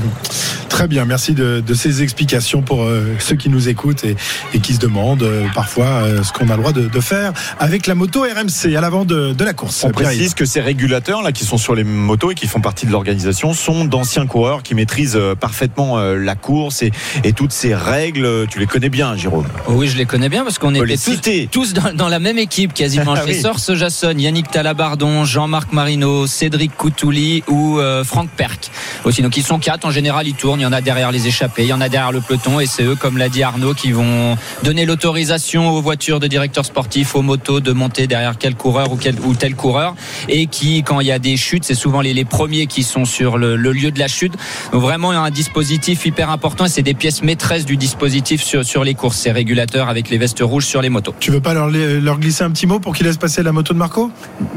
Très 0.68 0.88
bien, 0.88 1.04
merci 1.04 1.34
de, 1.34 1.62
de 1.64 1.74
ces 1.74 2.02
explications 2.02 2.60
pour 2.60 2.82
euh, 2.82 3.14
ceux 3.20 3.36
qui 3.36 3.48
nous 3.48 3.68
écoutent 3.68 4.02
et, 4.02 4.16
et 4.54 4.58
qui 4.58 4.74
se 4.74 4.80
demandent 4.80 5.22
euh, 5.22 5.44
parfois 5.54 5.86
euh, 5.86 6.24
ce 6.24 6.32
qu'on 6.32 6.48
a 6.48 6.56
le 6.56 6.62
droit 6.62 6.72
de, 6.72 6.88
de 6.88 7.00
faire 7.00 7.32
avec 7.60 7.86
la 7.86 7.94
moto 7.94 8.22
RMC 8.22 8.74
à 8.76 8.80
l'avant 8.80 9.04
de, 9.04 9.32
de 9.32 9.44
la 9.44 9.52
course. 9.52 9.84
On 9.84 9.90
précise 9.90 10.34
que 10.34 10.44
ces 10.44 10.60
régulateurs 10.60 11.22
là 11.22 11.30
qui 11.30 11.44
sont 11.44 11.58
sur 11.58 11.76
les 11.76 11.84
motos 11.84 12.32
et 12.32 12.34
qui 12.34 12.48
font 12.48 12.60
partie 12.60 12.86
de 12.86 12.90
l'organisation 12.90 13.52
sont 13.52 13.84
d'anciens 13.84 14.26
coureurs 14.26 14.63
qui 14.64 14.74
maîtrisent 14.74 15.16
euh, 15.16 15.34
parfaitement 15.34 15.98
euh, 15.98 16.16
la 16.16 16.34
course 16.34 16.82
et, 16.82 16.90
et 17.22 17.32
toutes 17.32 17.52
ces 17.52 17.74
règles. 17.74 18.46
Tu 18.48 18.58
les 18.58 18.66
connais 18.66 18.88
bien, 18.88 19.16
Jérôme. 19.16 19.46
Oh 19.68 19.74
Oui, 19.74 19.86
je 19.86 19.96
les 19.96 20.06
connais 20.06 20.28
bien 20.28 20.42
parce 20.42 20.58
qu'on 20.58 20.74
était 20.74 20.96
tous, 20.96 21.20
tous 21.50 21.72
dans, 21.74 21.94
dans 21.94 22.08
la 22.08 22.18
même 22.18 22.38
équipe 22.38 22.74
quasiment. 22.74 23.14
Ah 23.16 23.22
oui. 23.24 23.34
Chez 23.34 23.40
Sor 23.40 23.58
Jasson, 23.58 24.14
Yannick 24.16 24.50
Talabardon, 24.50 25.24
Jean-Marc 25.24 25.72
Marino, 25.72 26.26
Cédric 26.26 26.76
Coutouli 26.76 27.44
ou 27.48 27.78
euh, 27.78 28.02
Franck 28.02 28.30
Perk. 28.30 28.70
Aussi, 29.04 29.22
donc 29.22 29.36
ils 29.36 29.44
sont 29.44 29.58
quatre. 29.58 29.84
En 29.84 29.90
général, 29.90 30.26
ils 30.26 30.34
tournent. 30.34 30.60
Il 30.60 30.64
y 30.64 30.66
en 30.66 30.72
a 30.72 30.80
derrière 30.80 31.12
les 31.12 31.26
échappés, 31.28 31.62
il 31.62 31.68
y 31.68 31.72
en 31.72 31.80
a 31.80 31.88
derrière 31.88 32.12
le 32.12 32.20
peloton 32.20 32.60
et 32.60 32.66
c'est 32.66 32.84
eux, 32.84 32.96
comme 32.96 33.18
l'a 33.18 33.28
dit 33.28 33.42
Arnaud, 33.42 33.74
qui 33.74 33.92
vont 33.92 34.36
donner 34.62 34.86
l'autorisation 34.86 35.70
aux 35.70 35.82
voitures 35.82 36.20
de 36.20 36.26
directeurs 36.26 36.64
sportifs, 36.64 37.14
aux 37.14 37.22
motos 37.22 37.60
de 37.60 37.72
monter 37.72 38.06
derrière 38.06 38.36
quel 38.38 38.54
coureur 38.54 38.92
ou, 38.92 38.96
quel, 38.96 39.20
ou 39.20 39.34
tel 39.34 39.54
coureur 39.54 39.94
et 40.28 40.46
qui, 40.46 40.82
quand 40.82 41.00
il 41.00 41.06
y 41.06 41.12
a 41.12 41.18
des 41.18 41.36
chutes, 41.36 41.64
c'est 41.64 41.74
souvent 41.74 42.00
les, 42.00 42.14
les 42.14 42.24
premiers 42.24 42.66
qui 42.66 42.82
sont 42.82 43.04
sur 43.04 43.36
le, 43.36 43.56
le 43.56 43.72
lieu 43.72 43.90
de 43.90 43.98
la 43.98 44.08
chute. 44.08 44.34
Donc 44.72 44.82
vraiment 44.82 45.10
un 45.10 45.30
dispositif 45.30 46.04
hyper 46.06 46.30
important 46.30 46.64
et 46.66 46.68
c'est 46.68 46.82
des 46.82 46.94
pièces 46.94 47.22
maîtresses 47.22 47.64
du 47.64 47.76
dispositif 47.76 48.42
sur, 48.42 48.64
sur 48.64 48.84
les 48.84 48.94
courses, 48.94 49.16
ces 49.18 49.32
régulateurs 49.32 49.88
avec 49.88 50.10
les 50.10 50.18
vestes 50.18 50.40
rouges 50.42 50.66
sur 50.66 50.82
les 50.82 50.88
motos. 50.88 51.14
Tu 51.20 51.30
veux 51.30 51.40
pas 51.40 51.54
leur, 51.54 51.68
leur 51.70 52.18
glisser 52.18 52.44
un 52.44 52.50
petit 52.50 52.66
mot 52.66 52.78
pour 52.80 52.94
qu'ils 52.94 53.06
laissent 53.06 53.16
passer 53.16 53.42
la 53.42 53.52
moto 53.52 53.72
de 53.74 53.78
Marco? 53.78 54.10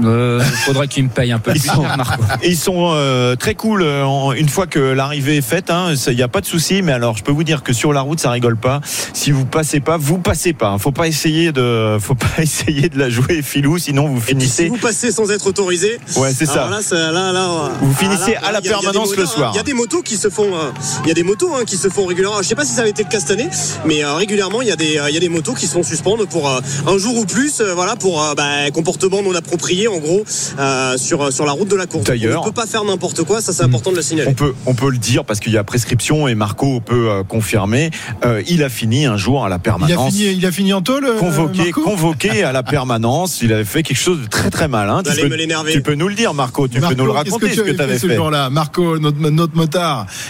Euh, 0.03 0.39
faudrait 0.65 0.87
qu'ils 0.87 1.03
me 1.05 1.09
payent 1.09 1.31
un 1.31 1.39
peu 1.39 1.51
Ils 1.55 1.61
sont- 1.61 1.81
Marco. 1.83 2.21
Ils 2.43 2.57
sont 2.57 2.91
euh, 2.93 3.35
très 3.35 3.55
cool 3.55 3.81
euh, 3.83 4.03
en- 4.05 4.31
une 4.33 4.49
fois 4.49 4.67
que 4.67 4.79
l'arrivée 4.79 5.37
est 5.37 5.41
faite. 5.41 5.71
Il 6.07 6.15
n'y 6.15 6.21
a 6.21 6.27
pas 6.27 6.41
de 6.41 6.45
souci. 6.45 6.81
Mais 6.81 6.91
alors, 6.91 7.17
je 7.17 7.23
peux 7.23 7.31
vous 7.31 7.43
dire 7.43 7.63
que 7.63 7.73
sur 7.73 7.93
la 7.93 8.01
route, 8.01 8.19
ça 8.19 8.31
rigole 8.31 8.57
pas. 8.57 8.81
Si 9.13 9.31
vous 9.31 9.45
passez 9.45 9.79
pas, 9.79 9.97
vous 9.97 10.17
passez 10.19 10.53
pas. 10.53 10.77
Faut 10.77 10.91
pas 10.91 11.07
essayer 11.07 11.51
de, 11.51 11.97
faut 12.01 12.15
pas 12.15 12.41
essayer 12.41 12.89
de 12.89 12.97
la 12.99 13.09
jouer 13.09 13.41
filou, 13.41 13.77
sinon 13.77 14.07
vous 14.07 14.17
Et 14.17 14.35
puis, 14.35 14.47
si 14.47 14.57
finissez. 14.57 14.67
vous 14.69 14.77
passez 14.77 15.11
sans 15.11 15.29
être 15.31 15.47
autorisé, 15.47 15.99
Ouais, 16.17 16.31
c'est 16.33 16.45
ça. 16.45 16.69
Là, 16.69 16.81
ça- 16.81 17.11
là, 17.11 17.31
là, 17.31 17.47
Vous 17.81 17.93
finissez 17.93 18.33
là, 18.33 18.39
à 18.47 18.51
la 18.51 18.59
il 18.59 18.65
y 18.65 18.69
a- 18.69 18.77
il 18.79 18.83
y 18.83 18.87
a 18.87 18.91
des 18.91 18.91
permanence 18.91 19.15
le 19.15 19.25
soir. 19.25 19.49
hein. 19.49 19.51
Il 19.53 19.57
y 19.57 19.59
a 19.59 19.63
des 19.63 19.73
motos 19.73 19.86
qui 20.03 20.17
se 20.17 20.29
font, 20.29 20.53
euh, 20.53 20.69
il 21.03 21.07
y 21.07 21.11
a 21.11 21.13
des 21.13 21.23
motos 21.23 21.53
hein, 21.55 21.63
qui 21.65 21.77
se 21.77 21.87
font 21.89 22.05
régulièrement. 22.05 22.41
Je 22.41 22.47
sais 22.47 22.55
pas 22.55 22.65
si 22.65 22.73
ça 22.73 22.81
avait 22.81 22.89
été 22.91 23.03
le 23.03 23.09
cas 23.09 23.19
cette 23.19 23.31
année, 23.31 23.47
mais 23.85 24.03
euh, 24.03 24.13
régulièrement 24.13 24.61
il 24.61 24.67
y 24.67 24.71
a 24.71 24.75
des, 24.75 24.97
euh, 24.97 25.09
il 25.09 25.13
y 25.13 25.17
a 25.17 25.19
des 25.21 25.29
motos 25.29 25.53
qui 25.53 25.65
se 25.65 25.73
font 25.73 25.83
suspendre 25.83 26.27
pour 26.27 26.49
euh, 26.49 26.59
un 26.87 26.97
jour 26.97 27.17
ou 27.17 27.25
plus, 27.25 27.59
euh, 27.61 27.73
voilà, 27.73 27.95
pour 27.95 28.21
euh, 28.23 28.33
bah, 28.35 28.69
comportement 28.73 29.21
non 29.23 29.33
approprié 29.33 29.87
en 29.87 29.97
gros 29.97 30.23
euh, 30.59 30.97
sur 30.97 31.31
sur 31.31 31.45
la 31.45 31.51
route 31.53 31.69
de 31.69 31.75
la 31.75 31.85
course. 31.85 32.03
D'ailleurs- 32.05 32.41
on 32.41 32.45
ne 32.45 32.49
peut 32.49 32.55
pas 32.61 32.67
faire 32.67 32.83
n'importe 32.83 33.23
quoi, 33.23 33.41
ça 33.41 33.53
c'est 33.53 33.63
important 33.63 33.91
de 33.91 33.95
le 33.95 34.01
signaler. 34.01 34.29
On 34.29 34.33
peut, 34.33 34.53
on 34.65 34.75
peut 34.75 34.89
le 34.91 34.97
dire 34.97 35.23
parce 35.25 35.39
qu'il 35.39 35.53
y 35.53 35.57
a 35.57 35.63
prescription 35.63 36.27
et 36.27 36.35
Marco 36.35 36.79
peut 36.81 37.09
euh, 37.09 37.23
confirmer. 37.23 37.89
Euh, 38.25 38.41
il 38.47 38.63
a 38.63 38.69
fini 38.69 39.05
un 39.05 39.17
jour 39.17 39.45
à 39.45 39.49
la 39.49 39.55
il 39.55 39.59
a, 39.59 39.59
permanence. 39.59 40.13
fini, 40.13 40.33
il 40.33 40.45
a 40.45 40.51
fini 40.51 40.73
en 40.73 40.81
tôle 40.81 41.07
Convoqué, 41.19 41.57
Marco 41.65 41.81
convoqué 41.81 42.43
à 42.43 42.51
la 42.51 42.63
permanence, 42.63 43.41
il 43.41 43.53
avait 43.53 43.63
fait 43.65 43.83
quelque 43.83 43.97
chose 43.97 44.21
de 44.21 44.27
très 44.27 44.49
très 44.49 44.67
malin. 44.67 45.01
Tu 45.03 45.21
peux, 45.21 45.27
me 45.29 45.35
l'énerver. 45.35 45.71
tu 45.71 45.81
peux 45.81 45.93
nous 45.95 46.07
le 46.07 46.15
dire, 46.15 46.33
Marco. 46.33 46.67
Tu 46.67 46.79
Marco, 46.79 46.95
peux 46.95 47.01
nous 47.01 47.05
le 47.07 47.11
raconter 47.11 47.49
ce 47.53 47.61
que 47.61 47.69
tu 47.69 47.69
avais 47.71 47.83
avais 47.83 47.99
ce 47.99 48.07
fait. 48.07 48.15
jour-là? 48.15 48.49
Marco, 48.49 48.97
notre, 48.99 49.17
notre 49.29 49.55
motard, 49.55 49.76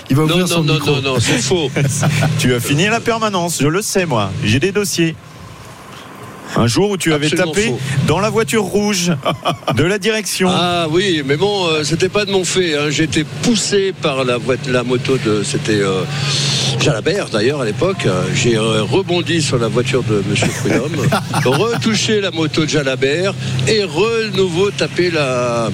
il 0.10 0.16
va 0.16 0.24
Non, 0.24 0.30
ouvrir 0.30 0.40
non, 0.42 0.48
son 0.48 0.64
non, 0.64 0.74
micro. 0.76 0.92
non, 0.96 1.02
non, 1.14 1.20
c'est 1.20 1.40
faux. 1.40 1.70
Tu 2.40 2.54
as 2.54 2.60
fini 2.60 2.88
la 2.88 3.00
permanence, 3.00 3.60
je 3.62 3.68
le 3.68 3.82
sais 3.82 4.06
moi. 4.06 4.32
J'ai 4.44 4.60
des 4.60 4.72
dossiers. 4.72 5.16
Un 6.56 6.66
jour 6.68 6.92
où 6.92 6.98
tu 6.98 7.14
avais 7.14 7.26
Absolument 7.26 7.52
tapé 7.52 7.68
faux. 7.68 7.80
dans 8.08 8.20
la 8.20 8.30
voiture 8.30 8.64
rouge 8.64 9.12
de 9.76 9.84
la 9.84 10.00
direction. 10.00 10.50
Ah 10.50 10.88
oui, 10.90 11.22
mais 11.26 11.36
bon, 11.36 11.68
euh, 11.68 11.84
c'était 11.84 12.08
pas 12.10 12.24
de 12.26 12.32
mon 12.32 12.46
fait. 12.46 12.76
hein. 12.78 12.90
J'ai 12.90 13.04
été 13.04 13.26
poussé 13.44 13.94
par 14.02 14.24
la, 14.24 14.38
la 14.68 14.84
moto 14.84 15.18
de. 15.18 15.44
C'était 15.44 15.82
euh, 15.82 16.04
Jalabert 16.80 17.30
d'ailleurs 17.30 17.62
à 17.62 17.66
l'époque. 17.66 18.06
Euh, 18.06 18.24
J'ai 18.34 18.56
euh, 18.56 18.84
rebondi 18.84 19.42
sur 19.42 19.58
la 19.58 19.68
voiture 19.68 20.04
de 20.04 20.24
Monsieur 20.30 20.48
Prudhomme, 20.60 20.96
retouché 21.46 22.22
la 22.22 22.32
moto 22.32 22.64
de 22.66 22.70
Jalabert 22.70 23.34
et 23.68 23.84
re 23.84 24.32
nouveau 24.36 24.72
tapé 24.72 25.10
la. 25.12 25.70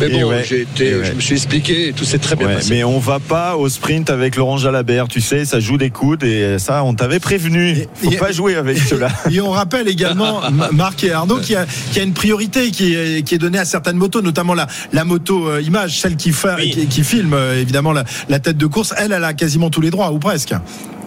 Mais 0.00 0.08
bon, 0.08 0.28
ouais, 0.30 0.44
j'ai 0.48 0.62
été, 0.62 0.94
ouais. 0.96 1.04
je 1.06 1.12
me 1.12 1.20
suis 1.20 1.34
expliqué 1.36 1.88
et 1.88 1.92
tout 1.92 2.04
s'est 2.04 2.18
très 2.18 2.36
bien 2.36 2.46
Ouais, 2.48 2.54
passé. 2.56 2.70
mais 2.70 2.84
on 2.84 2.98
va 2.98 3.18
pas 3.18 3.56
au 3.56 3.68
sprint 3.68 4.10
avec 4.10 4.36
Laurent 4.36 4.56
Jalabert, 4.58 5.08
tu 5.08 5.20
sais, 5.20 5.44
ça 5.44 5.60
joue 5.60 5.76
des 5.78 5.90
coudes 5.90 6.24
et 6.24 6.58
ça, 6.58 6.82
on 6.84 6.94
t'avait 6.94 7.20
prévenu. 7.20 7.86
Faut 7.94 8.10
et- 8.12 8.16
pas 8.16 8.32
jouer 8.32 8.56
avec 8.56 8.78
cela. 8.78 9.08
Et 9.30 9.40
on 9.40 9.50
rappelle 9.50 9.88
également, 9.88 10.40
Ma- 10.50 10.70
Marc 10.72 11.04
et 11.04 11.12
Arnaud, 11.12 11.38
qu'il 11.38 11.52
y, 11.52 11.56
a, 11.56 11.66
qu'il 11.66 11.98
y 11.98 12.00
a 12.00 12.02
une 12.04 12.12
priorité 12.14 12.70
qui 12.70 12.94
est, 12.94 13.22
qui 13.22 13.34
est 13.34 13.38
donnée 13.38 13.58
à 13.58 13.64
certaines 13.64 13.96
motos, 13.96 14.20
notamment 14.22 14.54
la, 14.54 14.66
la 14.92 15.04
moto 15.04 15.48
euh, 15.48 15.60
image, 15.62 16.00
celle 16.00 16.16
qui, 16.16 16.30
fa- 16.32 16.56
Oui. 16.56 16.70
qui, 16.70 16.86
qui 16.86 17.04
filme 17.04 17.36
évidemment 17.58 17.92
la, 17.92 18.04
la 18.28 18.38
tête 18.38 18.56
de 18.56 18.66
course. 18.66 18.94
Elle, 18.96 19.12
elle 19.12 19.24
a 19.24 19.32
quasiment 19.34 19.70
tous 19.70 19.80
les 19.80 19.90
droits, 19.90 20.10
ou 20.12 20.18
presque. 20.18 20.47
啊。 20.54 20.97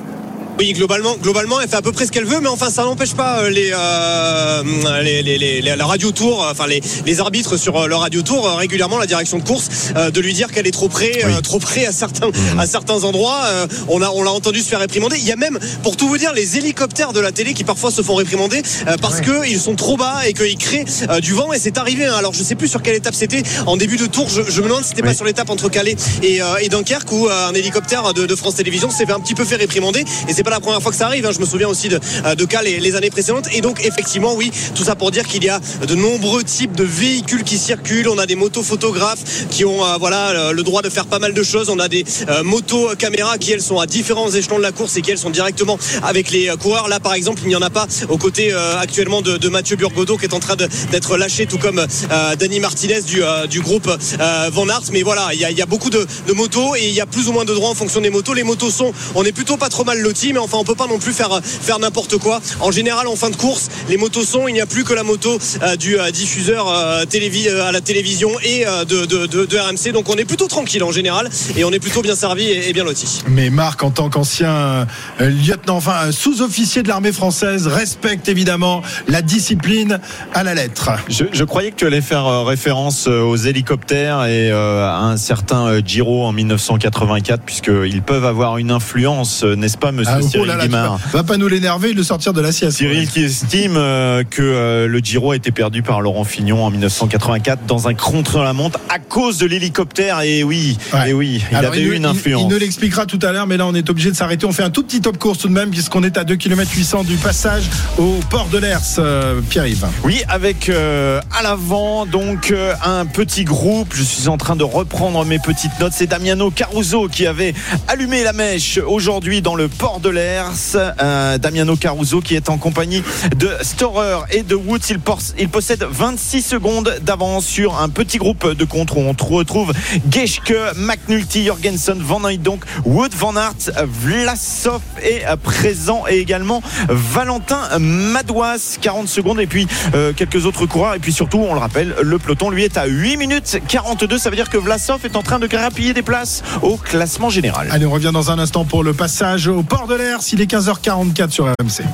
Oui, 0.61 0.73
globalement, 0.73 1.15
globalement, 1.17 1.59
elle 1.59 1.67
fait 1.67 1.77
à 1.77 1.81
peu 1.81 1.91
près 1.91 2.05
ce 2.05 2.11
qu'elle 2.11 2.25
veut, 2.25 2.39
mais 2.39 2.47
enfin, 2.47 2.69
ça 2.69 2.83
n'empêche 2.83 3.15
pas 3.15 3.39
euh, 3.39 3.49
les, 3.49 3.71
euh, 3.73 5.01
les, 5.01 5.23
les, 5.23 5.39
les, 5.39 5.61
la 5.75 5.85
radio 5.87 6.11
tour, 6.11 6.47
enfin 6.51 6.67
les, 6.67 6.81
les 7.03 7.19
arbitres 7.19 7.57
sur 7.57 7.77
euh, 7.77 7.87
le 7.87 7.95
radio 7.95 8.21
tour 8.21 8.47
euh, 8.47 8.53
régulièrement 8.53 8.99
la 8.99 9.07
direction 9.07 9.39
de 9.39 9.43
course 9.43 9.69
euh, 9.95 10.11
de 10.11 10.21
lui 10.21 10.33
dire 10.35 10.51
qu'elle 10.51 10.67
est 10.67 10.71
trop 10.71 10.87
près, 10.87 11.23
euh, 11.25 11.41
trop 11.41 11.57
près 11.57 11.87
à 11.87 11.91
certains, 11.91 12.29
à 12.59 12.67
certains 12.67 13.05
endroits. 13.05 13.41
Euh, 13.45 13.65
on 13.87 14.03
a, 14.03 14.09
on 14.11 14.21
l'a 14.21 14.29
entendu 14.29 14.59
se 14.61 14.69
faire 14.69 14.81
réprimander. 14.81 15.17
Il 15.17 15.25
y 15.25 15.31
a 15.31 15.35
même, 15.35 15.57
pour 15.81 15.97
tout 15.97 16.07
vous 16.07 16.19
dire, 16.19 16.31
les 16.33 16.57
hélicoptères 16.57 17.11
de 17.11 17.19
la 17.19 17.31
télé 17.31 17.55
qui 17.55 17.63
parfois 17.63 17.89
se 17.89 18.03
font 18.03 18.13
réprimander 18.13 18.61
euh, 18.87 18.97
parce 19.01 19.19
que 19.19 19.47
ils 19.47 19.59
sont 19.59 19.73
trop 19.73 19.97
bas 19.97 20.27
et 20.27 20.33
qu'ils 20.33 20.57
créent 20.59 20.85
euh, 21.09 21.19
du 21.21 21.33
vent. 21.33 21.51
Et 21.53 21.57
c'est 21.57 21.79
arrivé. 21.79 22.05
hein. 22.05 22.13
Alors 22.15 22.35
je 22.35 22.43
sais 22.43 22.53
plus 22.53 22.67
sur 22.67 22.83
quelle 22.83 22.97
étape 22.97 23.15
c'était 23.15 23.41
en 23.65 23.77
début 23.77 23.97
de 23.97 24.05
tour. 24.05 24.29
Je, 24.29 24.43
je 24.47 24.61
me 24.61 24.67
demande 24.67 24.83
si 24.83 24.89
c'était 24.89 25.01
pas 25.01 25.15
sur 25.15 25.25
l'étape 25.25 25.49
entre 25.49 25.69
Calais 25.69 25.95
et, 26.21 26.39
euh, 26.39 26.57
et 26.61 26.69
Dunkerque 26.69 27.11
où 27.11 27.27
euh, 27.27 27.47
un 27.49 27.53
hélicoptère 27.55 28.13
de, 28.13 28.27
de 28.27 28.35
France 28.35 28.57
Télévisions 28.57 28.91
s'est 28.91 29.07
fait 29.07 29.13
un 29.13 29.19
petit 29.19 29.33
peu 29.33 29.43
fait 29.43 29.55
réprimander. 29.55 30.05
Et 30.27 30.33
c'est 30.33 30.43
pas 30.43 30.50
la 30.51 30.59
première 30.59 30.81
fois 30.81 30.91
que 30.91 30.97
ça 30.97 31.07
arrive. 31.07 31.25
hein. 31.25 31.31
Je 31.33 31.39
me 31.39 31.45
souviens 31.45 31.67
aussi 31.67 31.89
de, 31.89 31.99
euh, 32.25 32.35
cas 32.45 32.61
les, 32.61 32.95
années 32.95 33.09
précédentes. 33.09 33.47
Et 33.53 33.61
donc 33.61 33.83
effectivement, 33.85 34.33
oui, 34.35 34.51
tout 34.75 34.83
ça 34.83 34.95
pour 34.95 35.11
dire 35.11 35.25
qu'il 35.27 35.43
y 35.43 35.49
a 35.49 35.59
de 35.87 35.95
nombreux 35.95 36.43
types 36.43 36.75
de 36.75 36.83
véhicules 36.83 37.43
qui 37.43 37.57
circulent. 37.57 38.07
On 38.09 38.17
a 38.17 38.25
des 38.25 38.35
motos 38.35 38.63
photographes 38.63 39.23
qui 39.49 39.65
ont 39.65 39.83
euh, 39.85 39.97
voilà 39.99 40.33
le- 40.49 40.53
le 40.53 40.63
droit 40.63 40.81
de 40.81 40.89
faire 40.89 41.05
pas 41.07 41.19
mal 41.19 41.33
de 41.33 41.43
choses. 41.43 41.69
On 41.69 41.79
a 41.79 41.87
des 41.87 42.03
euh, 42.29 42.43
motos 42.43 42.89
caméras 42.97 43.37
qui 43.37 43.51
elles 43.51 43.61
sont 43.61 43.79
à 43.79 43.85
différents 43.85 44.29
échelons 44.31 44.57
de 44.57 44.63
la 44.63 44.71
course 44.71 44.97
et 44.97 45.01
qui 45.01 45.11
elles 45.11 45.17
sont 45.17 45.29
directement 45.29 45.77
avec 46.03 46.31
les 46.31 46.49
euh, 46.49 46.55
coureurs. 46.57 46.87
Là 46.87 46.99
par 46.99 47.13
exemple, 47.13 47.41
il 47.43 47.47
n'y 47.47 47.55
en 47.55 47.61
a 47.61 47.69
pas 47.69 47.87
aux 48.09 48.17
côtés 48.17 48.51
euh, 48.53 48.77
actuellement 48.79 49.21
de, 49.21 49.49
Mathieu 49.49 49.75
Burgodeau 49.75 50.17
qui 50.17 50.25
est 50.25 50.33
en 50.33 50.39
train 50.39 50.55
d'être 50.55 51.17
lâché, 51.17 51.45
tout 51.45 51.57
comme 51.57 51.79
euh, 51.79 52.35
Dani 52.35 52.59
Martinez 52.59 53.01
du, 53.01 53.21
euh, 53.23 53.47
du 53.47 53.59
groupe 53.61 53.87
euh, 53.87 54.49
Van 54.51 54.67
Aert. 54.69 54.83
Mais 54.93 55.01
voilà, 55.03 55.29
il 55.33 55.39
y 55.39 55.61
a, 55.61 55.65
beaucoup 55.65 55.89
de, 55.89 56.05
de 56.27 56.33
motos 56.33 56.75
et 56.75 56.87
il 56.87 56.93
y 56.93 57.01
a 57.01 57.05
plus 57.05 57.27
ou 57.27 57.31
moins 57.33 57.43
de 57.45 57.53
droits 57.53 57.69
en 57.69 57.75
fonction 57.75 57.99
des 58.01 58.09
motos. 58.09 58.33
Les 58.33 58.43
motos 58.43 58.69
sont, 58.71 58.93
on 59.15 59.23
est 59.23 59.31
plutôt 59.31 59.57
pas 59.57 59.69
trop 59.69 59.83
mal 59.83 59.99
lotis, 59.99 60.31
mais 60.33 60.39
enfin 60.43 60.57
on 60.59 60.63
peut 60.63 60.75
pas 60.75 60.87
non 60.87 60.99
plus 60.99 61.13
faire 61.13 61.39
faire 61.43 61.79
n'importe 61.79 62.17
quoi. 62.17 62.41
En 62.59 62.71
général, 62.71 63.07
en 63.07 63.15
fin 63.15 63.29
de 63.29 63.35
course, 63.35 63.69
les 63.89 63.97
motos 63.97 64.23
sont, 64.23 64.47
il 64.47 64.53
n'y 64.53 64.61
a 64.61 64.65
plus 64.65 64.83
que 64.83 64.93
la 64.93 65.03
moto 65.03 65.37
euh, 65.63 65.75
du 65.75 65.99
euh, 65.99 66.11
diffuseur 66.11 66.67
euh, 66.69 67.05
télévi- 67.05 67.49
à 67.49 67.71
la 67.71 67.81
télévision 67.81 68.29
et 68.43 68.65
euh, 68.67 68.85
de, 68.85 69.05
de, 69.05 69.25
de- 69.25 69.45
de 69.45 69.57
RMC. 69.57 69.91
Donc 69.93 70.09
on 70.09 70.15
est 70.15 70.25
plutôt 70.25 70.47
tranquille 70.47 70.83
en 70.83 70.91
général 70.91 71.29
et 71.55 71.63
on 71.63 71.71
est 71.71 71.79
plutôt 71.79 72.01
bien 72.01 72.15
servi 72.15 72.43
et, 72.45 72.69
et 72.69 72.73
bien 72.73 72.83
loti. 72.83 73.21
Mais 73.27 73.49
Marc, 73.49 73.83
en 73.83 73.91
tant 73.91 74.09
qu'ancien 74.09 74.87
euh, 75.19 75.29
lieutenant, 75.29 75.77
enfin 75.77 76.11
sous-officier 76.11 76.83
de 76.83 76.87
l'armée 76.87 77.11
française, 77.11 77.67
respecte 77.67 78.29
évidemment 78.29 78.81
la 79.07 79.21
discipline 79.21 79.99
à 80.33 80.43
la 80.43 80.53
lettre. 80.53 80.89
Je, 81.09 81.25
je 81.31 81.43
croyais 81.43 81.71
que 81.71 81.75
tu 81.75 81.85
allais 81.85 82.01
faire 82.01 82.25
euh, 82.25 82.43
référence 82.43 83.07
aux 83.07 83.35
hélicoptères 83.35 84.25
et 84.25 84.51
euh, 84.51 84.85
à 84.87 84.99
un 84.99 85.17
certain 85.17 85.67
euh, 85.67 85.81
Giro 85.85 86.25
en 86.25 86.31
1984, 86.33 87.41
puisqu'ils 87.43 88.01
peuvent 88.01 88.25
avoir 88.25 88.57
une 88.57 88.71
influence, 88.71 89.43
n'est-ce 89.43 89.77
pas, 89.77 89.91
monsieur 89.91 90.13
Oh 90.23 90.29
Cyril 90.29 90.47
là 90.47 90.55
là, 90.57 90.63
tu 90.63 90.69
Guimard 90.69 90.97
vas- 90.97 91.19
va 91.19 91.23
pas 91.23 91.37
nous 91.37 91.47
l'énerver 91.47 91.89
et 91.89 91.93
le 91.93 92.03
sortir 92.03 92.33
de 92.33 92.41
la 92.41 92.51
sieste. 92.51 92.77
Cyril 92.77 93.07
qui 93.09 93.23
estime 93.23 93.75
euh, 93.77 94.23
que 94.23 94.41
euh, 94.41 94.87
le 94.87 94.99
Giro 94.99 95.31
a 95.31 95.35
été 95.35 95.51
perdu 95.51 95.81
par 95.83 96.01
Laurent 96.01 96.23
Fignon 96.23 96.63
en 96.65 96.69
1984 96.71 97.65
dans 97.67 97.87
un 97.87 97.93
contre-la-montre 97.93 98.79
à 98.89 98.99
cause 98.99 99.37
de 99.37 99.45
l'hélicoptère. 99.45 100.21
Et 100.21 100.43
oui, 100.43 100.77
Ouais. 100.93 101.09
et 101.09 101.13
oui, 101.13 101.43
il 101.51 101.55
Alors, 101.57 101.71
avait 101.71 101.81
eu 101.81 101.93
une 101.95 102.03
il- 102.03 102.05
influence. 102.05 102.43
Il, 102.43 102.47
nous 102.53 102.59
l'expliquera 102.59 103.05
tout 103.05 103.19
à 103.21 103.31
l'heure, 103.31 103.47
mais 103.47 103.57
là 103.57 103.65
on 103.67 103.73
est 103.75 103.89
obligé 103.89 104.11
de 104.11 104.15
s'arrêter. 104.15 104.45
On 104.45 104.51
fait 104.51 104.63
un 104.63 104.69
tout 104.69 104.83
petit 104.83 105.01
top 105.01 105.17
course 105.17 105.39
tout 105.39 105.47
de 105.47 105.53
même, 105.53 105.69
puisqu'on 105.71 106.03
est 106.03 106.17
à 106.17 106.23
2 106.23 106.35
km 106.35 106.69
800 106.75 107.03
du 107.03 107.15
passage 107.15 107.63
au 107.97 108.19
port 108.29 108.47
de 108.51 108.57
l'Ers, 108.57 108.81
euh, 108.99 109.41
Pierre-Yves. 109.49 109.87
Oui, 110.03 110.21
avec 110.27 110.69
à 110.69 111.43
l'avant 111.43 112.05
donc 112.05 112.53
un 112.83 113.05
petit 113.05 113.43
groupe. 113.43 113.93
Je 113.93 114.03
suis 114.03 114.27
en 114.27 114.37
train 114.37 114.55
de 114.55 114.63
reprendre 114.63 115.23
mes 115.25 115.39
petites 115.39 115.79
notes. 115.79 115.93
C'est 115.95 116.07
Damiano 116.07 116.51
Caruso 116.51 117.07
qui 117.07 117.25
avait 117.27 117.53
allumé 117.87 118.23
la 118.23 118.33
mèche 118.33 118.79
aujourd'hui 118.85 119.41
dans 119.41 119.55
le 119.55 119.67
port 119.67 119.99
de 119.99 120.09
Euh, 120.13 121.37
Damiano 121.37 121.77
Caruso 121.77 122.19
qui 122.19 122.35
est 122.35 122.49
en 122.49 122.57
compagnie 122.57 123.01
de 123.37 123.49
Storer 123.61 124.19
et 124.31 124.43
de 124.43 124.55
Woods. 124.55 124.79
Il, 124.89 124.99
il 125.39 125.49
possède 125.49 125.85
26 125.89 126.41
secondes 126.41 126.93
d'avance 127.01 127.45
sur 127.45 127.79
un 127.79 127.87
petit 127.87 128.17
groupe 128.17 128.51
de 128.51 128.65
contre 128.65 128.97
où 128.97 129.01
on 129.01 129.13
retrouve 129.35 129.71
Geschke, 130.09 130.53
McNulty, 130.75 131.45
Jorgensen, 131.45 131.99
Van 132.01 132.19
donc 132.39 132.63
Wood, 132.85 133.13
Van 133.13 133.35
Aert, 133.35 133.71
Vlasov 133.85 134.81
est 135.01 135.23
présent 135.37 136.03
et 136.09 136.17
également 136.19 136.61
Valentin 136.89 137.79
Madouas 137.79 138.77
40 138.81 139.07
secondes. 139.07 139.39
Et 139.39 139.47
puis 139.47 139.67
euh, 139.95 140.11
quelques 140.13 140.45
autres 140.45 140.65
coureurs. 140.65 140.95
Et 140.95 140.99
puis 140.99 141.13
surtout 141.13 141.37
on 141.37 141.53
le 141.53 141.59
rappelle 141.59 141.95
le 142.01 142.19
peloton 142.19 142.49
lui 142.49 142.63
est 142.63 142.77
à 142.77 142.85
8 142.85 143.17
minutes 143.17 143.59
42 143.67 144.17
ça 144.17 144.29
veut 144.29 144.35
dire 144.35 144.49
que 144.49 144.57
Vlasov 144.57 145.05
est 145.05 145.15
en 145.15 145.23
train 145.23 145.39
de 145.39 145.47
grappiller 145.47 145.93
des 145.93 146.01
places 146.01 146.43
au 146.61 146.75
classement 146.75 147.29
général. 147.29 147.69
Allez, 147.71 147.85
on 147.85 147.91
revient 147.91 148.11
dans 148.13 148.29
un 148.29 148.39
instant 148.39 148.65
pour 148.65 148.83
le 148.83 148.93
passage 148.93 149.47
au 149.47 149.63
port 149.63 149.87
de 149.87 150.00
l'Ers. 150.01 150.33
Il 150.33 150.41
est 150.41 150.51
15h44 150.51 151.29
sur 151.31 151.45
RMC. 151.45 151.85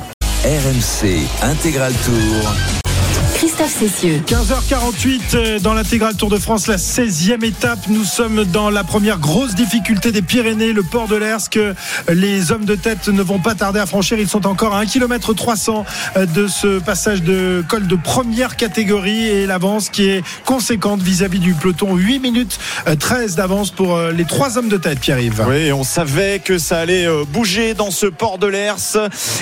RMC 0.44 1.28
Intégral 1.42 1.94
Tour. 2.06 2.87
Christophe 3.38 3.78
Cessieux. 3.78 4.20
15h48 4.26 5.22
euh, 5.36 5.60
dans 5.60 5.76
l'intégral 5.76 6.16
Tour 6.16 6.32
de 6.32 6.38
France, 6.38 6.66
la 6.66 6.78
16e 6.78 7.46
étape. 7.46 7.78
Nous 7.88 8.04
sommes 8.04 8.46
dans 8.46 8.72
la 8.72 8.84
première 8.84 9.20
grosse 9.20 9.54
difficulté 9.54 10.12
des 10.12 10.24
Pyrénées, 10.24 10.74
le 10.74 10.82
port 10.82 11.08
de 11.08 11.16
l'Ers 11.16 11.52
que 11.52 11.76
les 12.10 12.52
hommes 12.52 12.66
de 12.66 12.74
tête 12.74 13.10
ne 13.10 13.22
vont 13.22 13.38
pas 13.38 13.54
tarder 13.54 13.80
à 13.80 13.86
franchir. 13.86 14.18
Ils 14.18 14.28
sont 14.28 14.48
encore 14.48 14.74
à 14.74 14.80
1 14.80 14.88
km 14.88 15.36
300 15.36 15.86
de 16.16 16.48
ce 16.48 16.80
passage 16.80 17.22
de 17.22 17.64
col 17.70 17.86
de 17.86 17.96
première 17.96 18.56
catégorie 18.56 19.28
et 19.28 19.46
l'avance 19.46 19.90
qui 19.90 20.10
est 20.10 20.24
conséquente 20.44 21.04
vis-à-vis 21.04 21.40
du 21.40 21.54
peloton. 21.54 21.96
8 21.96 22.20
minutes 22.20 22.58
euh, 22.88 22.96
13 22.96 23.36
d'avance 23.36 23.70
pour 23.70 23.96
euh, 23.96 24.12
les 24.12 24.26
trois 24.26 24.58
hommes 24.58 24.70
de 24.70 24.78
tête, 24.78 25.00
Pierre-Yves. 25.00 25.46
Oui, 25.48 25.72
on 25.72 25.84
savait 25.84 26.40
que 26.40 26.58
ça 26.58 26.80
allait 26.80 27.06
euh, 27.06 27.24
bouger 27.24 27.76
dans 27.76 27.92
ce 27.92 28.08
port 28.08 28.40
de 28.40 28.48
l'Ers. 28.48 28.98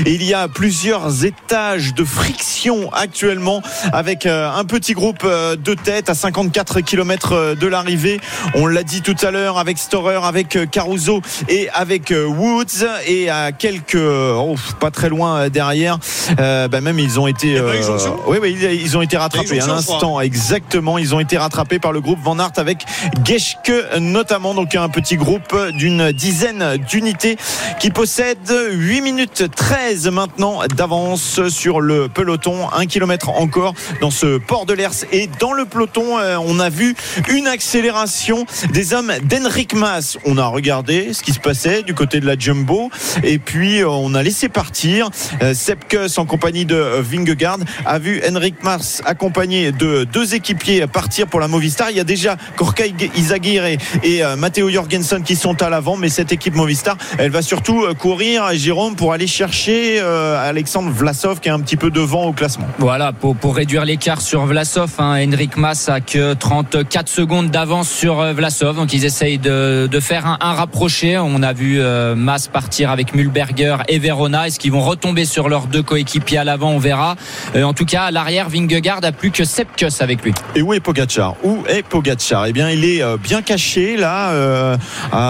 Il 0.05 0.21
y 0.23 0.33
a 0.33 0.49
plusieurs 0.49 1.23
étages 1.23 1.93
de 1.93 2.03
friction 2.03 2.91
actuellement 2.91 3.61
avec 3.93 4.25
euh, 4.25 4.49
un 4.51 4.63
petit 4.65 4.93
groupe 4.93 5.23
euh, 5.23 5.55
de 5.55 5.73
tête 5.73 6.09
à 6.09 6.15
54 6.15 6.81
km 6.81 7.55
de 7.55 7.67
l'arrivée. 7.67 8.19
On 8.55 8.65
l'a 8.65 8.83
dit 8.83 9.01
tout 9.01 9.15
à 9.25 9.31
l'heure 9.31 9.57
avec 9.57 9.77
Storer, 9.77 10.19
avec 10.23 10.55
euh, 10.55 10.65
Caruso 10.65 11.21
et 11.49 11.69
avec 11.73 12.11
euh, 12.11 12.25
Woods 12.25 12.85
et 13.07 13.29
à 13.29 13.51
quelques, 13.51 13.95
oh, 13.95 14.55
pas 14.79 14.91
très 14.91 15.09
loin 15.09 15.37
euh, 15.37 15.49
derrière, 15.49 15.97
euh, 16.39 16.67
bah, 16.67 16.81
même 16.81 16.99
ils 16.99 17.19
ont 17.19 17.27
été, 17.27 17.47
Il 17.47 17.53
y 17.53 17.57
a 17.57 17.63
pas 17.63 17.75
eu 17.77 17.83
jonction 17.83 18.17
oui, 18.27 18.37
oui, 18.41 18.57
ils- 18.83 18.97
ont 18.97 19.01
été 19.01 19.17
rattrapés 19.17 19.57
à 19.59 19.61
crois. 19.61 19.75
l'instant. 19.75 20.19
Exactement, 20.21 20.97
ils 20.97 21.13
ont 21.13 21.19
été 21.19 21.37
rattrapés 21.37 21.79
par 21.79 21.91
le 21.91 22.01
groupe 22.01 22.19
Van 22.23 22.39
Aert 22.39 22.51
avec 22.57 22.85
Geschke 23.23 23.71
notamment, 23.99 24.53
donc 24.53 24.73
un 24.75 24.89
petit 24.89 25.15
groupe 25.17 25.55
d'une 25.73 26.11
dizaine 26.11 26.77
d'unités 26.89 27.37
qui 27.79 27.89
possède 27.91 28.37
8 28.71 29.01
minutes 29.01 29.43
13 29.55 30.07
maintenant 30.09 30.61
d'avance 30.75 31.47
sur 31.49 31.81
le 31.81 32.07
peloton, 32.07 32.67
1 32.73 32.85
km 32.87 33.29
encore 33.29 33.73
dans 34.01 34.11
ce 34.11 34.37
port 34.37 34.65
de 34.65 34.73
l'Ers 34.73 35.05
et 35.11 35.29
dans 35.39 35.53
le 35.53 35.65
peloton 35.65 36.17
euh, 36.19 36.37
on 36.37 36.59
a 36.59 36.69
vu 36.69 36.95
une 37.29 37.47
accélération 37.47 38.45
des 38.71 38.93
hommes 38.93 39.13
d'Henrik 39.23 39.73
Mas. 39.73 40.17
On 40.25 40.37
a 40.37 40.45
regardé 40.47 41.13
ce 41.13 41.23
qui 41.23 41.33
se 41.33 41.39
passait 41.39 41.83
du 41.83 41.93
côté 41.93 42.19
de 42.19 42.25
la 42.25 42.37
Jumbo 42.37 42.89
et 43.23 43.39
puis 43.39 43.81
euh, 43.81 43.89
on 43.89 44.13
a 44.13 44.23
laissé 44.23 44.49
partir 44.49 45.09
euh, 45.41 45.53
Sepkus 45.53 46.17
en 46.17 46.25
compagnie 46.25 46.65
de 46.65 46.75
Vingegaard 46.75 47.59
a 47.85 47.99
vu 47.99 48.21
Henrik 48.27 48.55
Mas 48.63 49.01
accompagné 49.05 49.71
de 49.71 50.03
deux 50.03 50.35
équipiers 50.35 50.85
partir 50.87 51.27
pour 51.27 51.39
la 51.39 51.47
Movistar. 51.47 51.91
Il 51.91 51.97
y 51.97 51.99
a 51.99 52.03
déjà 52.03 52.37
Korkay 52.55 52.93
Izagirre 53.15 53.77
et 54.03 54.21
Matteo 54.37 54.69
Jorgensen 54.69 55.23
qui 55.23 55.35
sont 55.35 55.61
à 55.61 55.69
l'avant, 55.69 55.97
mais 55.97 56.09
cette 56.09 56.31
équipe 56.31 56.55
Movistar, 56.55 56.97
elle 57.17 57.31
va 57.31 57.41
surtout 57.41 57.85
courir, 57.99 58.49
Jérôme, 58.53 58.95
pour 58.95 59.13
aller 59.13 59.27
chercher 59.27 59.99
Alexandre 59.99 60.91
Vlasov 60.91 61.39
qui 61.39 61.49
est 61.49 61.51
un 61.51 61.59
petit 61.59 61.77
peu 61.77 61.89
devant 61.89 62.25
au 62.25 62.33
classement. 62.33 62.67
Voilà, 62.79 63.13
pour, 63.13 63.35
pour 63.35 63.55
réduire 63.65 63.85
l'écart 63.85 64.21
sur 64.21 64.45
Vlasov, 64.45 64.91
hein, 64.99 65.17
Henrik 65.27 65.57
Mas 65.57 65.89
a 65.89 65.99
que 65.99 66.35
34 66.35 67.09
secondes 67.09 67.49
d'avance 67.49 67.89
sur 67.89 68.21
euh, 68.21 68.31
Vlasov. 68.31 68.75
Donc 68.75 68.93
ils 68.93 69.05
essayent 69.05 69.39
de, 69.39 69.89
de 69.91 69.99
faire 69.99 70.27
un, 70.27 70.37
un 70.39 70.53
rapproché. 70.53 71.17
On 71.17 71.41
a 71.41 71.51
vu 71.51 71.79
euh, 71.79 72.13
Mas 72.13 72.47
partir 72.47 72.91
avec 72.91 73.15
Mulberger 73.15 73.77
et 73.87 73.97
Verona. 73.97 74.45
Est-ce 74.45 74.59
qu'ils 74.59 74.71
vont 74.71 74.83
retomber 74.83 75.25
sur 75.25 75.49
leurs 75.49 75.65
deux 75.65 75.81
coéquipiers 75.81 76.37
à 76.37 76.43
l'avant? 76.43 76.73
On 76.73 76.77
verra. 76.77 77.15
Euh, 77.55 77.63
en 77.63 77.73
tout 77.73 77.85
cas, 77.85 78.03
à 78.03 78.11
l'arrière, 78.11 78.49
Vingegaard 78.49 78.99
a 79.01 79.11
plus 79.11 79.31
que 79.31 79.45
Sepkus 79.45 79.99
avec 79.99 80.23
lui. 80.23 80.35
Et 80.53 80.61
où 80.61 80.71
est 80.71 80.79
Pogacar? 80.79 81.33
Où 81.43 81.63
est 81.67 81.81
Pogacar? 81.81 82.45
Eh 82.45 82.53
bien, 82.53 82.69
il 82.69 82.85
est 82.85 83.01
euh, 83.01 83.17
bien 83.17 83.41
caché 83.41 83.97
là, 83.97 84.77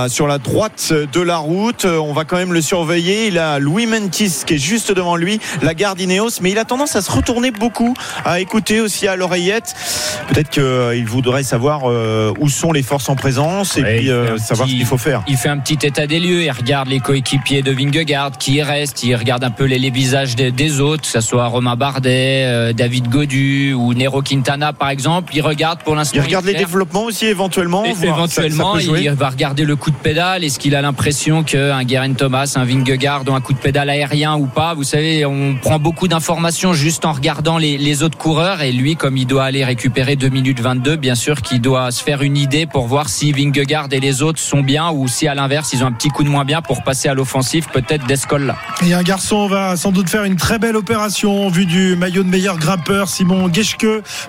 sur 0.10 0.28
la 0.28 0.40
droite 0.40 0.92
de 0.92 1.22
la 1.22 1.38
route. 1.38 1.86
On 1.86 2.12
va 2.12 2.26
quand 2.26 2.36
même 2.36 2.52
le 2.52 2.62
surveiller. 2.62 3.28
Il 3.28 3.40
a 3.40 3.60
Louis 3.60 3.88
Mentis 3.88 4.44
qui 4.46 4.56
est 4.56 4.58
juste 4.58 4.92
devant 4.92 5.16
lui, 5.16 5.40
la 5.62 5.74
garde 5.74 6.02
Ineos, 6.02 6.42
mais 6.42 6.52
il 6.52 6.58
a 6.58 6.66
tendance 6.66 6.98
à 6.98 7.02
se 7.02 7.10
retourner 7.10 7.52
beaucoup, 7.52 7.94
à 8.26 8.40
écouter 8.40 8.82
aussi 8.82 9.08
à 9.08 9.16
l'oreillette. 9.16 9.76
Peut-être 10.28 10.50
qu'il 10.50 11.06
voudrait 11.06 11.44
savoir 11.44 11.84
euh, 11.86 12.34
où 12.40 12.50
sont 12.50 12.72
les 12.72 12.82
forces 12.84 13.08
en 13.10 13.16
présence 13.16 13.78
et 13.78 13.84
Ouais, 13.84 13.98
puis 14.00 14.10
euh, 14.10 14.38
savoir 14.38 14.68
petit- 14.68 14.74
ce 14.74 14.78
qu'il 14.80 14.86
faut 14.88 14.98
faire. 14.98 15.24
Il 15.28 15.38
fait 15.38 15.50
un 15.50 15.60
petit 15.60 15.86
état 15.86 16.08
des 16.08 16.20
lieux, 16.20 16.44
il 16.44 16.52
regarde 16.52 16.88
les 16.90 17.00
coéquipiers 17.00 17.62
de 17.62 17.72
Vingegaard 17.72 18.32
qui 18.38 18.62
restent, 18.64 19.04
il 19.04 19.16
regarde 19.16 19.44
un 19.44 19.52
peu 19.52 19.66
les, 19.66 19.78
les 19.78 19.92
visages 19.92 20.36
des, 20.36 20.52
des 20.52 20.80
autres, 20.82 21.04
que 21.04 21.08
ce 21.08 21.22
soit 21.22 21.46
Romain 21.48 21.76
Bardet, 21.76 22.44
euh, 22.46 22.74
David 22.74 23.08
Godu 23.10 23.74
ou 23.74 23.94
Nero 23.94 24.22
Quintana 24.22 24.74
par 24.74 24.90
exemple. 24.90 25.34
Il 25.36 25.42
regarde 25.42 25.80
pour 25.84 25.96
l'instant. 25.96 26.18
Il 26.18 26.22
regarde 26.26 26.46
les 26.46 26.56
développements 26.56 27.04
aussi 27.06 27.26
éventuellement. 27.28 27.84
Ça- 27.86 27.94
ça 28.02 28.06
éventuellement, 28.08 28.78
il 28.80 29.10
va 29.12 29.30
regarder 29.30 29.64
le 29.66 29.76
coup 29.76 29.92
de 29.92 29.96
pédale. 29.96 30.44
Est-ce 30.44 30.58
qu'il 30.58 30.76
a 30.76 30.82
l'impression 30.82 31.44
qu'un 31.44 31.84
Guerin 31.84 32.14
Thomas, 32.14 32.52
un 32.56 32.66
Vingegaard 32.66 33.24
ont 33.28 33.36
un 33.36 33.42
coup 33.42 33.54
de 33.54 33.60
pédale 33.60 33.90
aérien 33.90 34.36
ou 34.36 34.48
pas? 34.48 34.74
Vous 34.74 34.84
savez, 34.84 35.26
on 35.26 35.56
prend 35.62 35.78
beaucoup 35.78 36.08
d'informations 36.08 36.74
juste 36.74 37.06
en 37.06 37.14
regardant 37.14 37.58
les, 37.58 37.78
les 37.78 38.02
autres 38.04 38.15
coureurs 38.16 38.62
et 38.62 38.72
lui, 38.72 38.96
comme 38.96 39.18
il 39.18 39.28
doit 39.28 39.44
aller 39.44 39.64
récupérer 39.64 40.16
2 40.16 40.30
minutes 40.30 40.60
22, 40.60 40.96
bien 40.96 41.16
sûr 41.16 41.42
qu'il 41.42 41.62
doit 41.62 41.92
se 41.92 42.04
faire 42.04 42.22
une 42.22 42.38
idée 42.38 42.66
pour 42.66 42.88
voir 42.88 43.10
si 43.10 43.32
Vingegaard 43.32 43.88
et 43.92 44.00
les 44.00 44.22
autres 44.22 44.40
sont 44.40 44.62
bien 44.62 44.92
ou 44.92 45.08
si 45.08 45.28
à 45.28 45.36
l'inverse 45.36 45.72
ils 45.74 45.84
ont 45.84 45.88
un 45.88 45.92
petit 45.92 46.10
coup 46.10 46.24
de 46.24 46.30
moins 46.30 46.46
bien 46.46 46.62
pour 46.62 46.84
passer 46.84 47.10
à 47.10 47.14
l'offensive, 47.14 47.68
peut-être 47.72 48.06
d'Escol 48.06 48.44
là. 48.44 48.56
Et 48.86 48.94
un 48.94 49.04
garçon 49.04 49.48
va 49.48 49.76
sans 49.76 49.92
doute 49.92 50.10
faire 50.10 50.24
une 50.24 50.36
très 50.36 50.60
belle 50.60 50.76
opération 50.76 51.46
en 51.46 51.50
vue 51.50 51.66
du 51.66 51.96
maillot 51.96 52.24
de 52.24 52.30
meilleur 52.30 52.58
grimpeur, 52.58 53.10
Simon 53.10 53.52
Geschke, 53.52 53.88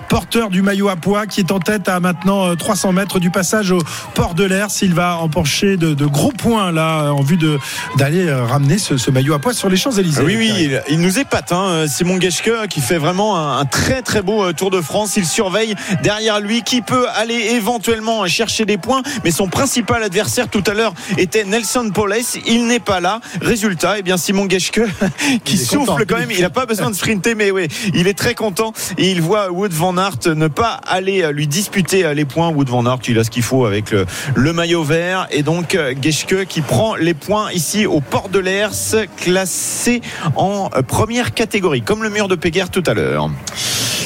porteur 0.09 0.49
du 0.49 0.61
maillot 0.61 0.89
à 0.89 0.95
poids, 0.95 1.25
qui 1.25 1.41
est 1.41 1.51
en 1.51 1.59
tête 1.59 1.89
à 1.89 1.99
maintenant 1.99 2.55
300 2.55 2.93
mètres 2.93 3.19
du 3.19 3.29
passage 3.29 3.71
au 3.71 3.79
port 4.13 4.33
de 4.33 4.43
l'air. 4.43 4.69
S'il 4.69 4.93
va 4.93 5.17
emporcher 5.17 5.77
de, 5.77 5.93
de, 5.93 6.05
gros 6.05 6.31
points 6.31 6.71
là 6.71 7.11
en 7.11 7.21
vue 7.21 7.37
de 7.37 7.57
d'aller 7.97 8.31
ramener 8.31 8.77
ce, 8.77 8.97
ce, 8.97 9.11
maillot 9.11 9.33
à 9.33 9.39
poids 9.39 9.53
sur 9.53 9.69
les 9.69 9.77
Champs-Élysées. 9.77 10.21
Oui, 10.23 10.35
oui, 10.37 10.51
il, 10.57 10.81
il, 10.89 10.99
nous 10.99 11.19
épate, 11.19 11.51
hein, 11.51 11.85
Simon 11.87 12.19
Geschke, 12.19 12.67
qui 12.69 12.81
fait 12.81 12.97
vraiment 12.97 13.37
un, 13.37 13.59
un, 13.59 13.65
très 13.77 14.01
très 14.01 14.21
beau 14.21 14.51
Tour 14.53 14.71
de 14.71 14.81
France. 14.81 15.17
Il 15.17 15.25
surveille 15.25 15.75
derrière 16.01 16.39
lui 16.39 16.63
qui 16.63 16.81
peut 16.81 17.07
aller 17.15 17.35
éventuellement 17.51 18.25
chercher 18.27 18.65
des 18.65 18.77
points, 18.77 19.01
mais 19.23 19.31
son 19.31 19.47
principal 19.47 20.03
adversaire 20.03 20.49
tout 20.49 20.63
à 20.65 20.73
l'heure 20.73 20.93
était 21.17 21.43
Nelson 21.43 21.91
Poles. 21.93 22.15
Il 22.47 22.65
n'est 22.65 22.79
pas 22.79 22.99
là. 22.99 23.21
Résultat, 23.41 23.99
eh 23.99 24.01
bien 24.01 24.17
Simon 24.17 24.49
Geschke 24.49 24.81
qui 25.43 25.57
souffle 25.57 25.85
content. 25.85 25.97
quand 26.07 26.17
même. 26.17 26.31
Il 26.31 26.41
n'a 26.41 26.49
pas 26.49 26.65
besoin 26.65 26.89
de 26.89 26.95
sprinter, 26.95 27.35
mais 27.35 27.51
oui, 27.51 27.67
il 27.93 28.07
est 28.07 28.17
très 28.17 28.33
content 28.33 28.73
et 28.97 29.11
il 29.11 29.21
voit 29.21 29.51
Wood 29.51 29.73
van 29.73 29.95
Aert 29.97 30.27
ne 30.35 30.47
pas 30.47 30.79
aller 30.87 31.29
lui 31.31 31.47
disputer 31.47 32.13
les 32.15 32.25
points. 32.25 32.49
Wood 32.49 32.69
van 32.69 32.85
Aert, 32.85 32.99
il 33.07 33.19
a 33.19 33.23
ce 33.23 33.29
qu'il 33.29 33.43
faut 33.43 33.65
avec 33.65 33.91
le, 33.91 34.05
le, 34.35 34.53
maillot 34.53 34.83
vert 34.83 35.27
et 35.29 35.43
donc 35.43 35.77
Geschke 36.01 36.45
qui 36.45 36.61
prend 36.61 36.95
les 36.95 37.13
points 37.13 37.51
ici 37.51 37.85
au 37.85 38.01
port 38.01 38.29
de 38.29 38.39
l'Ers, 38.39 38.95
classé 39.17 40.01
en 40.35 40.69
première 40.87 41.33
catégorie, 41.33 41.83
comme 41.83 42.01
le 42.01 42.09
mur 42.09 42.27
de 42.27 42.35
Péguerre 42.35 42.71
tout 42.71 42.83
à 42.87 42.93
l'heure. 42.93 43.29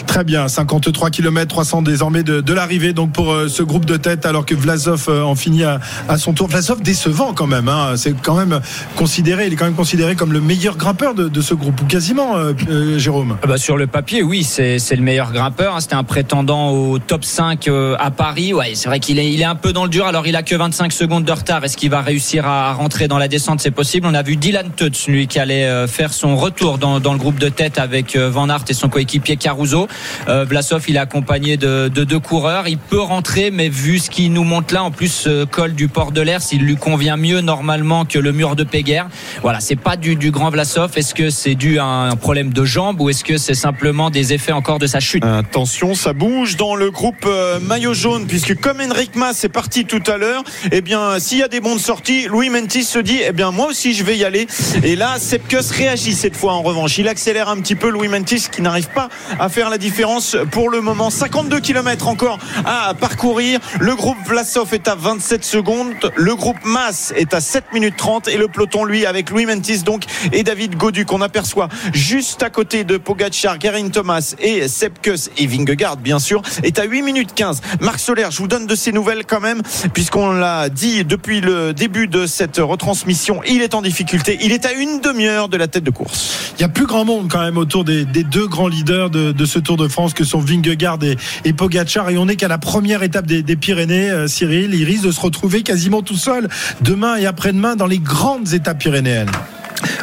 Très 0.08 0.24
bien, 0.24 0.48
53 0.48 1.10
km 1.10 1.48
300 1.48 1.82
désormais 1.82 2.24
de, 2.24 2.54
l'arrivée 2.54 2.94
donc 2.94 3.12
pour 3.12 3.32
euh, 3.32 3.48
ce 3.48 3.64
groupe 3.64 3.86
de 3.86 3.98
tête 3.98 4.26
alors 4.26 4.46
que 4.46 4.56
Vlasov 4.56 5.06
euh, 5.08 5.24
en 5.24 5.36
finit 5.36 5.64
à, 5.64 5.80
son 6.18 6.34
tour. 6.34 6.48
Vlasov 6.48 6.82
décevant 6.82 7.34
quand 7.34 7.48
même, 7.48 7.68
hein. 7.68 7.94
c'est 7.96 8.14
quand 8.22 8.36
même 8.36 8.60
considéré, 8.96 9.48
il 9.48 9.54
est 9.54 9.56
quand 9.56 9.66
même 9.66 9.74
considéré 9.74 10.16
comme 10.16 10.34
le 10.34 10.42
meilleur 10.42 10.78
grimpeur 10.78 11.14
de, 11.14 11.42
ce 11.42 11.54
groupe 11.54 11.82
ou 11.82 11.86
quasiment, 11.86 12.36
euh, 12.36 12.98
Jérôme. 12.98 13.38
Bah 13.48 13.58
sur 13.58 13.78
le 13.78 13.88
papier, 13.88 14.22
oui, 14.22 14.44
c'est 14.44 14.78
le 14.92 15.02
meilleur 15.02 15.32
grimpeur. 15.32 15.76
Hein. 15.76 15.82
C'était 15.82 15.96
un 15.96 16.04
prétendant 16.04 16.72
au 16.72 17.00
top 17.00 17.24
5 17.24 17.70
à 17.98 18.12
Paris. 18.12 18.54
C'est 18.76 18.88
vrai 18.88 19.00
qu'il 19.00 19.18
est, 19.20 19.44
un 19.44 19.56
peu 19.56 19.74
dans 19.74 19.84
le 19.84 19.90
dur. 19.90 20.06
Alors 20.06 20.28
il 20.28 20.36
a 20.36 20.44
que 20.44 20.56
25 20.56 20.92
secondes 20.92 21.24
de 21.24 21.32
retard. 21.32 21.64
Est-ce 21.64 21.78
qu'il 21.78 21.90
va 21.90 22.02
réussir 22.02 22.46
à 22.46 22.74
rentrer 22.74 23.08
dans 23.08 23.18
la 23.18 23.28
descente? 23.28 23.62
C'est 23.62 23.72
possible. 23.72 24.08
On 24.08 24.14
a 24.14 24.22
vu 24.22 24.36
Dylan 24.36 24.70
Tutz, 24.76 25.08
lui, 25.08 25.28
qui 25.28 25.40
allait 25.40 25.88
faire 25.88 26.14
son 26.14 26.36
retour 26.36 26.78
dans, 26.78 27.00
dans 27.00 27.14
le 27.14 27.20
groupe 27.20 27.40
de 27.40 27.50
tête 27.50 27.80
avec 27.80 28.16
Van 28.16 28.50
Aert 28.50 28.66
et 28.70 28.74
son 28.74 28.90
coéquipier 28.90 29.38
Caruso. 29.38 29.88
Euh, 30.28 30.46
Vlasov, 30.46 30.84
il 30.88 30.96
est 30.96 31.00
accompagné 31.00 31.58
de, 31.58 31.88
de, 31.88 32.04
deux 32.04 32.20
coureurs. 32.20 32.68
Il 32.68 32.78
peut 32.78 33.00
rentrer, 33.00 33.52
mais 33.52 33.70
vu 33.70 34.00
ce 34.00 34.10
qu'il 34.10 34.32
nous 34.34 34.44
montre 34.44 34.74
là, 34.74 34.84
en 34.84 34.92
plus 34.92 35.26
euh, 35.28 35.46
col 35.46 35.74
du 35.74 35.88
port 35.88 36.12
de 36.12 36.22
l'air, 36.22 36.42
s'il 36.42 36.62
lui 36.62 36.76
convient 36.76 37.18
mieux 37.18 37.42
normalement 37.42 38.06
que 38.06 38.20
le 38.20 38.32
mur 38.32 38.56
de 38.56 38.64
Péguerre. 38.64 39.08
Voilà, 39.42 39.60
c'est 39.60 39.76
pas 39.76 39.98
du, 39.98 40.16
du 40.16 40.32
grand 40.32 40.50
Vlasov. 40.50 40.92
Est-ce 40.96 41.14
que 41.14 41.30
c'est 41.30 41.56
dû 41.56 41.80
à 41.80 41.86
un 41.86 42.16
problème 42.16 42.54
de 42.54 42.66
jambe 42.66 43.02
ou 43.02 43.10
est-ce 43.10 43.24
que 43.24 43.38
c'est 43.38 43.54
simplement 43.54 44.10
des 44.10 44.34
effets 44.34 44.52
encore 44.52 44.80
de 44.80 44.88
sa 44.88 45.00
chute? 45.00 45.24
Attention, 45.24 45.96
ça 45.96 46.14
bouge 46.14 46.56
dans 46.56 46.76
le 46.76 46.92
groupe 46.92 47.26
euh, 47.26 47.60
maillot 47.60 47.94
jaune, 47.94 48.28
puisque 48.28 48.60
comme 48.60 48.82
Henrik 48.82 49.16
Mas 49.16 49.44
est 49.44 49.50
parti 49.50 49.86
tout 49.86 50.04
à 50.08 50.18
l'heure, 50.18 50.44
eh 50.72 50.82
bien, 50.82 51.20
s'il 51.20 51.40
y 51.40 51.44
a 51.44 51.48
des 51.48 51.60
bons 51.60 51.76
de 51.76 51.80
sortie, 51.80 52.28
Louis 52.28 52.50
Mentis 52.50 52.84
se 52.84 53.00
dit, 53.00 53.20
eh 53.26 53.32
bien, 53.32 53.52
moi 53.52 53.68
aussi, 53.68 53.94
je 53.94 54.04
vais 54.04 54.18
y 54.18 54.24
aller. 54.24 54.48
Et 54.84 54.96
là, 54.96 55.18
Sepkus 55.20 55.72
réagit 55.72 56.14
cette 56.14 56.36
fois 56.36 56.54
en 56.54 56.62
revanche. 56.62 56.98
Il 56.98 57.08
accélère 57.08 57.50
un 57.50 57.58
petit 57.58 57.76
peu 57.76 57.90
Louis 57.90 58.08
Mentis 58.08 58.46
qui 58.52 58.62
n'arrive 58.62 58.90
pas 58.90 59.10
à 59.40 59.50
faire 59.50 59.70
la 59.70 59.78
différence 59.82 60.38
pour 60.52 60.70
le 60.70 60.80
moment. 60.80 61.10
52 61.10 61.60
km 61.60 62.08
encore 62.08 62.40
à 62.64 62.94
parcourir. 62.94 63.60
Le 63.80 63.96
groupe 63.96 64.18
Vlasov 64.26 64.74
est 64.74 64.88
à 64.88 64.96
27 64.96 65.44
secondes. 65.44 66.12
Le 66.16 66.36
groupe 66.36 66.60
Mas 66.64 67.14
est 67.18 67.34
à 67.34 67.42
7 67.42 67.74
minutes 67.74 67.98
30 67.98 68.30
et 68.30 68.38
le 68.38 68.48
peloton, 68.48 68.86
lui, 68.86 69.06
avec 69.06 69.30
Louis 69.30 69.46
Mentis 69.46 69.84
donc 69.84 70.06
et 70.32 70.44
David 70.44 70.76
Godu 70.76 71.06
qu'on 71.06 71.22
aperçoit 71.22 71.68
juste 71.94 72.44
à 72.44 72.50
côté 72.50 72.84
de 72.84 72.98
Pogacar, 72.98 73.58
Garin 73.58 73.90
Thomas 73.90 74.36
et 74.40 74.68
Sepkus 74.68 75.30
et 75.38 75.48
Vingegaard, 75.48 75.98
bien 75.98 76.20
sûr, 76.20 76.42
est 76.64 76.80
à 76.80 76.84
8 76.84 77.02
minutes 77.02 77.34
15. 77.34 77.62
Marc 77.82 78.00
Soler, 78.00 78.28
je 78.30 78.38
vous 78.38 78.48
donne 78.48 78.68
de 78.68 78.76
ces 78.76 78.92
nouvelles 78.92 79.26
quand 79.26 79.40
même, 79.40 79.62
puisqu'on 79.94 80.32
l'a 80.32 80.70
dit 80.70 81.04
depuis 81.04 81.42
le 81.42 81.74
début 81.74 82.08
de 82.08 82.28
cette 82.28 82.58
retransmission, 82.58 83.42
il 83.48 83.62
est 83.62 83.74
en 83.74 83.82
difficulté. 83.82 84.38
Il 84.42 84.52
est 84.52 84.66
à 84.66 84.74
une 84.74 85.02
demi-heure 85.02 85.50
de 85.50 85.58
la 85.58 85.68
tête 85.68 85.84
de 85.84 85.92
course. 85.92 86.54
Il 86.58 86.62
y 86.62 86.66
a 86.66 86.70
plus 86.70 86.86
grand 86.86 87.06
monde 87.06 87.28
quand 87.32 87.42
même 87.42 87.58
autour 87.58 87.84
des, 87.84 88.06
deux 88.06 88.48
grands 88.48 88.68
leaders 88.68 89.10
de, 89.10 89.32
de, 89.32 89.46
ce 89.46 89.60
Tour 89.60 89.71
de 89.78 89.88
France 89.88 90.14
que 90.14 90.24
sont 90.24 90.40
Vingegaard 90.40 91.00
et, 91.04 91.18
et 91.46 91.54
Pogacar. 91.54 92.10
Et 92.10 92.18
on 92.18 92.28
est 92.28 92.36
qu'à 92.36 92.48
la 92.48 92.58
première 92.58 93.04
étape 93.04 93.26
des, 93.26 93.44
des 93.44 93.56
Pyrénées 93.56 94.10
euh, 94.10 94.28
Cyril. 94.28 94.74
Il 94.74 94.84
risque 94.84 95.04
de 95.04 95.12
se 95.12 95.20
retrouver 95.20 95.64
quasiment 95.64 96.02
tout 96.02 96.18
seul 96.18 96.50
demain 96.82 97.18
et 97.18 97.26
après-demain 97.26 97.76
dans 97.76 97.88
les 97.88 98.00
grandes 98.00 98.54
étapes 98.54 98.80
pyrénéennes 98.80 99.32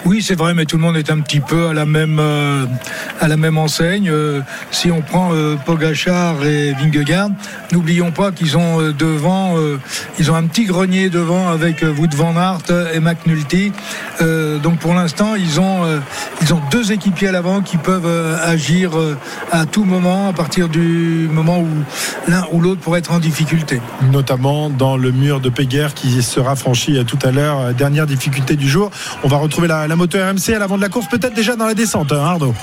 oui, 0.05 0.23
c'est 0.23 0.35
vrai, 0.35 0.55
mais 0.55 0.64
tout 0.64 0.77
le 0.77 0.83
monde 0.83 0.97
est 0.97 1.11
un 1.11 1.21
petit 1.21 1.41
peu 1.41 1.69
à 1.69 1.75
la 1.75 1.85
même, 1.85 2.19
euh, 2.19 2.64
enseigne. 3.57 4.09
Euh, 4.11 4.41
si 4.71 4.91
on 4.91 5.03
prend 5.03 5.31
euh, 5.33 5.57
Pogachar 5.66 6.45
et 6.45 6.73
Vingegaard, 6.73 7.31
n'oublions 7.73 8.11
pas 8.11 8.33
qu'ils 8.33 8.57
ont 8.57 8.81
euh, 8.81 8.93
devant, 8.93 9.57
un 9.59 10.47
petit 10.47 10.64
grenier 10.64 11.11
devant 11.11 11.49
avec 11.49 11.83
Wout 11.83 12.14
van 12.14 12.35
Aert 12.37 12.95
et 12.95 13.01
McNulty. 13.01 13.73
donc 14.62 14.79
pour 14.79 14.95
l'instant, 14.95 15.35
ils 15.37 15.61
ont, 15.61 15.85
deux 16.71 16.93
équipiers 16.93 17.29
à 17.29 17.33
l'avant 17.33 17.61
qui 17.61 17.77
peuvent 17.77 18.07
agir 18.45 18.93
à 19.51 19.66
tout 19.66 19.85
moment, 19.85 20.29
à 20.29 20.33
partir 20.33 20.69
du 20.69 21.29
moment 21.33 21.61
où 21.61 21.69
l'un 22.29 22.45
ou 22.53 22.61
l'autre 22.61 22.81
pourrait 22.81 23.01
être 23.01 23.12
en 23.12 23.19
difficulté. 23.19 23.81
Notamment 24.12 24.71
dans 24.71 24.97
le 24.97 25.12
mur 25.12 25.41
de 25.41 25.49
Péguerre 25.49 25.95
qui 25.95 26.23
sera 26.23 26.57
franchi 26.57 27.03
tout 27.07 27.19
à 27.23 27.31
l'heure. 27.31 27.75
Dernière 27.75 28.07
difficulté 28.07 28.57
du 28.57 28.69
jour. 28.69 28.91
La, 29.67 29.97
moto 29.97 30.19
RMC 30.19 30.55
à 30.55 30.59
l'avant 30.59 30.77
de 30.77 30.83
la 30.83 30.89
course, 30.89 31.07
peut-être 31.09 31.35
déjà 31.35 31.57
dans 31.57 31.67
la 31.67 31.75
descente, 31.75 32.13
hein, 32.13 32.23
Arnaud. 32.23 32.55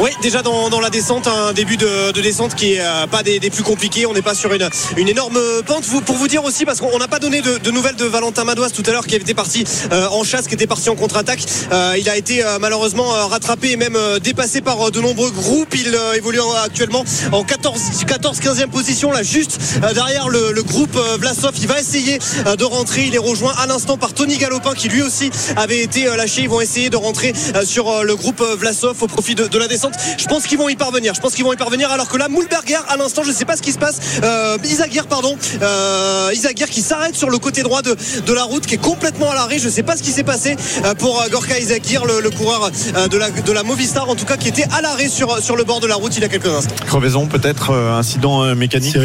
Oui, 0.00 0.08
déjà 0.22 0.40
dans, 0.40 0.80
la 0.80 0.88
descente, 0.88 1.26
un 1.26 1.52
début 1.52 1.76
de, 1.76 2.12
de 2.12 2.20
descente 2.22 2.54
qui 2.54 2.72
est 2.72 2.80
euh, 2.80 3.06
pas 3.06 3.22
des, 3.22 3.38
plus 3.38 3.62
compliqués. 3.62 4.06
On 4.06 4.14
n'est 4.14 4.22
pas 4.22 4.34
sur 4.34 4.50
une, 4.50 5.08
énorme 5.08 5.38
pente. 5.66 5.84
Pour 6.06 6.16
vous 6.16 6.26
dire 6.26 6.42
aussi, 6.42 6.64
parce 6.64 6.80
qu'on 6.80 6.98
n'a 6.98 7.06
pas 7.06 7.18
donné 7.18 7.42
de, 7.42 7.70
nouvelles 7.70 7.96
de 7.96 8.06
Valentin 8.06 8.44
Madoise 8.44 8.72
tout 8.72 8.82
à 8.86 8.92
l'heure, 8.92 9.06
qui 9.06 9.14
était 9.14 9.34
parti 9.34 9.62
euh, 9.92 10.08
en 10.08 10.24
chasse, 10.24 10.48
qui 10.48 10.54
était 10.54 10.66
parti 10.66 10.88
en 10.88 10.96
contre-attaque. 10.96 11.44
Euh, 11.70 11.96
il 11.98 12.08
a 12.08 12.16
été 12.16 12.42
malheureusement 12.62 13.10
rattrapé 13.28 13.72
et 13.72 13.76
même 13.76 13.98
dépassé 14.22 14.62
par 14.62 14.90
de 14.90 15.00
nombreux 15.02 15.30
groupes. 15.32 15.74
Il 15.74 15.94
évolue 16.16 16.40
actuellement 16.64 17.04
en 17.32 17.44
14, 17.44 18.04
14 18.06 18.38
15e 18.40 18.68
position, 18.68 19.12
là, 19.12 19.22
juste 19.22 19.60
derrière 19.92 20.30
le, 20.30 20.52
le 20.52 20.62
groupe 20.62 20.96
Vlasov. 21.18 21.52
Il 21.60 21.68
va 21.68 21.78
essayer 21.78 22.18
de 22.46 22.64
rentrer. 22.64 23.04
Il 23.04 23.14
est 23.14 23.18
rejoint 23.18 23.52
à 23.58 23.66
l'instant 23.66 23.98
par 23.98 24.14
Tony 24.14 24.38
Galopin, 24.38 24.72
qui 24.72 24.88
lui 24.88 25.02
aussi 25.02 25.30
avait 25.56 25.69
été 25.78 26.04
lâché. 26.16 26.42
Ils 26.42 26.48
vont 26.48 26.60
essayer 26.60 26.90
de 26.90 26.96
rentrer 26.96 27.32
sur 27.64 28.04
le 28.04 28.16
groupe 28.16 28.42
Vlasov 28.58 29.02
au 29.02 29.06
profit 29.06 29.34
de, 29.34 29.46
de 29.46 29.58
la 29.58 29.68
descente. 29.68 29.94
Je 30.18 30.26
pense 30.26 30.46
qu'ils 30.46 30.58
vont 30.58 30.68
y 30.68 30.76
parvenir. 30.76 31.14
Je 31.14 31.20
pense 31.20 31.34
qu'ils 31.34 31.44
vont 31.44 31.52
y 31.52 31.56
parvenir. 31.56 31.90
Alors 31.90 32.08
que 32.08 32.16
là, 32.16 32.28
Moulberger, 32.28 32.78
à 32.88 32.96
l'instant, 32.96 33.22
je 33.22 33.30
ne 33.30 33.34
sais 33.34 33.44
pas 33.44 33.56
ce 33.56 33.62
qui 33.62 33.72
se 33.72 33.78
passe. 33.78 33.98
Euh, 34.22 34.56
Isaguirre, 34.64 35.06
pardon. 35.06 35.36
Euh, 35.62 36.30
Isaguirre 36.32 36.70
qui 36.70 36.82
s'arrête 36.82 37.16
sur 37.16 37.30
le 37.30 37.38
côté 37.38 37.62
droit 37.62 37.82
de, 37.82 37.96
de 38.24 38.32
la 38.32 38.44
route, 38.44 38.66
qui 38.66 38.74
est 38.74 38.78
complètement 38.78 39.30
à 39.30 39.34
l'arrêt. 39.34 39.58
Je 39.58 39.66
ne 39.66 39.70
sais 39.70 39.82
pas 39.82 39.96
ce 39.96 40.02
qui 40.02 40.10
s'est 40.10 40.22
passé 40.24 40.56
pour 40.98 41.22
Gorka 41.30 41.58
Isaguirre, 41.58 42.04
le, 42.06 42.20
le 42.20 42.30
coureur 42.30 42.70
de 42.70 43.16
la, 43.16 43.30
de 43.30 43.52
la 43.52 43.62
Movistar, 43.62 44.08
en 44.08 44.14
tout 44.14 44.24
cas, 44.26 44.36
qui 44.36 44.48
était 44.48 44.66
à 44.72 44.80
l'arrêt 44.80 45.08
sur, 45.08 45.42
sur 45.42 45.56
le 45.56 45.64
bord 45.64 45.80
de 45.80 45.86
la 45.86 45.96
route 45.96 46.16
il 46.16 46.22
y 46.22 46.24
a 46.24 46.28
quelques 46.28 46.46
instants. 46.46 46.74
Crevaison, 46.86 47.26
peut-être, 47.26 47.70
euh, 47.70 47.98
incident 47.98 48.54
mécanique. 48.54 48.96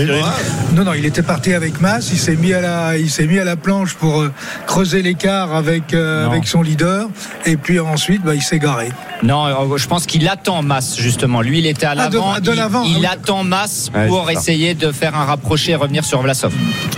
Non, 0.74 0.84
non, 0.84 0.93
il 0.93 1.05
était 1.05 1.24
parti 1.24 1.53
avec 1.53 1.82
Mass. 1.82 2.09
Il 2.11 2.20
s'est 2.20 2.36
mis 2.36 2.53
à 2.53 2.61
la, 2.61 2.97
il 2.97 3.09
s'est 3.09 3.26
mis 3.26 3.39
à 3.39 3.43
la 3.43 3.55
planche 3.55 3.93
pour 3.95 4.22
euh, 4.22 4.32
creuser 4.68 5.01
l'écart 5.01 5.53
avec, 5.53 5.93
euh, 5.93 6.26
avec 6.26 6.47
son 6.47 6.54
leader. 6.63 7.07
Et 7.45 7.57
puis 7.57 7.79
ensuite, 7.79 8.23
bah, 8.23 8.35
il 8.35 8.41
s'est 8.41 8.59
garé. 8.59 8.89
Non, 9.23 9.77
je 9.77 9.87
pense 9.87 10.05
qu'il 10.05 10.27
attend 10.27 10.61
Mass 10.61 10.97
justement. 10.97 11.41
Lui, 11.41 11.59
il 11.59 11.67
était 11.67 11.85
à 11.85 11.95
l'avant. 11.95 12.33
Ah, 12.35 12.39
de, 12.39 12.45
de 12.45 12.51
il, 12.51 12.57
l'avant, 12.57 12.83
il 12.83 12.97
oui. 12.97 13.05
attend 13.05 13.43
Mass 13.43 13.89
pour 14.07 14.25
ouais, 14.25 14.33
essayer 14.33 14.73
de 14.73 14.91
faire 14.91 15.15
un 15.15 15.25
rapproché 15.25 15.71
et 15.71 15.75
revenir 15.75 16.03
sur 16.03 16.21
Vlasov. 16.21 16.53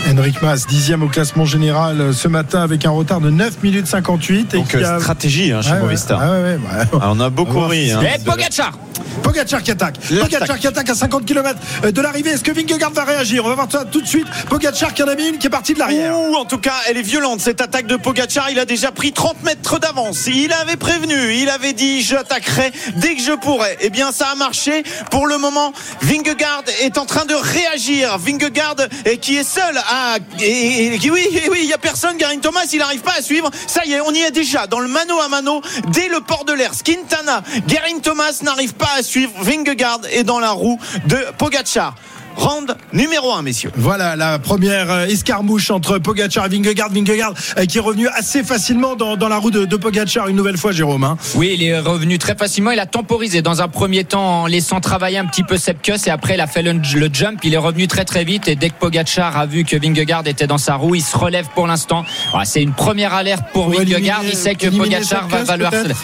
Henrik 0.09 0.41
Mass, 0.41 0.67
dixième 0.67 1.03
au 1.03 1.07
classement 1.07 1.45
général 1.45 2.13
ce 2.13 2.27
matin 2.27 2.61
avec 2.61 2.85
un 2.85 2.91
retard 2.91 3.21
de 3.21 3.29
9 3.29 3.63
minutes 3.63 3.87
58. 3.87 4.55
Donc, 4.55 4.73
et 4.73 4.77
qui 4.77 4.83
a... 4.83 4.99
stratégie 4.99 5.51
hein, 5.51 5.61
chez 5.61 5.71
ouais, 5.71 5.79
Movistar. 5.79 6.19
Ouais, 6.19 6.41
ouais, 6.41 6.57
on 6.93 7.19
a 7.19 7.29
beaucoup 7.29 7.59
ri. 7.61 7.91
Hein, 7.91 8.01
et 8.01 8.23
Pogacar 8.23 8.77
Pogacar 9.23 9.61
qui 9.61 9.71
attaque. 9.71 9.99
Pogacar 9.99 10.57
qui 10.57 10.67
attaque 10.67 10.89
à 10.89 10.95
50 10.95 11.25
km 11.25 11.59
de 11.91 12.01
l'arrivée. 12.01 12.31
Est-ce 12.31 12.43
que 12.43 12.51
Vingegaard 12.51 12.91
va 12.91 13.03
réagir? 13.03 13.45
On 13.45 13.49
va 13.49 13.55
voir 13.55 13.67
ça 13.71 13.85
tout 13.85 14.01
de 14.01 14.07
suite. 14.07 14.27
Pogacar 14.49 14.93
qui 14.93 15.03
en 15.03 15.07
a 15.07 15.15
mis 15.15 15.27
une 15.27 15.37
qui 15.37 15.47
est 15.47 15.51
partie 15.51 15.73
de 15.73 15.79
l'arrière. 15.79 16.17
Ouh, 16.17 16.35
en 16.35 16.45
tout 16.45 16.57
cas, 16.57 16.73
elle 16.89 16.97
est 16.97 17.01
violente 17.01 17.39
cette 17.41 17.61
attaque 17.61 17.87
de 17.87 17.95
Pogacar. 17.95 18.49
Il 18.49 18.59
a 18.59 18.65
déjà 18.65 18.91
pris 18.91 19.11
30 19.11 19.43
mètres 19.47 19.79
d'avance. 19.79 20.27
Il 20.27 20.51
avait 20.51 20.75
prévenu, 20.75 21.33
il 21.35 21.49
avait 21.49 21.71
dit 21.71 22.01
j'attaquerai 22.01 22.73
dès 22.97 23.15
que 23.15 23.21
je 23.21 23.31
pourrais. 23.31 23.77
Eh 23.79 23.89
bien, 23.89 24.11
ça 24.11 24.27
a 24.27 24.35
marché. 24.35 24.83
Pour 25.09 25.25
le 25.25 25.37
moment, 25.37 25.71
Vingegaard 26.01 26.63
est 26.81 26.97
en 26.97 27.05
train 27.05 27.23
de 27.23 27.33
réagir. 27.33 28.17
Vingegaard 28.17 28.75
qui 29.21 29.37
est 29.37 29.45
seul 29.49 29.77
à 29.77 30.17
et- 30.41 30.99
oui, 31.09 31.25
oui, 31.49 31.59
il 31.63 31.69
y 31.69 31.73
a 31.73 31.77
personne. 31.77 32.17
Garin 32.17 32.39
Thomas, 32.39 32.65
il 32.73 32.79
n'arrive 32.79 33.01
pas 33.01 33.13
à 33.17 33.21
suivre. 33.21 33.49
Ça 33.67 33.85
y 33.85 33.93
est, 33.93 34.01
on 34.01 34.11
y 34.11 34.19
est 34.19 34.31
déjà 34.31 34.67
dans 34.67 34.81
le 34.81 34.89
mano 34.89 35.17
à 35.21 35.29
mano 35.29 35.61
dès 35.87 36.09
le 36.09 36.19
port 36.19 36.43
de 36.43 36.51
l'air. 36.51 36.71
Quintana, 36.83 37.41
Garin 37.67 37.99
Thomas 38.03 38.39
n'arrive 38.41 38.73
pas 38.73 38.91
à 38.97 39.03
suivre. 39.03 39.31
Vingegaard 39.39 40.01
est 40.11 40.23
dans 40.25 40.39
la 40.39 40.51
roue 40.51 40.77
de 41.05 41.17
Pogacar. 41.37 41.95
Round 42.37 42.75
numéro 42.93 43.33
1, 43.33 43.41
messieurs. 43.41 43.71
Voilà 43.75 44.15
la 44.15 44.37
première 44.37 44.91
euh, 44.91 45.05
escarmouche 45.07 45.71
entre 45.71 45.97
Pogacar 45.97 46.45
et 46.45 46.49
Vingegaard. 46.49 46.89
Vingegaard 46.91 47.33
euh, 47.57 47.65
qui 47.65 47.77
est 47.79 47.81
revenu 47.81 48.07
assez 48.09 48.43
facilement 48.43 48.95
dans, 48.95 49.17
dans 49.17 49.27
la 49.27 49.37
roue 49.37 49.49
de, 49.51 49.65
de 49.65 49.75
Pogacar 49.75 50.27
une 50.27 50.35
nouvelle 50.35 50.57
fois, 50.57 50.71
Jérôme. 50.71 51.03
hein. 51.03 51.17
Oui, 51.35 51.55
il 51.57 51.63
est 51.63 51.79
revenu 51.79 52.19
très 52.19 52.35
facilement. 52.35 52.69
Il 52.71 52.79
a 52.79 52.85
temporisé 52.85 53.41
dans 53.41 53.61
un 53.63 53.67
premier 53.67 54.03
temps 54.03 54.43
en 54.43 54.45
laissant 54.45 54.79
travailler 54.79 55.17
un 55.17 55.25
petit 55.25 55.43
peu 55.43 55.57
Sepkus 55.57 56.05
et 56.05 56.11
après 56.11 56.35
il 56.35 56.41
a 56.41 56.45
fait 56.47 56.61
le, 56.61 56.73
le 56.73 57.09
jump. 57.11 57.39
Il 57.43 57.53
est 57.55 57.57
revenu 57.57 57.87
très 57.87 58.05
très 58.05 58.23
vite 58.23 58.47
et 58.47 58.55
dès 58.55 58.69
que 58.69 58.75
Pogacar 58.79 59.35
a 59.35 59.45
vu 59.47 59.63
que 59.63 59.75
Vingegaard 59.75 60.27
était 60.27 60.47
dans 60.47 60.59
sa 60.59 60.75
roue, 60.75 60.93
il 60.95 61.01
se 61.03 61.17
relève 61.17 61.47
pour 61.55 61.65
l'instant. 61.65 62.05
Voilà, 62.29 62.45
C'est 62.45 62.61
une 62.61 62.73
première 62.73 63.13
alerte 63.15 63.43
pour, 63.51 63.65
Pour 63.71 63.73
Vingegaard. 63.79 64.21
éliminer- 64.21 64.29
Il 64.31 64.35
sait 64.37 64.53
que 64.55 64.67
Pogacar 64.67 65.27
va, 65.27 65.37
Sepkus, 65.39 65.47
va 65.47 65.57
le 65.57 65.65
peut-être 65.65 65.73
harceler. 65.75 65.95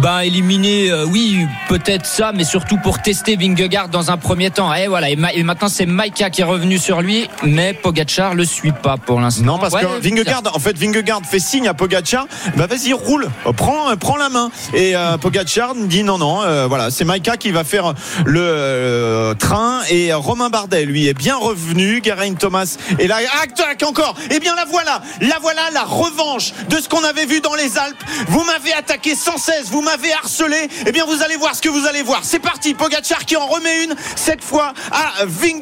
Ben 0.00 0.20
éliminer, 0.20 0.90
euh, 0.90 1.04
oui, 1.06 1.46
peut-être 1.68 2.06
ça, 2.06 2.32
mais 2.34 2.44
surtout 2.44 2.78
pour 2.78 3.00
tester 3.02 3.36
Vingegaard 3.36 3.88
dans 3.90 4.10
un 4.10 4.16
premier 4.16 4.50
temps. 4.50 4.72
Et 4.74 4.86
voilà. 4.88 5.10
Et, 5.10 5.16
ma- 5.16 5.32
et 5.32 5.42
maintenant 5.42 5.65
c'est 5.68 5.86
Maika 5.86 6.30
qui 6.30 6.40
est 6.40 6.44
revenu 6.44 6.78
sur 6.78 7.00
lui, 7.00 7.28
mais 7.42 7.72
Pogacar 7.74 8.34
le 8.34 8.44
suit 8.44 8.72
pas 8.72 8.96
pour 8.96 9.20
l'instant. 9.20 9.44
Non, 9.44 9.58
parce 9.58 9.74
Ouais, 9.74 9.82
que 9.82 10.00
Vingegaard, 10.02 10.42
en 10.54 10.58
fait, 10.58 10.76
Vingegaard 10.78 11.22
fait 11.28 11.38
signe 11.38 11.68
à 11.68 11.74
Pogacar, 11.74 12.26
bah 12.56 12.66
vas-y, 12.66 12.92
roule, 12.92 13.28
prends, 13.56 13.96
prends 13.96 14.16
la 14.16 14.28
main. 14.28 14.50
Et 14.74 14.96
euh, 14.96 15.18
Pogacar 15.18 15.74
dit 15.74 16.02
non, 16.02 16.18
non, 16.18 16.42
euh, 16.42 16.66
voilà, 16.66 16.90
c'est 16.90 17.04
Maika 17.04 17.36
qui 17.36 17.50
va 17.50 17.64
faire 17.64 17.94
le 18.24 18.40
euh, 18.42 19.34
train. 19.34 19.80
Et 19.90 20.12
Romain 20.12 20.48
Bardet, 20.48 20.84
lui, 20.84 21.06
est 21.08 21.14
bien 21.14 21.36
revenu. 21.36 22.00
Geraint 22.04 22.34
Thomas 22.34 22.76
est 22.98 23.06
là. 23.06 23.18
Ah, 23.42 23.46
tac, 23.46 23.82
encore. 23.82 24.14
Eh 24.30 24.40
bien, 24.40 24.54
la 24.54 24.64
voilà, 24.64 25.02
la 25.20 25.38
voilà, 25.40 25.62
la 25.72 25.82
revanche 25.84 26.52
de 26.68 26.76
ce 26.76 26.88
qu'on 26.88 27.04
avait 27.04 27.26
vu 27.26 27.40
dans 27.40 27.54
les 27.54 27.76
Alpes. 27.78 28.02
Vous 28.28 28.42
m'avez 28.44 28.72
attaqué 28.72 29.14
sans 29.14 29.36
cesse, 29.38 29.66
vous 29.70 29.82
m'avez 29.82 30.12
harcelé. 30.12 30.68
Eh 30.86 30.92
bien, 30.92 31.04
vous 31.06 31.22
allez 31.22 31.36
voir 31.36 31.54
ce 31.54 31.62
que 31.62 31.68
vous 31.68 31.86
allez 31.86 32.02
voir. 32.02 32.20
C'est 32.22 32.38
parti, 32.38 32.74
Pogacar 32.74 33.24
qui 33.24 33.36
en 33.36 33.46
remet 33.46 33.84
une, 33.84 33.94
cette 34.14 34.42
fois 34.42 34.72
à 34.90 35.24
Vingegaard. 35.24 35.55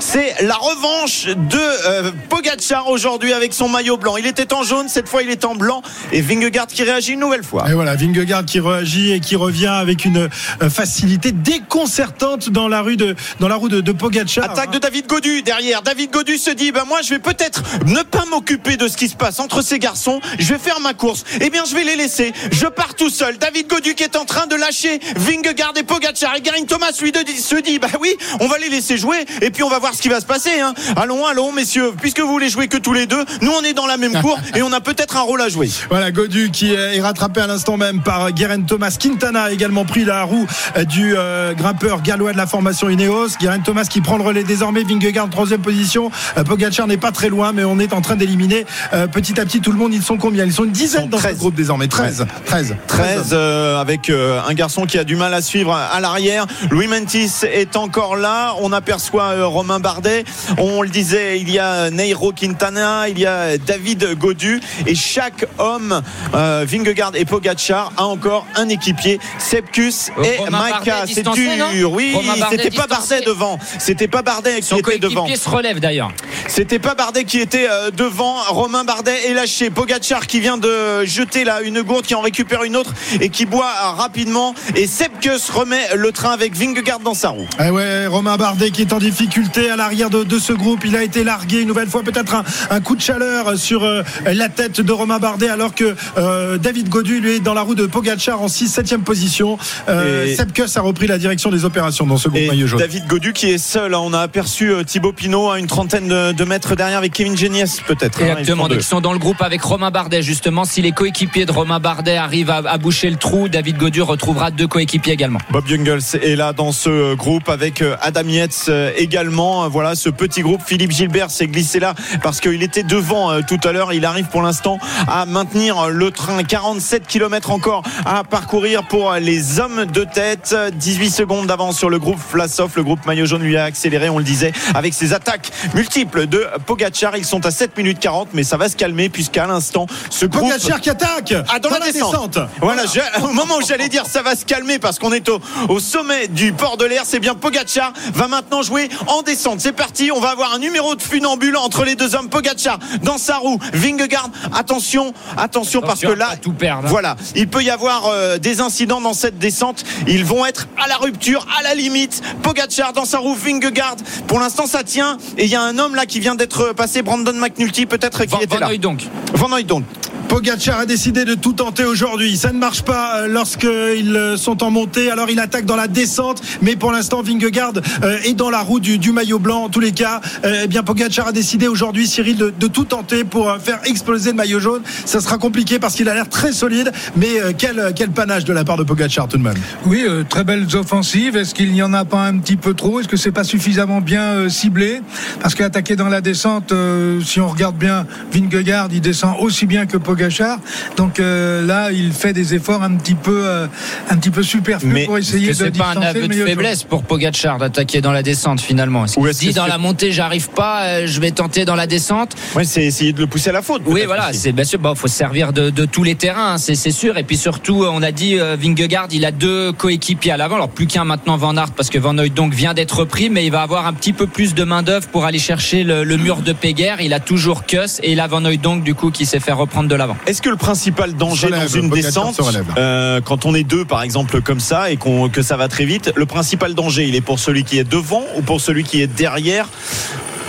C'est 0.00 0.34
la 0.42 0.54
revanche 0.54 1.26
de 1.26 1.58
euh, 1.58 2.12
Pogacar 2.28 2.88
aujourd'hui 2.88 3.32
avec 3.32 3.52
son 3.52 3.68
maillot 3.68 3.96
blanc. 3.96 4.16
Il 4.16 4.26
était 4.26 4.52
en 4.52 4.62
jaune, 4.62 4.88
cette 4.88 5.08
fois 5.08 5.22
il 5.22 5.30
est 5.30 5.44
en 5.44 5.54
blanc. 5.54 5.82
Et 6.12 6.20
Vingegaard 6.20 6.66
qui 6.66 6.82
réagit 6.82 7.12
une 7.12 7.20
nouvelle 7.20 7.44
fois. 7.44 7.68
Et 7.68 7.74
voilà, 7.74 7.94
Vingegaard 7.96 8.44
qui 8.44 8.60
réagit 8.60 9.12
et 9.12 9.20
qui 9.20 9.36
revient 9.36 9.66
avec 9.66 10.04
une 10.04 10.28
euh, 10.62 10.70
facilité 10.70 11.32
déconcertante 11.32 12.50
dans 12.50 12.68
la 12.68 12.82
rue 12.82 12.96
de 12.96 13.14
dans 13.40 13.48
la 13.48 13.56
roue 13.56 13.68
de, 13.68 13.80
de 13.80 13.92
Pogacar. 13.92 14.44
Attaque 14.50 14.70
de 14.70 14.78
David 14.78 15.06
Godu 15.06 15.42
derrière. 15.42 15.82
David 15.82 16.10
Godu 16.10 16.38
se 16.38 16.50
dit, 16.50 16.72
bah 16.72 16.84
moi 16.86 17.00
je 17.02 17.10
vais 17.10 17.18
peut-être 17.18 17.62
ne 17.86 18.02
pas 18.02 18.24
m'occuper 18.30 18.76
de 18.76 18.88
ce 18.88 18.96
qui 18.96 19.08
se 19.08 19.16
passe 19.16 19.40
entre 19.40 19.62
ces 19.62 19.78
garçons. 19.78 20.20
Je 20.38 20.52
vais 20.52 20.58
faire 20.58 20.80
ma 20.80 20.94
course. 20.94 21.24
Eh 21.40 21.50
bien 21.50 21.64
je 21.68 21.74
vais 21.74 21.84
les 21.84 21.96
laisser. 21.96 22.32
Je 22.52 22.66
pars 22.66 22.94
tout 22.94 23.10
seul. 23.10 23.38
David 23.38 23.66
Godu 23.68 23.94
qui 23.94 24.02
est 24.04 24.16
en 24.16 24.24
train 24.24 24.46
de 24.46 24.54
lâcher 24.56 25.00
Vingegaard 25.16 25.72
et 25.76 25.82
Pogacar. 25.82 26.36
Et 26.36 26.40
Garin 26.40 26.64
Thomas 26.66 26.92
lui 27.02 27.12
de- 27.12 27.18
se 27.36 27.56
dit, 27.56 27.78
bah 27.78 27.88
oui, 28.00 28.14
on 28.40 28.46
va 28.46 28.58
les 28.58 28.68
laisser 28.68 28.96
jouer 28.96 29.15
et 29.42 29.50
puis 29.50 29.62
on 29.62 29.68
va 29.68 29.78
voir 29.78 29.94
ce 29.94 30.02
qui 30.02 30.08
va 30.08 30.20
se 30.20 30.26
passer. 30.26 30.60
hein. 30.60 30.74
Allons, 30.96 31.26
allons 31.26 31.52
messieurs, 31.52 31.92
puisque 32.00 32.20
vous 32.20 32.28
voulez 32.28 32.48
jouer 32.48 32.68
que 32.68 32.76
tous 32.76 32.92
les 32.92 33.06
deux, 33.06 33.24
nous 33.42 33.52
on 33.52 33.62
est 33.62 33.72
dans 33.74 33.86
la 33.86 33.96
même 33.96 34.20
cour 34.20 34.38
et 34.54 34.62
on 34.62 34.72
a 34.72 34.80
peut-être 34.80 35.16
un 35.16 35.22
rôle 35.22 35.40
à 35.40 35.48
jouer. 35.48 35.70
Voilà, 35.90 36.10
Godu 36.10 36.50
qui 36.50 36.72
est 36.72 37.00
rattrapé 37.00 37.40
à 37.40 37.46
l'instant 37.46 37.76
même 37.76 38.02
par 38.02 38.32
Guerin 38.32 38.62
Thomas. 38.62 38.96
Quintana 39.00 39.44
a 39.44 39.50
également 39.52 39.84
pris 39.84 40.04
la 40.04 40.22
roue 40.24 40.46
euh, 40.76 40.84
du 40.84 41.14
euh, 41.16 41.54
grimpeur 41.54 42.02
gallois 42.02 42.32
de 42.32 42.36
la 42.36 42.46
formation 42.46 42.88
Ineos. 42.88 43.28
Guerin 43.40 43.60
Thomas 43.60 43.84
qui 43.84 44.00
prend 44.00 44.16
le 44.16 44.24
relais 44.24 44.44
désormais. 44.44 44.82
Vingegaard 44.84 45.28
troisième 45.30 45.60
position. 45.62 46.10
Euh, 46.36 46.44
Pogacar 46.44 46.86
n'est 46.86 46.96
pas 46.96 47.12
très 47.12 47.28
loin, 47.28 47.52
mais 47.52 47.64
on 47.64 47.78
est 47.78 47.92
en 47.92 48.00
train 48.00 48.16
d'éliminer 48.16 48.66
euh, 48.92 49.06
petit 49.06 49.38
à 49.40 49.44
petit 49.44 49.60
tout 49.60 49.72
le 49.72 49.78
monde. 49.78 49.92
Ils 49.94 50.02
sont 50.02 50.16
combien? 50.16 50.44
Ils 50.44 50.52
sont 50.52 50.64
une 50.64 50.70
dizaine 50.72 51.02
sont 51.02 51.08
dans 51.08 51.18
ce 51.18 51.22
13. 51.24 51.38
groupe 51.38 51.54
désormais. 51.54 51.88
13. 51.88 52.26
13. 52.46 52.76
13 52.86 53.30
euh, 53.32 53.80
avec 53.80 54.10
un 54.10 54.54
garçon 54.54 54.84
qui 54.86 54.98
a 54.98 55.04
du 55.04 55.16
mal 55.16 55.32
à 55.34 55.42
suivre 55.42 55.72
à 55.74 56.00
l'arrière. 56.00 56.46
Louis 56.70 56.86
Mentis 56.88 57.30
est 57.42 57.76
encore 57.76 58.16
là. 58.16 58.54
On 58.60 58.72
aperçoit 58.72 59.05
euh, 59.14 59.46
Romain 59.46 59.80
Bardet. 59.80 60.24
On 60.58 60.82
le 60.82 60.88
disait, 60.88 61.40
il 61.40 61.50
y 61.50 61.58
a 61.58 61.90
Neiro 61.90 62.32
Quintana, 62.32 63.08
il 63.08 63.18
y 63.18 63.26
a 63.26 63.58
David 63.58 64.14
Godu 64.18 64.60
et 64.86 64.94
chaque 64.94 65.46
homme, 65.58 66.02
euh, 66.34 66.64
Vingegaard 66.68 67.12
et 67.14 67.24
Pogacar, 67.24 67.92
a 67.96 68.04
encore 68.04 68.46
un 68.54 68.68
équipier, 68.68 69.18
Sepkus 69.38 70.10
et 70.22 70.36
Romain 70.38 70.70
Maika. 70.70 71.04
C'est 71.06 71.28
dur. 71.28 71.92
Oui, 71.92 72.12
Romain 72.14 72.36
Bardet 72.38 72.56
c'était 72.56 72.76
pas. 72.76 72.86
Bardet 72.86 73.20
devant. 73.22 73.58
C'était 73.78 74.08
pas 74.08 74.22
Bardet 74.22 74.60
qui 74.60 74.68
Son 74.68 74.78
était 74.78 74.98
devant. 74.98 75.26
se 75.26 75.48
relève 75.48 75.80
d'ailleurs. 75.80 76.12
C'était 76.48 76.78
pas 76.78 76.94
Bardet 76.94 77.24
qui 77.24 77.40
était 77.40 77.68
euh, 77.68 77.90
devant. 77.90 78.36
Romain 78.48 78.84
Bardet 78.84 79.28
est 79.28 79.34
lâché. 79.34 79.70
Pogacar 79.70 80.26
qui 80.26 80.40
vient 80.40 80.58
de 80.58 81.04
jeter 81.04 81.44
là 81.44 81.62
une 81.62 81.82
gourde, 81.82 82.06
qui 82.06 82.14
en 82.14 82.20
récupère 82.20 82.64
une 82.64 82.76
autre 82.76 82.92
et 83.20 83.28
qui 83.28 83.46
boit 83.46 83.66
euh, 83.66 83.90
rapidement. 83.90 84.54
Et 84.74 84.86
Sepkus 84.86 85.50
remet 85.52 85.94
le 85.94 86.12
train 86.12 86.30
avec 86.30 86.54
Vingegaard 86.54 87.00
dans 87.00 87.14
sa 87.14 87.30
roue. 87.30 87.46
Eh 87.64 87.70
ouais, 87.70 88.06
Romain 88.06 88.36
Bardet 88.36 88.70
qui 88.70 88.85
est 88.86 88.92
en 88.92 88.98
difficulté 88.98 89.70
à 89.70 89.76
l'arrière 89.76 90.10
de, 90.10 90.22
de 90.22 90.38
ce 90.38 90.52
groupe. 90.52 90.84
Il 90.84 90.94
a 90.96 91.02
été 91.02 91.24
largué 91.24 91.60
une 91.62 91.68
nouvelle 91.68 91.88
fois, 91.88 92.02
peut-être 92.02 92.34
un, 92.34 92.44
un 92.70 92.80
coup 92.80 92.94
de 92.94 93.00
chaleur 93.00 93.56
sur 93.58 93.82
euh, 93.84 94.02
la 94.32 94.48
tête 94.48 94.80
de 94.80 94.92
Romain 94.92 95.18
Bardet, 95.18 95.48
alors 95.48 95.74
que 95.74 95.94
euh, 96.18 96.56
David 96.58 96.88
Godu 96.88 97.20
lui 97.20 97.36
est 97.36 97.40
dans 97.40 97.54
la 97.54 97.62
roue 97.62 97.74
de 97.74 97.86
Pogacar 97.86 98.40
en 98.42 98.48
6 98.48 98.68
7 98.68 98.96
position. 98.98 99.58
Euh, 99.88 100.34
Sepkus 100.34 100.76
a 100.76 100.80
repris 100.80 101.06
la 101.06 101.18
direction 101.18 101.50
des 101.50 101.64
opérations 101.64 102.06
dans 102.06 102.16
ce 102.16 102.28
groupe 102.28 102.46
maillot 102.46 102.66
jaune. 102.66 102.78
David 102.78 103.06
Godu 103.06 103.32
qui 103.32 103.50
est 103.50 103.58
seul. 103.58 103.94
hein. 103.94 104.00
On 104.02 104.12
a 104.12 104.20
aperçu 104.20 104.70
euh, 104.70 104.84
Thibaut 104.84 105.12
Pinot 105.12 105.50
à 105.50 105.58
une 105.58 105.66
trentaine 105.66 106.06
de, 106.08 106.32
de 106.32 106.44
mètres 106.44 106.76
derrière 106.76 106.98
avec 106.98 107.12
Kevin 107.12 107.36
Genies 107.36 107.64
peut-être. 107.86 108.22
hein. 108.22 108.26
Exactement. 108.38 108.68
Donc 108.68 108.78
ils 108.80 108.84
sont 108.84 109.00
dans 109.00 109.12
le 109.12 109.18
groupe 109.18 109.42
avec 109.42 109.62
Romain 109.62 109.90
Bardet 109.90 110.22
justement. 110.22 110.64
Si 110.64 110.82
les 110.82 110.92
coéquipiers 110.92 111.46
de 111.46 111.52
Romain 111.52 111.80
Bardet 111.80 112.16
arrivent 112.16 112.50
à, 112.50 112.58
à 112.66 112.78
boucher 112.78 113.10
le 113.10 113.16
trou, 113.16 113.48
David 113.48 113.76
Godu 113.78 114.02
retrouvera 114.02 114.50
deux 114.50 114.66
coéquipiers 114.68 115.12
également. 115.14 115.40
Bob 115.50 115.66
Jungels 115.66 116.00
est 116.22 116.36
là 116.36 116.52
dans 116.52 116.72
ce 116.72 117.14
groupe 117.14 117.48
avec 117.48 117.82
Adam 118.00 118.28
Yates 118.28 118.68
également. 118.96 119.68
Voilà 119.68 119.94
ce 119.94 120.08
petit 120.08 120.42
groupe. 120.42 120.62
Philippe 120.64 120.92
Gilbert 120.92 121.30
s'est 121.30 121.46
glissé 121.46 121.78
là 121.78 121.94
parce 122.22 122.40
qu'il 122.40 122.62
était 122.62 122.82
devant 122.82 123.30
euh, 123.30 123.40
tout 123.46 123.60
à 123.64 123.72
l'heure. 123.72 123.92
Il 123.92 124.04
arrive 124.04 124.26
pour 124.26 124.42
l'instant 124.42 124.78
à 125.08 125.26
maintenir 125.26 125.88
le 125.88 126.10
train. 126.10 126.42
47 126.42 127.06
km 127.06 127.50
encore 127.50 127.82
à 128.04 128.24
parcourir 128.24 128.86
pour 128.86 129.12
les 129.14 129.60
hommes 129.60 129.84
de 129.86 130.04
tête. 130.04 130.54
18 130.74 131.10
secondes 131.10 131.46
d'avance 131.46 131.78
sur 131.78 131.90
le 131.90 131.98
groupe 131.98 132.18
Vlasov. 132.32 132.72
Le 132.76 132.82
groupe 132.82 133.04
maillot 133.06 133.26
jaune 133.26 133.42
lui 133.42 133.56
a 133.56 133.64
accéléré, 133.64 134.08
on 134.08 134.18
le 134.18 134.24
disait, 134.24 134.52
avec 134.74 134.94
ses 134.94 135.12
attaques 135.12 135.50
multiples 135.74 136.26
de 136.26 136.46
Pogacar. 136.66 137.16
Ils 137.16 137.24
sont 137.24 137.44
à 137.46 137.50
7 137.50 137.76
minutes 137.76 137.98
40, 137.98 138.28
mais 138.32 138.42
ça 138.42 138.56
va 138.56 138.68
se 138.68 138.76
calmer 138.76 139.08
puisqu'à 139.08 139.46
l'instant, 139.46 139.86
ce 140.10 140.26
groupe 140.26 140.50
Pogacar 140.50 140.80
qui 140.80 140.90
attaque 140.90 141.34
ah, 141.48 141.58
dans, 141.58 141.70
la, 141.70 141.80
descente. 141.80 142.38
Voilà, 142.60 142.84
au 143.22 143.32
moment 143.32 143.56
où 143.58 143.66
j'allais 143.66 143.88
dire 143.88 144.04
ça 144.06 144.22
va 144.22 144.34
se 144.36 144.44
calmer 144.44 144.78
parce 144.78 144.98
qu'on 144.98 145.12
est 145.12 145.28
au, 145.28 145.40
au 145.68 145.80
sommet 145.80 146.28
du 146.28 146.52
port 146.52 146.76
de 146.76 146.84
l'air, 146.84 147.02
c'est 147.04 147.20
bien 147.20 147.34
Pogacar 147.34 147.92
va 148.14 148.28
maintenant 148.28 148.62
jouer 148.66 148.88
en 149.06 149.22
descente. 149.22 149.60
C'est 149.60 149.72
parti, 149.72 150.10
on 150.12 150.20
va 150.20 150.30
avoir 150.30 150.52
un 150.52 150.58
numéro 150.58 150.94
de 150.94 151.02
funambule 151.02 151.56
entre 151.56 151.84
les 151.84 151.94
deux 151.94 152.14
hommes. 152.14 152.28
Pogacar 152.28 152.78
dans 153.02 153.18
sa 153.18 153.36
roue, 153.36 153.58
Vingegaard, 153.72 154.30
attention, 154.52 155.12
attention, 155.36 155.80
parce 155.80 156.00
que 156.00 156.06
Attention 156.06 156.18
là, 156.18 156.30
pas 156.30 156.36
tout 156.36 156.52
perdre, 156.52 156.84
hein. 156.86 156.90
voilà, 156.90 157.16
il 157.34 157.48
peut 157.48 157.62
y 157.62 157.70
avoir 157.70 158.06
euh, 158.06 158.38
des 158.38 158.60
incidents 158.60 159.00
dans 159.00 159.14
cette 159.14 159.38
descente. 159.38 159.84
Ils 160.06 160.24
vont 160.24 160.44
être 160.44 160.68
à 160.82 160.88
la 160.88 160.96
rupture, 160.96 161.46
à 161.58 161.62
la 161.62 161.74
limite. 161.74 162.22
Pogacar 162.42 162.92
dans 162.92 163.04
sa 163.04 163.18
roue, 163.18 163.34
Vingegaard. 163.34 163.96
Pour 164.26 164.40
l'instant, 164.40 164.66
ça 164.66 164.84
tient. 164.84 165.18
Et 165.38 165.44
il 165.44 165.50
y 165.50 165.56
a 165.56 165.62
un 165.62 165.78
homme 165.78 165.94
là 165.94 166.06
qui 166.06 166.20
vient 166.20 166.34
d'être 166.34 166.72
passé, 166.72 167.02
Brandon 167.02 167.32
McNulty, 167.32 167.86
peut-être 167.86 168.24
qui 168.24 168.30
Van, 168.30 168.38
était 168.40 168.54
Van 168.54 168.60
là. 168.60 168.68
Hooydonk. 168.68 169.02
Van 169.34 169.50
Hooydonk. 169.52 169.84
Pogacar 170.28 170.80
a 170.80 170.86
décidé 170.86 171.24
de 171.24 171.34
tout 171.34 171.52
tenter 171.52 171.84
aujourd'hui. 171.84 172.36
Ça 172.36 172.52
ne 172.52 172.58
marche 172.58 172.82
pas 172.82 173.20
euh, 173.20 173.28
lorsqu'ils 173.28 174.16
euh, 174.16 174.36
sont 174.36 174.62
en 174.62 174.70
montée. 174.70 175.10
Alors 175.10 175.30
il 175.30 175.40
attaque 175.40 175.64
dans 175.64 175.76
la 175.76 175.88
descente, 175.88 176.42
mais 176.62 176.76
pour 176.76 176.92
l'instant 176.92 177.22
Vingegaard 177.22 177.72
euh, 178.02 178.18
est 178.24 178.34
dans 178.34 178.50
la 178.50 178.60
roue 178.60 178.80
du, 178.80 179.12
maillot 179.12 179.38
blanc. 179.38 179.64
En 179.64 179.68
tous 179.68 179.80
les 179.80 179.92
cas, 179.92 180.20
euh, 180.44 180.62
eh 180.64 180.66
bien 180.66 180.82
Pogacar 180.82 181.28
a 181.28 181.32
décidé 181.32 181.68
aujourd'hui, 181.68 182.06
Cyril, 182.06 182.36
de, 182.36 182.66
tout 182.66 182.84
tenter 182.84 183.24
pour 183.24 183.48
euh, 183.48 183.58
faire 183.58 183.80
exploser 183.84 184.30
le 184.30 184.36
maillot 184.36 184.60
jaune. 184.60 184.82
Ça 185.04 185.20
sera 185.20 185.38
compliqué 185.38 185.78
parce 185.78 185.94
qu'il 185.94 186.08
a 186.08 186.14
l'air 186.14 186.28
très 186.28 186.52
solide, 186.52 186.92
mais 187.16 187.40
euh, 187.40 187.52
quel, 187.56 187.92
quel 187.94 188.10
panache 188.10 188.44
de 188.44 188.52
la 188.52 188.64
part 188.64 188.76
de 188.76 188.82
Pogacar 188.82 189.28
tout 189.28 189.38
de 189.38 189.42
même. 189.42 189.54
Oui, 189.86 190.04
euh, 190.06 190.24
très 190.28 190.44
belles 190.44 190.66
offensives. 190.74 191.36
Est-ce 191.36 191.54
qu'il 191.54 191.72
n'y 191.72 191.82
en 191.82 191.92
a 191.92 192.04
pas 192.04 192.26
un 192.26 192.38
petit 192.38 192.56
peu 192.56 192.74
trop? 192.74 193.00
Est-ce 193.00 193.08
que 193.08 193.16
c'est 193.16 193.32
pas 193.32 193.44
suffisamment 193.44 194.00
bien 194.00 194.22
euh, 194.22 194.48
ciblé? 194.48 195.00
Parce 195.40 195.54
qu'attaquer 195.54 195.96
dans 195.96 196.08
la 196.08 196.20
descente, 196.20 196.72
euh, 196.72 197.20
si 197.22 197.40
on 197.40 197.48
regarde 197.48 197.76
bien, 197.76 198.06
Vingegaard, 198.32 198.88
il 198.92 199.00
descend 199.00 199.36
aussi 199.40 199.66
bien 199.66 199.86
que 199.86 199.96
Pogacar. 199.96 200.15
Pogachar. 200.16 200.58
Donc 200.96 201.20
euh, 201.20 201.64
là, 201.66 201.90
il 201.92 202.12
fait 202.12 202.32
des 202.32 202.54
efforts 202.54 202.82
un 202.82 202.94
petit 202.96 203.14
peu, 203.14 203.42
euh, 203.44 203.66
un 204.08 204.16
petit 204.16 204.30
peu 204.30 204.42
superflus 204.42 204.88
Mais 204.88 205.04
pour 205.04 205.18
essayer 205.18 205.48
de 205.48 205.52
C'est 205.52 205.76
pas 205.76 205.88
un 205.88 206.00
distancer 206.00 206.06
aveu 206.08 206.28
de 206.28 206.34
faiblesse 206.44 206.82
pour 206.84 207.02
Pogacar 207.02 207.58
d'attaquer 207.58 208.00
dans 208.00 208.12
la 208.12 208.22
descente 208.22 208.60
finalement. 208.60 209.04
Est-ce 209.04 209.14
qu'il 209.14 209.30
dit 209.32 209.48
que 209.50 209.54
dans 209.54 209.64
c'est- 209.64 209.68
la 209.70 209.78
montée 209.78 210.12
j'arrive 210.12 210.48
pas, 210.50 210.84
euh, 210.84 211.06
je 211.06 211.20
vais 211.20 211.30
tenter 211.32 211.64
dans 211.64 211.74
la 211.74 211.86
descente 211.86 212.34
Ouais, 212.54 212.64
c'est 212.64 212.84
essayer 212.84 213.12
de 213.12 213.20
le 213.20 213.26
pousser 213.26 213.50
à 213.50 213.52
la 213.52 213.62
faute. 213.62 213.82
Oui, 213.86 214.02
voilà, 214.06 214.32
c'est 214.32 214.52
bien 214.52 214.64
sûr. 214.64 214.78
Bon, 214.78 214.94
faut 214.94 215.08
se 215.08 215.14
servir 215.16 215.52
de, 215.52 215.68
de 215.70 215.84
tous 215.84 216.02
les 216.02 216.14
terrains, 216.14 216.54
hein, 216.54 216.58
c'est 216.58 216.74
sûr. 216.90 217.18
Et 217.18 217.24
puis 217.24 217.36
surtout, 217.36 217.84
on 217.90 218.02
a 218.02 218.12
dit 218.12 218.38
euh, 218.38 218.56
Vingegaard, 218.58 219.08
il 219.10 219.24
a 219.24 219.30
deux 219.30 219.72
coéquipiers 219.72 220.32
à 220.32 220.36
l'avant. 220.36 220.56
Alors 220.56 220.68
plus 220.70 220.86
qu'un 220.86 221.04
maintenant 221.04 221.36
Van 221.36 221.56
Aert 221.56 221.72
parce 221.76 221.90
que 221.90 221.98
Van 221.98 222.14
donc 222.14 222.54
vient 222.54 222.72
d'être 222.74 223.04
pris, 223.04 223.28
mais 223.30 223.44
il 223.44 223.50
va 223.52 223.62
avoir 223.62 223.86
un 223.86 223.92
petit 223.92 224.12
peu 224.14 224.26
plus 224.26 224.54
de 224.54 224.64
main 224.64 224.82
d'œuvre 224.82 225.08
pour 225.08 225.24
aller 225.26 225.38
chercher 225.38 225.84
le, 225.84 226.04
le 226.04 226.16
mur 226.16 226.38
de 226.38 226.52
Péguerre. 226.52 227.00
Il 227.00 227.12
a 227.12 227.20
toujours 227.20 227.66
Kuss 227.66 228.00
et 228.02 228.12
il 228.12 228.20
a 228.20 228.26
Van 228.26 228.40
donc 228.46 228.84
du 228.84 228.94
coup 228.94 229.10
qui 229.10 229.26
s'est 229.26 229.40
fait 229.40 229.52
reprendre 229.52 229.88
de 229.88 229.94
l'avant. 230.06 230.16
Est-ce 230.26 230.42
que 230.42 230.48
le 230.48 230.56
principal 230.56 231.14
danger 231.14 231.46
relève, 231.46 231.60
dans 231.62 231.68
une 231.80 231.90
descente, 231.90 232.40
euh, 232.78 233.20
quand 233.20 233.46
on 233.46 233.54
est 233.54 233.64
deux 233.64 233.84
par 233.84 234.02
exemple 234.02 234.40
comme 234.42 234.60
ça 234.60 234.90
et 234.90 234.96
qu'on 234.96 235.28
que 235.28 235.42
ça 235.42 235.56
va 235.56 235.68
très 235.68 235.84
vite, 235.84 236.12
le 236.16 236.26
principal 236.26 236.74
danger, 236.74 237.04
il 237.06 237.14
est 237.14 237.20
pour 237.20 237.38
celui 237.38 237.64
qui 237.64 237.78
est 237.78 237.84
devant 237.84 238.24
ou 238.36 238.42
pour 238.42 238.60
celui 238.60 238.84
qui 238.84 239.00
est 239.02 239.06
derrière? 239.06 239.68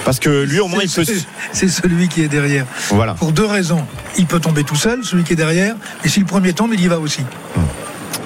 Parce 0.05 0.20
que 0.20 0.43
lui 0.43 0.60
au 0.60 0.68
moins 0.68 0.82
il 0.84 0.89
C'est- 0.89 1.03
peut. 1.05 1.12
c'est- 1.14 1.26
C'est 1.53 1.68
celui 1.70 2.08
qui 2.08 2.22
est 2.22 2.28
derrière. 2.28 2.66
Voilà. 2.89 3.14
Pour 3.14 3.32
deux 3.32 3.45
raisons. 3.45 3.84
Il 4.18 4.26
peut 4.26 4.39
tomber 4.39 4.64
tout 4.64 4.76
seul, 4.76 5.03
celui 5.03 5.24
qui 5.24 5.34
est 5.34 5.38
derrière. 5.38 5.76
Et 6.03 6.10
si 6.10 6.20
le 6.20 6.26
premier 6.26 6.53
tombe, 6.53 6.72
il 6.74 6.82
y 6.82 6.88
va 6.88 6.99
aussi. 6.99 7.22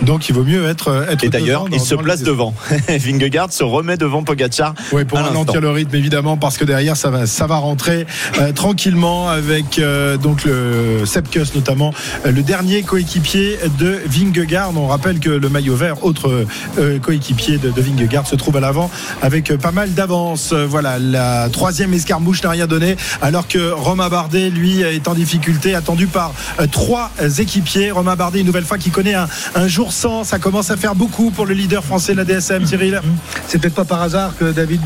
Donc 0.01 0.29
il 0.29 0.35
vaut 0.35 0.43
mieux 0.43 0.65
être. 0.67 1.05
être 1.09 1.23
Et 1.23 1.29
d'ailleurs, 1.29 1.65
il 1.71 1.79
se 1.79 1.95
place 1.95 2.23
devant. 2.23 2.53
Vingegaard 2.89 3.51
se 3.51 3.63
remet 3.63 3.97
devant 3.97 4.23
Pogacar. 4.23 4.73
Oui, 4.91 5.05
pour 5.05 5.19
ralentir 5.19 5.61
le 5.61 5.69
rythme 5.69 5.95
évidemment, 5.95 6.37
parce 6.37 6.57
que 6.57 6.65
derrière 6.65 6.97
ça 6.97 7.09
va, 7.09 7.25
ça 7.27 7.47
va 7.47 7.57
rentrer 7.57 8.05
euh, 8.39 8.51
tranquillement 8.51 9.29
avec 9.29 9.79
euh, 9.79 10.17
donc 10.17 10.43
le 10.45 11.05
Sepkus 11.05 11.53
notamment, 11.55 11.93
euh, 12.25 12.31
le 12.31 12.41
dernier 12.43 12.81
coéquipier 12.83 13.57
de 13.79 13.99
Vingegaard. 14.05 14.71
On 14.75 14.87
rappelle 14.87 15.19
que 15.19 15.29
le 15.29 15.49
maillot 15.49 15.75
vert, 15.75 16.03
autre 16.03 16.45
euh, 16.79 16.99
coéquipier 16.99 17.57
de, 17.57 17.69
de 17.69 17.81
Vingegaard, 17.81 18.25
se 18.27 18.35
trouve 18.35 18.57
à 18.57 18.59
l'avant 18.59 18.89
avec 19.21 19.51
euh, 19.51 19.57
pas 19.57 19.71
mal 19.71 19.93
d'avance. 19.93 20.51
Euh, 20.53 20.65
Voilà, 20.67 20.97
la 20.99 21.49
troisième 21.49 21.93
escarmouche 21.93 22.41
n'a 22.43 22.49
rien 22.51 22.67
donné, 22.67 22.95
alors 23.21 23.47
que 23.47 23.71
Romain 23.71 24.09
Bardet, 24.09 24.49
lui, 24.49 24.81
est 24.81 25.07
en 25.07 25.13
difficulté, 25.13 25.75
attendu 25.75 26.07
par 26.07 26.33
euh, 26.59 26.67
trois 26.71 27.11
équipiers. 27.39 27.91
Romain 27.91 28.15
Bardet, 28.15 28.39
une 28.39 28.45
nouvelle 28.45 28.63
fois, 28.65 28.77
qui 28.77 28.89
connaît 28.89 29.13
un, 29.15 29.27
un 29.55 29.67
jour 29.67 29.90
Ça 29.91 30.39
commence 30.39 30.71
à 30.71 30.77
faire 30.77 30.95
beaucoup 30.95 31.31
pour 31.31 31.45
le 31.45 31.53
leader 31.53 31.83
français 31.83 32.13
de 32.13 32.17
la 32.17 32.23
DSM, 32.23 32.65
Cyril. 32.65 33.01
C'est 33.47 33.59
peut-être 33.59 33.75
pas 33.75 33.83
par 33.83 34.01
hasard 34.01 34.37
que 34.37 34.45
David 34.45 34.81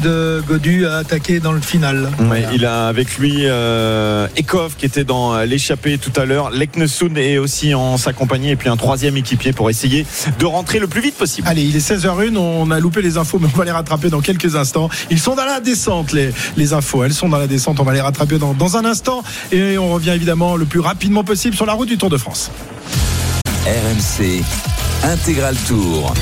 Godu 0.48 0.88
a 0.88 0.98
attaqué 0.98 1.40
dans 1.40 1.52
le 1.52 1.62
final. 1.62 2.10
Il 2.52 2.66
a 2.66 2.88
avec 2.88 3.20
lui 3.20 3.42
euh, 3.44 4.28
Ekov 4.36 4.76
qui 4.76 4.88
était 4.88 5.04
dans 5.04 5.38
l'échappée 5.42 6.00
tout 6.00 6.12
à 6.20 6.26
l'heure. 6.26 6.50
Leknesund 6.50 7.16
est 7.18 7.38
aussi 7.38 7.76
en 7.76 7.98
sa 7.98 8.14
compagnie 8.14 8.50
et 8.50 8.56
puis 8.56 8.68
un 8.68 8.78
troisième 8.78 9.16
équipier 9.16 9.54
pour 9.54 9.70
essayer 9.70 10.08
de 10.40 10.46
rentrer 10.46 10.80
le 10.80 10.88
plus 10.88 11.02
vite 11.02 11.16
possible. 11.16 11.48
Allez, 11.48 11.64
il 11.64 11.76
est 11.76 11.88
16h01, 11.88 12.36
on 12.36 12.72
a 12.72 12.80
loupé 12.80 13.04
les 13.04 13.18
infos, 13.18 13.38
mais 13.40 13.48
on 13.54 13.58
va 13.58 13.66
les 13.66 13.72
rattraper 13.72 14.10
dans 14.10 14.22
quelques 14.22 14.56
instants. 14.56 14.90
Ils 15.12 15.20
sont 15.20 15.36
dans 15.36 15.46
la 15.46 15.60
descente, 15.60 16.14
les, 16.14 16.32
les 16.58 16.74
infos. 16.74 17.04
Elles 17.04 17.14
sont 17.14 17.30
dans 17.30 17.38
la 17.38 17.48
descente, 17.48 17.80
on 17.80 17.84
va 17.84 17.94
les 17.94 18.02
rattraper 18.02 18.40
dans, 18.40 18.54
dans 18.54 18.76
un 18.76 18.86
instant. 18.86 19.24
Et 19.52 19.78
on 19.78 19.94
revient 19.94 20.12
évidemment 20.12 20.56
le 20.56 20.66
plus 20.66 20.80
rapidement 20.80 21.24
possible 21.24 21.56
sur 21.56 21.68
la 21.68 21.74
route 21.74 21.90
du 21.90 21.98
Tour 21.98 22.10
de 22.10 22.18
France. 22.18 22.50
RMC 23.66 24.44
Intégral 25.04 25.56
Tour. 25.68 26.14